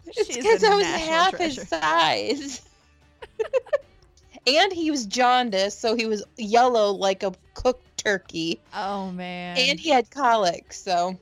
It's 0.06 0.36
because 0.36 0.64
I 0.64 0.74
was 0.74 0.86
half 0.86 1.30
treasure. 1.36 1.60
his 1.60 1.68
size. 1.68 2.62
and 4.46 4.72
he 4.72 4.90
was 4.90 5.06
jaundiced, 5.06 5.80
so 5.80 5.94
he 5.94 6.06
was 6.06 6.24
yellow 6.38 6.92
like 6.92 7.22
a 7.22 7.32
cooked 7.54 7.98
turkey. 7.98 8.60
Oh 8.74 9.10
man. 9.12 9.58
And 9.58 9.78
he 9.78 9.90
had 9.90 10.10
colic, 10.10 10.72
so 10.72 11.18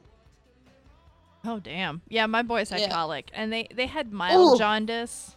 oh 1.45 1.59
damn. 1.59 2.01
Yeah, 2.09 2.27
my 2.27 2.43
boys 2.43 2.71
had 2.71 2.81
Yeah. 2.81 2.91
colic, 2.91 3.31
and 3.35 3.53
they 3.53 3.67
they 3.75 3.87
had 3.87 4.13
mild 4.13 4.55
Ooh. 4.55 4.59
jaundice. 4.59 5.35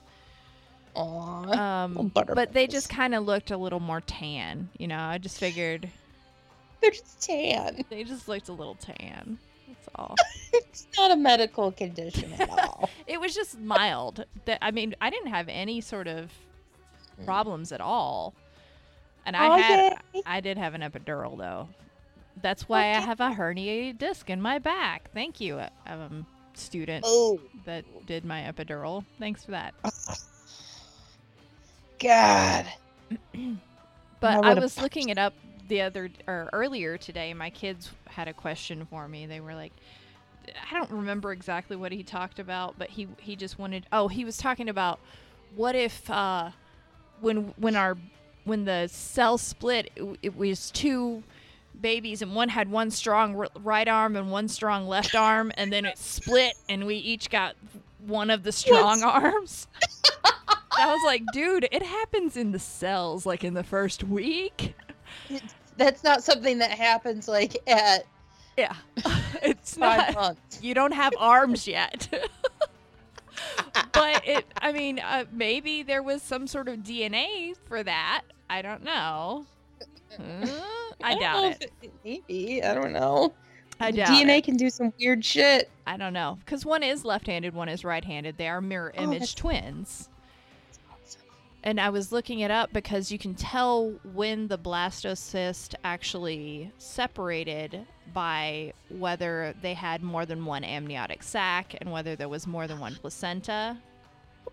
Aw. 0.95 1.83
Um, 1.85 2.11
but 2.13 2.53
they 2.53 2.67
just 2.67 2.89
kind 2.89 3.13
of 3.15 3.25
looked 3.25 3.51
a 3.51 3.57
little 3.57 3.79
more 3.79 4.01
tan. 4.01 4.69
You 4.77 4.87
know, 4.87 4.99
I 4.99 5.17
just 5.17 5.37
figured 5.39 5.89
They're 6.81 6.91
just 6.91 7.21
tan. 7.21 7.83
they 7.89 8.03
just 8.03 8.27
looked 8.27 8.49
a 8.49 8.53
little 8.53 8.75
tan. 8.75 9.37
That's 9.67 9.89
all. 9.95 10.15
It's 10.53 10.85
not 10.97 11.11
a 11.11 11.15
medical 11.15 11.71
condition 11.71 12.33
at 12.33 12.49
all. 12.59 12.89
it 13.07 13.21
was 13.21 13.33
just 13.33 13.57
mild. 13.59 14.25
That 14.45 14.57
I 14.61 14.71
mean, 14.71 14.95
I 14.99 15.09
didn't 15.09 15.29
have 15.29 15.47
any 15.47 15.79
sort 15.79 16.07
of 16.07 16.29
problems 17.25 17.71
at 17.71 17.79
all. 17.79 18.33
And 19.25 19.35
I 19.37 19.47
Oh, 19.47 19.57
had. 19.57 19.97
I 20.25 20.41
did 20.41 20.57
have 20.57 20.73
an 20.73 20.81
epidural 20.81 21.37
though. 21.37 21.69
That's 22.41 22.67
why 22.67 22.81
I 22.89 22.99
have 22.99 23.19
a 23.21 23.29
herniated 23.29 23.97
disc 23.97 24.29
in 24.29 24.41
my 24.41 24.59
back. 24.59 25.09
Thank 25.13 25.39
you, 25.39 25.61
um, 25.87 26.25
student 26.53 27.05
Oh, 27.07 27.39
that 27.65 27.85
did 28.07 28.25
my 28.25 28.41
epidural. 28.41 29.05
Thanks 29.19 29.45
for 29.45 29.51
that. 29.51 29.73
God. 32.02 32.66
But 34.20 34.45
I 34.45 34.52
I, 34.52 34.54
was 34.54 34.80
looking 34.80 35.10
it 35.10 35.18
up 35.18 35.34
the 35.68 35.82
other 35.82 36.12
or 36.28 36.47
earlier 36.54 36.95
today. 36.95 37.34
My 37.34 37.49
kids 37.49 37.89
had 38.06 38.28
a 38.28 38.34
question 38.34 38.86
for 38.86 39.08
me. 39.08 39.26
They 39.26 39.39
were 39.39 39.56
like, 39.56 39.74
I 40.47 40.76
don't 40.76 40.91
remember 40.91 41.32
exactly 41.32 41.76
what 41.76 41.91
he 41.91 42.04
talked 42.04 42.38
about, 42.38 42.76
but 42.78 42.89
he 42.91 43.08
he 43.18 43.36
just 43.36 43.58
wanted. 43.58 43.88
Oh, 43.91 44.08
he 44.08 44.24
was 44.24 44.38
talking 44.38 44.70
about 44.70 44.99
what 45.56 45.74
if 45.76 46.08
uh, 46.10 46.52
when 47.20 47.54
when 47.58 47.76
our 47.76 47.97
when 48.43 48.66
the 48.66 48.88
cell 48.91 49.39
split, 49.39 49.91
it, 49.95 50.20
it 50.22 50.38
was 50.38 50.70
two 50.70 51.24
babies 51.80 52.22
and 52.22 52.36
one 52.36 52.49
had 52.49 52.70
one 52.70 52.91
strong 52.91 53.47
right 53.64 53.88
arm 53.88 54.16
and 54.16 54.32
one 54.32 54.47
strong 54.47 54.88
left 54.88 55.16
arm, 55.16 55.52
and 55.58 55.74
then 55.74 55.86
it 55.86 55.97
split 55.97 56.54
and 56.70 56.86
we 56.86 56.95
each 56.95 57.32
got 57.32 57.56
one 58.06 58.30
of 58.30 58.43
the 58.43 58.52
strong 58.52 59.02
arms. 59.04 59.68
I 60.82 60.91
was 60.91 61.01
like, 61.05 61.23
dude, 61.34 61.67
it 61.71 61.84
happens 61.84 62.36
in 62.38 62.51
the 62.51 62.59
cells, 62.59 63.25
like 63.25 63.43
in 63.43 63.53
the 63.53 63.63
first 63.63 64.03
week. 64.03 64.73
That's 65.77 66.03
not 66.03 66.23
something 66.23 66.57
that 66.59 66.71
happens 66.71 67.27
like 67.27 67.57
at 67.67 68.05
Yeah, 68.57 68.75
it's 69.41 69.77
five 69.77 70.13
not. 70.13 70.15
months. 70.15 70.59
You 70.61 70.73
don't 70.73 70.93
have 70.93 71.13
arms 71.17 71.67
yet. 71.67 72.07
but 73.93 74.27
it, 74.27 74.45
I 74.61 74.71
mean, 74.71 74.99
uh, 74.99 75.25
maybe 75.32 75.84
there 75.84 76.03
was 76.03 76.21
some 76.21 76.47
sort 76.47 76.67
of 76.67 76.79
DNA 76.79 77.55
for 77.67 77.84
that. 77.84 78.23
I 78.49 78.61
don't 78.61 78.84
know. 78.84 79.45
Uh, 80.19 80.45
I 81.03 81.11
don't 81.13 81.21
doubt 81.21 81.41
know 81.43 81.55
it. 81.61 81.71
Maybe. 82.03 82.63
I 82.63 82.73
don't 82.73 82.91
know. 82.93 83.34
I 83.79 83.91
doubt 83.91 84.09
DNA 84.09 84.39
it. 84.39 84.43
can 84.43 84.57
do 84.57 84.69
some 84.69 84.93
weird 84.99 85.23
shit. 85.25 85.69
I 85.88 85.97
don't 85.97 86.13
know 86.13 86.38
because 86.45 86.65
one 86.65 86.84
is 86.84 87.03
left-handed, 87.05 87.53
one 87.55 87.69
is 87.69 87.84
right-handed. 87.84 88.38
They 88.38 88.47
are 88.49 88.61
mirror 88.61 88.93
Oh, 88.97 89.03
image 89.03 89.19
that's- 89.19 89.34
twins. 89.34 90.09
And 91.64 91.80
I 91.80 91.89
was 91.89 92.12
looking 92.12 92.39
it 92.39 92.49
up 92.49 92.74
because 92.74 93.12
you 93.12 93.20
can 93.20 93.36
tell 93.36 93.91
when 94.14 94.47
the 94.47 94.57
blastocyst 94.57 95.76
actually 95.84 96.72
separated 96.80 97.86
by 98.14 98.74
whether 98.89 99.53
they 99.62 99.76
had 99.76 100.01
more 100.01 100.26
than 100.26 100.45
one 100.45 100.64
amniotic 100.64 101.22
sac 101.22 101.76
and 101.80 101.91
whether 101.91 102.16
there 102.16 102.28
was 102.30 102.47
more 102.47 102.68
than 102.68 102.80
one 102.80 102.95
placenta. 102.95 103.78
Uh, 104.47 104.51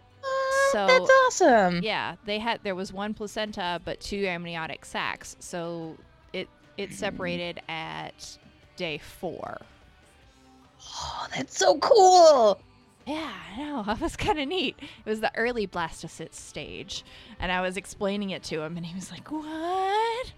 So- 0.72 0.86
that's 0.86 1.10
awesome. 1.26 1.80
Yeah, 1.82 2.16
they 2.26 2.38
had 2.38 2.60
there 2.62 2.74
was 2.74 2.92
one 2.92 3.14
placenta 3.14 3.80
but 3.86 4.00
two 4.00 4.26
amniotic 4.26 4.84
sacs. 4.84 5.34
So 5.40 5.96
it 6.34 6.48
it 6.76 6.92
separated 6.92 7.60
at 7.70 8.38
day 8.76 8.98
4. 8.98 9.58
Oh, 11.00 11.26
that's 11.34 11.56
so 11.58 11.78
cool. 11.78 12.60
Yeah, 13.08 13.32
I 13.54 13.58
know. 13.58 13.82
That 13.86 14.00
was 14.00 14.16
kind 14.16 14.38
of 14.38 14.48
neat. 14.48 14.76
It 14.78 15.08
was 15.08 15.20
the 15.20 15.34
early 15.34 15.66
blastocyst 15.66 16.34
stage, 16.34 17.04
and 17.40 17.50
I 17.50 17.62
was 17.62 17.78
explaining 17.78 18.30
it 18.30 18.42
to 18.44 18.60
him, 18.60 18.76
and 18.76 18.84
he 18.84 18.94
was 18.94 19.10
like, 19.10 19.30
"What? 19.32 20.32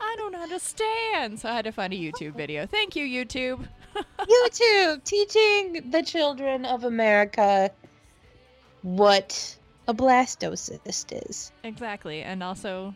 I 0.00 0.14
don't 0.18 0.34
understand." 0.34 1.40
So 1.40 1.48
I 1.48 1.54
had 1.54 1.64
to 1.64 1.72
find 1.72 1.92
a 1.92 1.96
YouTube 1.96 2.34
video. 2.36 2.66
Thank 2.66 2.96
you, 2.96 3.06
YouTube. 3.06 3.66
YouTube 4.18 5.04
teaching 5.04 5.90
the 5.90 6.02
children 6.02 6.66
of 6.66 6.84
America 6.84 7.70
what 8.82 9.56
a 9.88 9.94
blastocyst 9.94 11.28
is. 11.28 11.50
Exactly, 11.64 12.22
and 12.22 12.42
also 12.42 12.94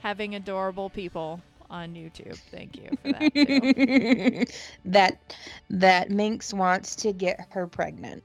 having 0.00 0.36
adorable 0.36 0.90
people 0.90 1.40
on 1.74 1.92
YouTube. 1.94 2.38
Thank 2.52 2.76
you 2.76 2.88
for 3.02 3.12
that 3.12 3.34
too. 3.34 4.44
that 4.84 5.36
that 5.68 6.10
Minx 6.10 6.54
wants 6.54 6.94
to 6.96 7.12
get 7.12 7.48
her 7.50 7.66
pregnant. 7.66 8.22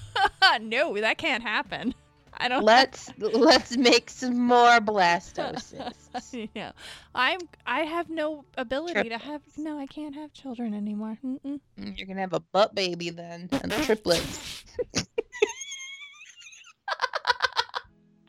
no, 0.60 0.94
that 1.00 1.16
can't 1.16 1.42
happen. 1.42 1.94
I 2.36 2.48
don't. 2.48 2.62
Let's 2.62 3.10
let's 3.18 3.76
make 3.76 4.10
some 4.10 4.38
more 4.38 4.80
blastocysts. 4.80 6.48
yeah, 6.54 6.72
I'm. 7.14 7.40
I 7.66 7.80
have 7.80 8.10
no 8.10 8.44
ability 8.58 9.08
to 9.08 9.18
have. 9.18 9.40
No, 9.56 9.78
I 9.78 9.86
can't 9.86 10.14
have 10.14 10.32
children 10.34 10.74
anymore. 10.74 11.16
Mm-mm. 11.24 11.60
Mm, 11.80 11.98
you're 11.98 12.06
gonna 12.06 12.20
have 12.20 12.34
a 12.34 12.40
butt 12.40 12.74
baby 12.74 13.08
then, 13.08 13.48
and 13.50 13.72
triplets. 13.84 14.64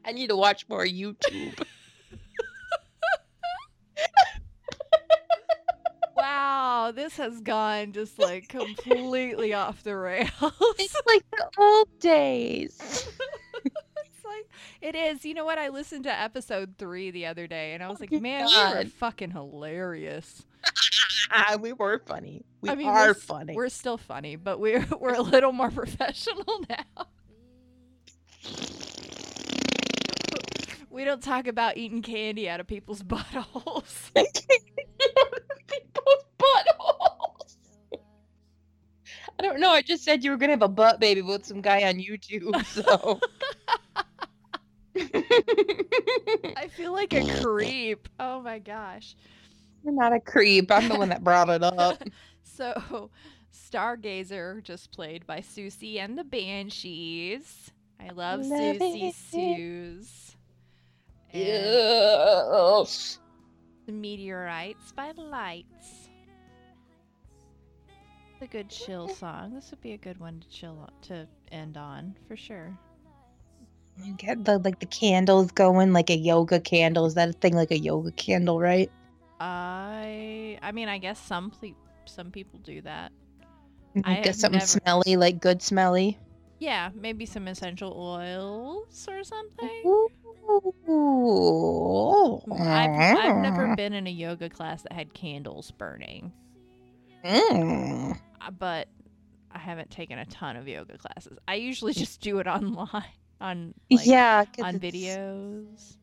I 0.05 0.13
need 0.13 0.29
to 0.29 0.37
watch 0.37 0.69
more 0.69 0.85
YouTube. 0.85 1.61
Wow, 6.25 6.91
this 6.91 7.17
has 7.17 7.39
gone 7.39 7.91
just 7.91 8.17
like 8.17 8.47
completely 8.47 9.53
off 9.53 9.83
the 9.83 9.95
rails. 9.95 10.31
It's 10.41 11.01
like 11.05 11.23
the 11.29 11.47
old 11.59 11.99
days. 11.99 12.79
it's 13.63 14.25
like 14.25 14.49
it 14.81 14.95
is. 14.95 15.23
You 15.23 15.35
know 15.35 15.45
what? 15.45 15.59
I 15.59 15.69
listened 15.69 16.05
to 16.05 16.19
episode 16.19 16.79
three 16.79 17.11
the 17.11 17.27
other 17.27 17.45
day, 17.45 17.75
and 17.75 17.83
I 17.83 17.89
was 17.89 17.99
oh, 17.99 18.01
like, 18.01 18.11
my 18.11 18.19
man, 18.19 18.47
we 18.47 18.57
were 18.57 18.83
God. 18.83 18.91
fucking 18.93 19.31
hilarious. 19.31 20.43
We 21.59 21.73
were 21.73 21.99
funny. 22.05 22.45
We 22.61 22.69
I 22.69 22.75
mean, 22.75 22.87
are 22.87 23.07
we're, 23.07 23.13
funny. 23.15 23.55
We're 23.55 23.69
still 23.69 23.97
funny, 23.97 24.35
but 24.35 24.59
we're 24.59 24.85
we're 24.99 25.15
a 25.15 25.21
little 25.21 25.51
more 25.51 25.71
professional 25.71 26.63
now. 26.69 27.07
We 30.95 31.03
don't 31.03 31.21
talk 31.21 31.47
about 31.47 31.75
eating 31.75 32.01
candy 32.01 32.47
out 32.47 32.61
of 32.61 32.67
people's 32.67 33.03
buttholes. 33.03 34.13
People's 35.67 36.25
buttholes. 36.39 37.57
I 39.37 39.43
don't 39.43 39.59
know. 39.59 39.71
I 39.71 39.74
just 39.85 40.03
said 40.03 40.23
you 40.23 40.31
were 40.31 40.37
gonna 40.37 40.53
have 40.53 40.61
a 40.61 40.67
butt 40.67 40.99
baby 40.99 41.21
with 41.21 41.45
some 41.45 41.61
guy 41.61 41.83
on 41.83 41.95
YouTube, 41.95 42.65
so. 42.65 43.19
I 46.57 46.67
feel 46.67 46.93
like 46.93 47.13
a 47.13 47.41
creep. 47.41 48.07
Oh 48.19 48.41
my 48.41 48.59
gosh. 48.59 49.15
You're 49.83 49.93
not 49.93 50.13
a 50.13 50.19
creep. 50.19 50.71
I'm 50.71 50.87
the 50.89 50.95
one 50.95 51.09
that 51.09 51.23
brought 51.23 51.49
it 51.49 51.63
up. 51.63 52.01
So, 52.43 53.09
Stargazer, 53.53 54.63
just 54.63 54.93
played 54.93 55.27
by 55.27 55.39
Siouxsie 55.39 55.97
and 55.97 56.17
the 56.17 56.23
Banshees. 56.23 57.69
I 57.99 58.13
love, 58.13 58.45
Love 58.45 58.77
Siouxsie. 58.77 59.13
Sues. 59.13 60.37
Yes. 61.33 63.19
The 63.87 63.91
Meteorites 63.91 64.93
by 64.93 65.11
the 65.11 65.23
Lights. 65.23 65.94
A 68.41 68.47
good 68.47 68.69
chill 68.69 69.07
song. 69.07 69.53
This 69.53 69.71
would 69.71 69.81
be 69.81 69.93
a 69.93 69.97
good 69.97 70.19
one 70.19 70.39
to 70.39 70.49
chill 70.49 70.89
to 71.03 71.27
end 71.51 71.77
on 71.77 72.15
for 72.27 72.35
sure. 72.35 72.77
You 74.03 74.13
get 74.13 74.43
the 74.43 74.57
like 74.59 74.79
the 74.79 74.85
candles 74.85 75.51
going 75.51 75.93
like 75.93 76.09
a 76.09 76.17
yoga 76.17 76.59
candle. 76.59 77.05
Is 77.05 77.13
that 77.15 77.29
a 77.29 77.33
thing 77.33 77.55
like 77.55 77.71
a 77.71 77.77
yoga 77.79 78.11
candle, 78.11 78.59
right? 78.59 78.91
I 79.39 80.59
I 80.61 80.71
mean 80.73 80.89
I 80.89 80.97
guess 80.97 81.19
some 81.19 81.49
ple- 81.49 81.77
some 82.05 82.29
people 82.29 82.59
do 82.59 82.81
that. 82.81 83.11
I 84.03 84.15
have 84.15 84.35
something 84.35 84.59
never- 84.59 84.65
smelly, 84.67 85.15
like 85.15 85.39
good 85.39 85.61
smelly. 85.61 86.19
Yeah, 86.59 86.89
maybe 86.93 87.25
some 87.25 87.47
essential 87.47 87.93
oils 87.97 89.07
or 89.09 89.23
something. 89.23 89.81
Ooh. 89.85 90.09
Mm, 90.87 92.59
I've, 92.61 93.17
I've 93.17 93.37
never 93.37 93.75
been 93.75 93.93
in 93.93 94.07
a 94.07 94.11
yoga 94.11 94.49
class 94.49 94.83
that 94.83 94.93
had 94.93 95.13
candles 95.13 95.71
burning, 95.71 96.31
Mm. 97.25 98.17
uh, 98.41 98.51
but 98.51 98.87
I 99.51 99.57
haven't 99.59 99.89
taken 99.89 100.19
a 100.19 100.25
ton 100.25 100.55
of 100.57 100.67
yoga 100.67 100.97
classes. 100.97 101.37
I 101.47 101.55
usually 101.55 101.93
just 101.93 102.21
do 102.21 102.39
it 102.39 102.47
online 102.57 103.03
on 103.41 103.73
like, 103.89 104.05
yeah, 104.05 104.45
on 104.61 104.79
videos. 104.79 105.97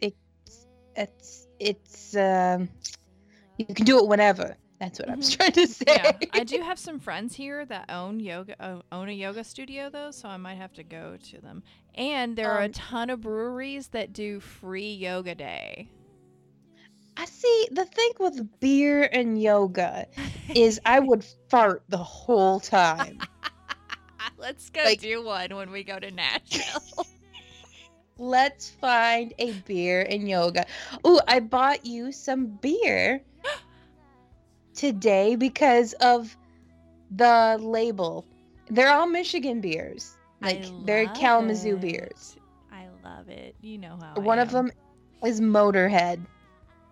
It's 0.00 0.16
it's 0.96 1.46
it's 1.60 2.16
um, 2.16 2.68
you 3.58 3.66
can 3.66 3.84
do 3.84 3.98
it 3.98 4.06
whenever. 4.06 4.56
That's 4.80 5.00
what 5.00 5.10
I 5.10 5.16
was 5.16 5.28
Mhm. 5.28 5.36
trying 5.36 5.52
to 5.52 5.66
say. 5.66 5.84
Yeah, 5.88 6.12
I 6.32 6.44
do 6.44 6.60
have 6.62 6.78
some 6.78 7.00
friends 7.00 7.34
here 7.34 7.66
that 7.66 7.90
own 7.90 8.20
yoga 8.20 8.54
uh, 8.62 8.80
own 8.92 9.08
a 9.08 9.12
yoga 9.12 9.42
studio 9.44 9.90
though, 9.90 10.12
so 10.12 10.28
I 10.28 10.36
might 10.36 10.54
have 10.54 10.72
to 10.74 10.84
go 10.84 11.16
to 11.30 11.40
them. 11.40 11.62
And 11.96 12.36
there 12.36 12.50
are 12.52 12.60
a 12.62 12.66
Um, 12.66 12.72
ton 12.72 13.10
of 13.10 13.20
breweries 13.22 13.88
that 13.88 14.12
do 14.12 14.38
free 14.40 14.94
yoga 14.94 15.34
day. 15.34 15.88
I 17.18 17.24
see. 17.24 17.68
The 17.72 17.84
thing 17.84 18.10
with 18.20 18.60
beer 18.60 19.08
and 19.12 19.40
yoga 19.42 20.06
is 20.54 20.80
I 20.86 21.00
would 21.08 21.24
fart 21.50 21.82
the 21.88 21.98
whole 21.98 22.60
time. 22.60 23.18
Let's 24.38 24.70
go 24.70 24.82
Like- 24.84 25.00
do 25.00 25.24
one 25.24 25.54
when 25.56 25.70
we 25.70 25.82
go 25.82 25.98
to 25.98 26.10
Nashville. 26.10 27.06
Let's 28.18 28.70
find 28.70 29.32
a 29.38 29.52
beer 29.52 30.06
and 30.08 30.28
yoga. 30.28 30.64
Ooh, 31.06 31.20
I 31.28 31.40
bought 31.40 31.84
you 31.86 32.10
some 32.12 32.46
beer 32.46 33.20
today 34.74 35.36
because 35.36 35.92
of 35.94 36.36
the 37.10 37.58
label. 37.60 38.24
They're 38.70 38.90
all 38.90 39.06
Michigan 39.06 39.60
beers. 39.60 40.16
Like 40.40 40.64
they're 40.84 41.08
Kalamazoo 41.08 41.76
it. 41.76 41.80
beers. 41.80 42.36
I 42.72 42.86
love 43.04 43.28
it. 43.28 43.54
You 43.60 43.78
know 43.78 43.98
how. 44.00 44.14
I 44.16 44.20
One 44.20 44.38
of 44.38 44.50
them 44.50 44.70
is 45.24 45.40
Motorhead. 45.40 46.24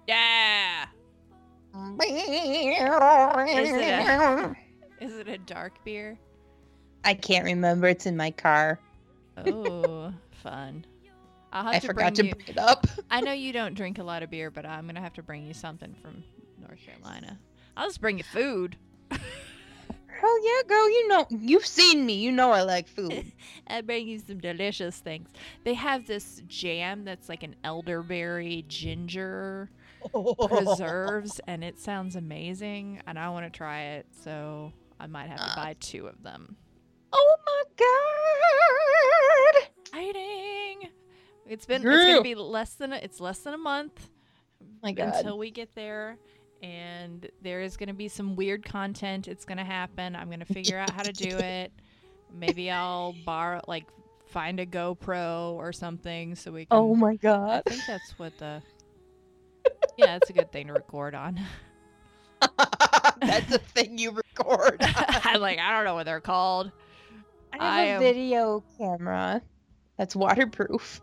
Yeah. 0.06 0.86
I 1.74 2.04
Is 5.00 5.14
it 5.16 5.28
a 5.28 5.38
dark 5.38 5.84
beer? 5.84 6.18
I 7.04 7.14
can't 7.14 7.44
remember. 7.44 7.86
It's 7.88 8.06
in 8.06 8.16
my 8.16 8.30
car. 8.30 8.80
Oh, 9.36 10.12
fun. 10.42 10.84
I'll 11.52 11.64
have 11.64 11.74
I 11.74 11.78
to 11.80 11.86
forgot 11.86 12.14
to 12.16 12.26
you. 12.26 12.34
bring 12.34 12.48
it 12.48 12.58
up. 12.58 12.86
I 13.10 13.20
know 13.20 13.32
you 13.32 13.52
don't 13.52 13.74
drink 13.74 13.98
a 13.98 14.02
lot 14.02 14.22
of 14.22 14.30
beer, 14.30 14.50
but 14.50 14.66
I'm 14.66 14.86
gonna 14.86 15.00
have 15.00 15.14
to 15.14 15.22
bring 15.22 15.46
you 15.46 15.54
something 15.54 15.94
from 16.02 16.24
North 16.60 16.78
Carolina. 16.84 17.38
I'll 17.76 17.86
just 17.86 18.00
bring 18.00 18.18
you 18.18 18.24
food. 18.24 18.76
Hell 19.10 20.44
yeah, 20.44 20.62
girl. 20.66 20.88
You 20.90 21.08
know, 21.08 21.26
you've 21.30 21.66
seen 21.66 22.06
me. 22.06 22.14
You 22.14 22.32
know 22.32 22.50
I 22.50 22.62
like 22.62 22.88
food. 22.88 23.32
I'll 23.68 23.82
bring 23.82 24.08
you 24.08 24.18
some 24.18 24.38
delicious 24.38 24.98
things. 24.98 25.28
They 25.64 25.74
have 25.74 26.06
this 26.06 26.42
jam 26.46 27.04
that's 27.04 27.28
like 27.28 27.42
an 27.42 27.54
elderberry 27.64 28.64
ginger 28.66 29.70
preserves, 30.08 31.40
and 31.46 31.62
it 31.64 31.78
sounds 31.78 32.16
amazing. 32.16 33.00
And 33.06 33.18
I 33.18 33.28
want 33.30 33.46
to 33.46 33.56
try 33.56 33.80
it, 33.82 34.06
so 34.22 34.72
I 35.00 35.06
might 35.06 35.28
have 35.28 35.38
to 35.38 35.44
Uh. 35.52 35.56
buy 35.56 35.76
two 35.80 36.06
of 36.06 36.22
them. 36.22 36.56
Oh 37.12 37.36
my 37.46 37.62
god! 39.60 39.68
Exciting! 39.80 40.90
It's 41.48 41.64
been 41.66 41.86
it's 41.86 42.06
gonna 42.06 42.22
be 42.22 42.34
less 42.34 42.74
than 42.74 42.92
a, 42.92 42.96
it's 42.96 43.20
less 43.20 43.38
than 43.38 43.54
a 43.54 43.58
month 43.58 44.10
My 44.82 44.92
god. 44.92 45.14
until 45.14 45.38
we 45.38 45.50
get 45.50 45.74
there. 45.74 46.18
And 46.62 47.28
there 47.42 47.60
is 47.60 47.76
going 47.76 47.88
to 47.88 47.94
be 47.94 48.08
some 48.08 48.34
weird 48.34 48.64
content. 48.64 49.28
It's 49.28 49.44
going 49.44 49.58
to 49.58 49.64
happen. 49.64 50.16
I'm 50.16 50.28
going 50.28 50.40
to 50.40 50.46
figure 50.46 50.78
out 50.78 50.88
how 50.88 51.02
to 51.02 51.12
do 51.12 51.28
it. 51.36 51.70
Maybe 52.34 52.70
I'll 52.70 53.14
borrow, 53.26 53.60
like, 53.68 53.84
find 54.24 54.58
a 54.58 54.64
GoPro 54.64 55.52
or 55.52 55.70
something 55.72 56.34
so 56.34 56.50
we 56.52 56.64
can. 56.64 56.76
oh 56.76 56.94
my 56.94 57.16
god! 57.16 57.62
I 57.66 57.70
think 57.70 57.82
that's 57.86 58.18
what 58.18 58.36
the. 58.38 58.62
Yeah, 59.96 60.16
it's 60.16 60.30
a 60.30 60.32
good 60.32 60.52
thing 60.52 60.66
to 60.68 60.74
record 60.74 61.14
on. 61.14 61.40
That's 63.20 63.54
a 63.54 63.58
thing 63.58 63.98
you 63.98 64.10
record. 64.12 64.76
I'm 64.80 65.40
like, 65.40 65.58
I 65.58 65.72
don't 65.72 65.84
know 65.84 65.94
what 65.94 66.04
they're 66.04 66.20
called. 66.20 66.70
I 67.52 67.56
have 67.56 67.62
I 67.62 67.82
a 67.82 67.88
am- 67.94 68.00
video 68.00 68.64
camera 68.78 69.40
that's 69.96 70.14
waterproof. 70.14 71.00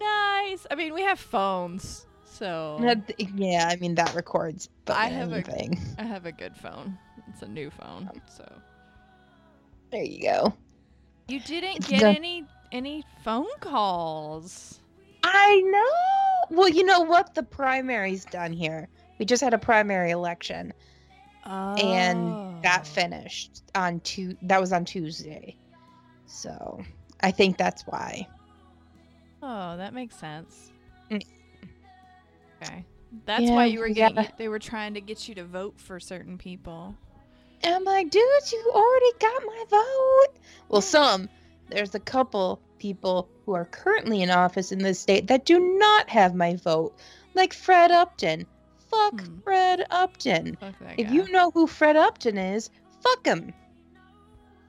Nice. 0.00 0.66
I 0.70 0.74
mean, 0.74 0.92
we 0.92 1.02
have 1.02 1.18
phones, 1.18 2.06
so 2.24 2.78
uh, 2.82 2.94
Yeah, 3.34 3.66
I 3.70 3.76
mean 3.76 3.94
that 3.94 4.14
records. 4.14 4.68
But 4.84 4.96
I 4.98 5.06
have 5.06 5.32
a- 5.32 5.36
anything. 5.36 5.78
I 5.98 6.02
have 6.02 6.26
a 6.26 6.32
good 6.32 6.54
phone. 6.54 6.98
It's 7.28 7.40
a 7.40 7.48
new 7.48 7.70
phone, 7.70 8.10
um, 8.12 8.20
so. 8.28 8.44
There 9.90 10.02
you 10.04 10.20
go. 10.20 10.52
You 11.28 11.40
didn't 11.40 11.76
It's 11.76 11.88
get 11.88 12.00
done. 12.00 12.16
any 12.16 12.44
any 12.70 13.02
phone 13.22 13.46
calls. 13.60 14.80
I 15.22 15.62
know. 15.62 16.33
Well, 16.50 16.68
you 16.68 16.84
know 16.84 17.00
what? 17.00 17.34
The 17.34 17.42
primary's 17.42 18.24
done 18.24 18.52
here. 18.52 18.88
We 19.18 19.24
just 19.24 19.42
had 19.42 19.54
a 19.54 19.58
primary 19.58 20.10
election, 20.10 20.72
and 21.44 22.62
that 22.64 22.80
Oh. 22.82 22.84
finished 22.84 23.62
on 23.74 24.00
two. 24.00 24.36
That 24.42 24.60
was 24.60 24.72
on 24.72 24.84
Tuesday, 24.84 25.56
so 26.26 26.80
I 27.20 27.30
think 27.30 27.56
that's 27.56 27.82
why. 27.86 28.26
Oh, 29.42 29.76
that 29.76 29.92
makes 29.94 30.16
sense. 30.16 30.70
Mm. 31.10 31.22
Okay. 32.62 32.84
That's 33.26 33.42
Yeah, 33.44 33.54
why 33.54 33.66
you 33.66 33.78
were 33.78 33.88
getting 33.90 34.16
gotta- 34.16 34.32
they 34.38 34.48
were 34.48 34.58
trying 34.58 34.94
to 34.94 35.00
get 35.00 35.28
you 35.28 35.34
to 35.36 35.44
vote 35.44 35.78
for 35.78 36.00
certain 36.00 36.38
people. 36.38 36.94
I'm 37.62 37.84
like, 37.84 38.10
dude, 38.10 38.22
you 38.52 38.72
already 38.74 39.12
got 39.20 39.42
my 39.46 39.64
vote. 39.70 40.38
Well, 40.68 40.82
some. 40.82 41.28
There's 41.68 41.94
a 41.94 42.00
couple 42.00 42.60
people 42.78 43.28
who 43.46 43.54
are 43.54 43.64
currently 43.66 44.22
in 44.22 44.30
office 44.30 44.72
in 44.72 44.78
this 44.78 44.98
state 44.98 45.26
that 45.28 45.44
do 45.44 45.58
not 45.78 46.08
have 46.08 46.34
my 46.34 46.56
vote, 46.56 46.94
like 47.34 47.52
Fred 47.52 47.90
Upton. 47.90 48.46
Fuck 48.90 49.20
Hmm. 49.20 49.38
Fred 49.40 49.86
Upton. 49.90 50.56
Fuck 50.60 50.74
If 50.98 51.10
you 51.10 51.30
know 51.30 51.50
who 51.50 51.66
Fred 51.66 51.96
Upton 51.96 52.38
is, 52.38 52.70
fuck 53.02 53.26
him. 53.26 53.52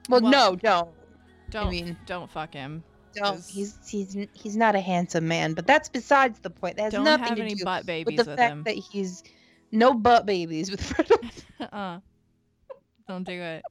Well, 0.08 0.20
Well, 0.20 0.30
no, 0.30 0.56
don't. 0.56 0.90
don't 1.50 1.70
mean- 1.70 1.96
don't 2.06 2.30
fuck 2.30 2.54
him. 2.54 2.82
Don't. 3.14 3.42
He's 3.46 3.78
he's 3.88 4.14
he's 4.34 4.56
not 4.58 4.74
a 4.74 4.80
handsome 4.80 5.26
man, 5.26 5.54
but 5.54 5.66
that's 5.66 5.88
besides 5.88 6.38
the 6.40 6.50
point. 6.50 6.76
That 6.76 6.82
has 6.84 6.92
Don't 6.92 7.04
nothing 7.04 7.28
have 7.28 7.36
to 7.36 7.42
any 7.42 7.54
do 7.54 7.64
butt 7.64 7.80
with 7.80 7.86
babies 7.86 8.18
the 8.18 8.30
with, 8.30 8.38
fact 8.38 8.52
him. 8.52 8.62
that 8.64 8.74
he's 8.74 9.22
no 9.72 9.94
butt 9.94 10.26
babies 10.26 10.70
with 10.70 10.82
Fred 10.88 11.10
Upton. 11.10 11.32
uh 11.72 12.00
Don't 13.08 13.24
do 13.24 13.32
it. 13.32 13.62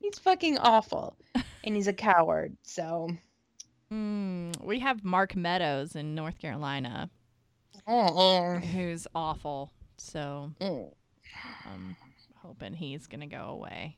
He's 0.00 0.18
fucking 0.18 0.58
awful, 0.58 1.16
and 1.64 1.74
he's 1.74 1.88
a 1.88 1.92
coward. 1.94 2.56
So. 2.62 3.08
Mm, 3.92 4.62
we 4.62 4.80
have 4.80 5.04
Mark 5.04 5.34
Meadows 5.34 5.96
in 5.96 6.14
North 6.14 6.38
Carolina, 6.38 7.08
who's 7.86 9.06
awful. 9.14 9.72
So 9.96 10.52
mm. 10.60 10.92
I'm 11.64 11.96
hoping 12.36 12.74
he's 12.74 13.06
gonna 13.06 13.26
go 13.26 13.44
away. 13.44 13.96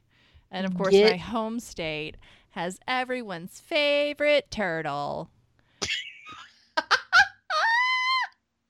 And 0.50 0.66
of 0.66 0.76
course, 0.76 0.92
Get- 0.92 1.10
my 1.12 1.16
home 1.16 1.60
state 1.60 2.16
has 2.50 2.78
everyone's 2.86 3.60
favorite 3.60 4.50
turtle, 4.50 5.30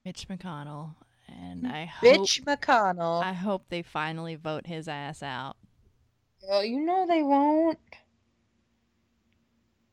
Mitch 0.05 0.27
McConnell, 0.27 0.95
and 1.27 1.67
I 1.67 1.85
hope 1.85 2.09
Bitch 2.09 2.43
McConnell. 2.43 3.23
I 3.23 3.33
hope 3.33 3.65
they 3.69 3.81
finally 3.81 4.35
vote 4.35 4.67
his 4.67 4.87
ass 4.87 5.23
out. 5.23 5.57
Well, 6.47 6.63
you 6.63 6.79
know 6.79 7.05
they 7.07 7.21
won't. 7.21 7.79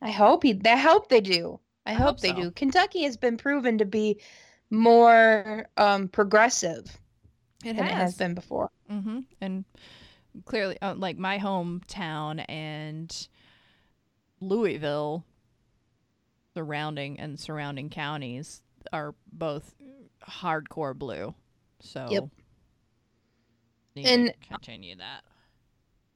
I 0.00 0.10
hope 0.10 0.42
he. 0.42 0.60
I 0.64 0.76
hope 0.76 1.08
they 1.08 1.20
do. 1.20 1.58
I, 1.86 1.90
I 1.90 1.94
hope, 1.94 2.06
hope 2.06 2.20
they 2.20 2.28
so. 2.30 2.34
do. 2.36 2.50
Kentucky 2.52 3.02
has 3.02 3.16
been 3.16 3.36
proven 3.36 3.78
to 3.78 3.84
be 3.84 4.20
more 4.70 5.66
um, 5.76 6.08
progressive 6.08 6.84
It 7.64 7.76
than 7.76 7.86
it 7.86 7.92
has 7.92 8.14
been 8.16 8.34
before. 8.34 8.70
hmm 8.88 9.20
And 9.40 9.64
clearly, 10.44 10.76
uh, 10.82 10.94
like 10.96 11.18
my 11.18 11.38
hometown 11.38 12.44
and 12.48 13.28
Louisville, 14.40 15.24
surrounding 16.54 17.18
and 17.18 17.38
surrounding 17.38 17.88
counties 17.90 18.62
are 18.92 19.14
both 19.32 19.74
hardcore 20.28 20.94
blue. 20.96 21.34
So, 21.80 22.06
Yep. 22.10 22.24
need 23.96 24.06
And- 24.06 24.26
to 24.40 24.48
continue 24.48 24.96
that. 24.96 25.22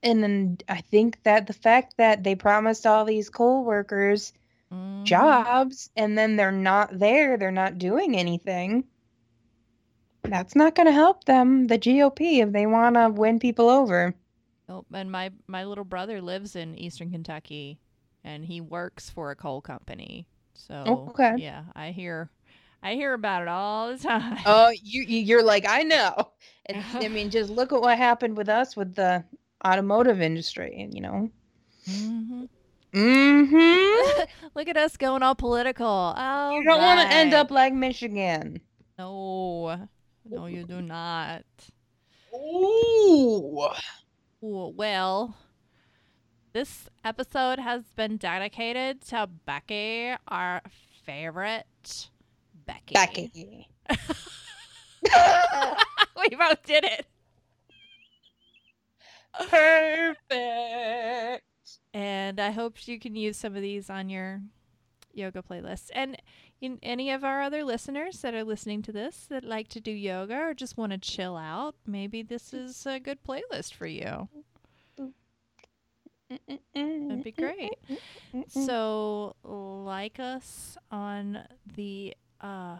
And 0.02 0.22
then 0.22 0.58
I 0.68 0.80
think 0.80 1.22
that 1.24 1.46
the 1.46 1.52
fact 1.52 1.96
that 1.96 2.22
they 2.24 2.34
promised 2.34 2.86
all 2.86 3.04
these 3.04 3.30
coal 3.30 3.64
workers 3.64 4.32
Mhm. 4.72 5.04
jobs 5.04 5.90
and 5.96 6.16
then 6.18 6.36
they're 6.36 6.52
not 6.52 6.98
there, 6.98 7.36
they're 7.36 7.50
not 7.52 7.78
doing 7.78 8.16
anything. 8.16 8.84
That's 10.24 10.54
not 10.56 10.74
going 10.74 10.86
to 10.86 10.92
help 10.92 11.24
them, 11.24 11.66
the 11.68 11.78
GOP, 11.78 12.40
if 12.40 12.52
they 12.52 12.66
want 12.66 12.96
to 12.96 13.08
win 13.08 13.38
people 13.38 13.68
over. 13.68 14.14
Oh, 14.68 14.84
and 14.92 15.10
my 15.10 15.30
my 15.46 15.64
little 15.64 15.84
brother 15.84 16.20
lives 16.20 16.56
in 16.56 16.76
Eastern 16.78 17.10
Kentucky, 17.10 17.78
and 18.24 18.44
he 18.46 18.60
works 18.60 19.10
for 19.10 19.30
a 19.30 19.36
coal 19.36 19.60
company. 19.60 20.26
So 20.54 21.10
okay. 21.10 21.32
yeah, 21.36 21.64
I 21.74 21.90
hear, 21.90 22.30
I 22.82 22.94
hear 22.94 23.12
about 23.14 23.42
it 23.42 23.48
all 23.48 23.88
the 23.92 23.98
time. 23.98 24.38
Oh, 24.46 24.70
you 24.70 25.02
you- 25.02 25.20
you're 25.20 25.42
like 25.44 25.66
I 25.68 25.82
know. 25.82 26.32
And 26.66 26.78
I 26.94 27.08
mean, 27.08 27.30
just 27.30 27.50
look 27.50 27.72
at 27.72 27.80
what 27.80 27.98
happened 27.98 28.36
with 28.36 28.48
us 28.48 28.76
with 28.76 28.94
the 28.94 29.24
automotive 29.64 30.20
industry, 30.20 30.76
and 30.80 30.94
you 30.94 31.00
know. 31.00 31.30
hmm 31.88 32.44
Mm-hmm. 32.94 34.22
Look 34.54 34.68
at 34.68 34.76
us 34.76 34.98
going 34.98 35.22
all 35.22 35.34
political. 35.34 36.14
Oh, 36.14 36.50
You 36.50 36.62
don't 36.62 36.82
want 36.82 37.00
to 37.00 37.06
end 37.16 37.32
up 37.32 37.50
like 37.50 37.72
Michigan. 37.72 38.60
No, 38.98 39.88
no, 40.28 40.46
you 40.46 40.64
do 40.64 40.82
not. 40.82 41.42
Ooh. 42.34 43.66
Ooh, 44.44 44.74
Well, 44.76 45.34
this 46.52 46.88
episode 47.02 47.58
has 47.58 47.82
been 47.96 48.18
dedicated 48.18 49.00
to 49.06 49.26
Becky, 49.46 50.12
our 50.28 50.60
favorite 51.06 52.10
Becky. 52.66 52.92
Becky. 52.94 53.68
we 56.20 56.36
both 56.36 56.62
did 56.64 56.84
it. 56.84 57.06
Perfect. 59.48 60.18
And 61.94 62.40
I 62.40 62.50
hope 62.50 62.86
you 62.88 62.98
can 62.98 63.14
use 63.14 63.36
some 63.36 63.54
of 63.56 63.62
these 63.62 63.90
on 63.90 64.08
your 64.08 64.40
yoga 65.12 65.42
playlist. 65.42 65.90
And 65.94 66.16
in 66.60 66.78
any 66.82 67.10
of 67.10 67.24
our 67.24 67.42
other 67.42 67.64
listeners 67.64 68.20
that 68.22 68.34
are 68.34 68.44
listening 68.44 68.82
to 68.82 68.92
this 68.92 69.26
that 69.28 69.44
like 69.44 69.68
to 69.68 69.80
do 69.80 69.90
yoga 69.90 70.36
or 70.36 70.54
just 70.54 70.76
want 70.78 70.92
to 70.92 70.98
chill 70.98 71.36
out, 71.36 71.74
maybe 71.86 72.22
this 72.22 72.52
is 72.54 72.86
a 72.86 72.98
good 73.00 73.18
playlist 73.26 73.74
for 73.74 73.86
you. 73.86 74.28
That'd 76.74 77.24
be 77.24 77.32
great. 77.32 77.74
So 78.48 79.36
like 79.44 80.18
us 80.18 80.78
on 80.90 81.40
the 81.76 82.14
uh 82.40 82.78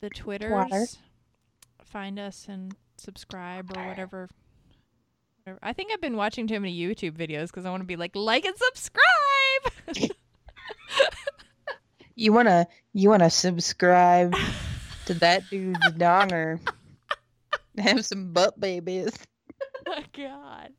the 0.00 0.10
Twitters. 0.10 0.98
Find 1.82 2.18
us 2.18 2.46
and 2.48 2.74
subscribe 2.96 3.76
or 3.76 3.88
whatever. 3.88 4.28
I 5.62 5.74
think 5.74 5.92
I've 5.92 6.00
been 6.00 6.16
watching 6.16 6.46
too 6.46 6.58
many 6.58 6.78
YouTube 6.78 7.12
videos 7.12 7.48
because 7.48 7.66
I 7.66 7.70
want 7.70 7.82
to 7.82 7.86
be 7.86 7.96
like 7.96 8.16
like 8.16 8.44
and 8.44 8.56
subscribe. 8.56 10.10
You 12.16 12.32
wanna 12.32 12.68
you 12.92 13.08
wanna 13.08 13.30
subscribe 13.30 14.34
to 15.06 15.14
that 15.14 15.42
dude's 15.50 15.80
donger. 15.92 16.60
Have 17.78 18.06
some 18.06 18.32
butt 18.32 18.58
babies. 18.58 19.12
oh 19.86 20.02
God. 20.12 20.70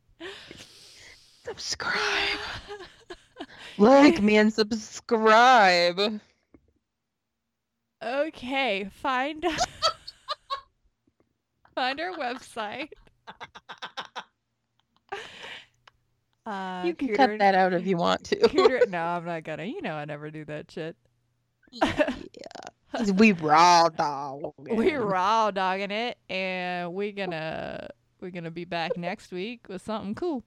Subscribe. 1.44 2.38
Like 3.76 4.22
me 4.22 4.38
and 4.38 4.52
subscribe. 4.52 6.20
Okay, 8.02 8.88
find 8.94 9.44
find 11.74 12.00
our 12.00 12.16
website. 12.16 12.88
Uh, 16.46 16.82
You 16.86 16.94
can 16.94 17.14
cut 17.14 17.38
that 17.40 17.54
out 17.54 17.72
if 17.72 17.86
you 17.86 17.96
want 17.96 18.24
to. 18.24 18.36
Cooter- 18.36 18.88
no, 18.90 19.02
I'm 19.02 19.24
not 19.24 19.42
gonna. 19.44 19.64
You 19.64 19.82
know, 19.82 19.94
I 19.94 20.04
never 20.04 20.30
do 20.30 20.44
that 20.44 20.70
shit. 20.70 20.96
yeah. 21.72 22.10
we 23.16 23.32
raw 23.32 23.88
dog. 23.88 24.52
We're 24.58 25.02
raw 25.02 25.50
dogging 25.50 25.90
it, 25.90 26.18
and 26.30 26.94
we're 26.94 27.12
gonna 27.12 27.88
we're 28.20 28.30
gonna 28.30 28.50
be 28.52 28.64
back 28.64 28.96
next 28.96 29.32
week 29.32 29.66
with 29.68 29.82
something 29.82 30.14
cool. 30.14 30.44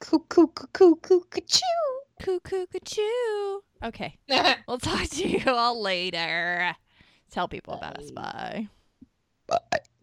coo 0.00 0.20
coo 0.28 0.46
coo 0.46 0.68
coo 0.96 0.96
coo 0.96 1.22
choo. 1.46 1.60
Cuckoo, 2.22 2.64
choo. 2.84 3.62
Okay, 3.82 4.16
we'll 4.68 4.78
talk 4.78 5.08
to 5.08 5.28
you 5.28 5.50
all 5.50 5.82
later. 5.82 6.74
Tell 7.30 7.48
people 7.48 7.74
about 7.74 7.98
us. 7.98 8.10
Bye. 8.12 8.68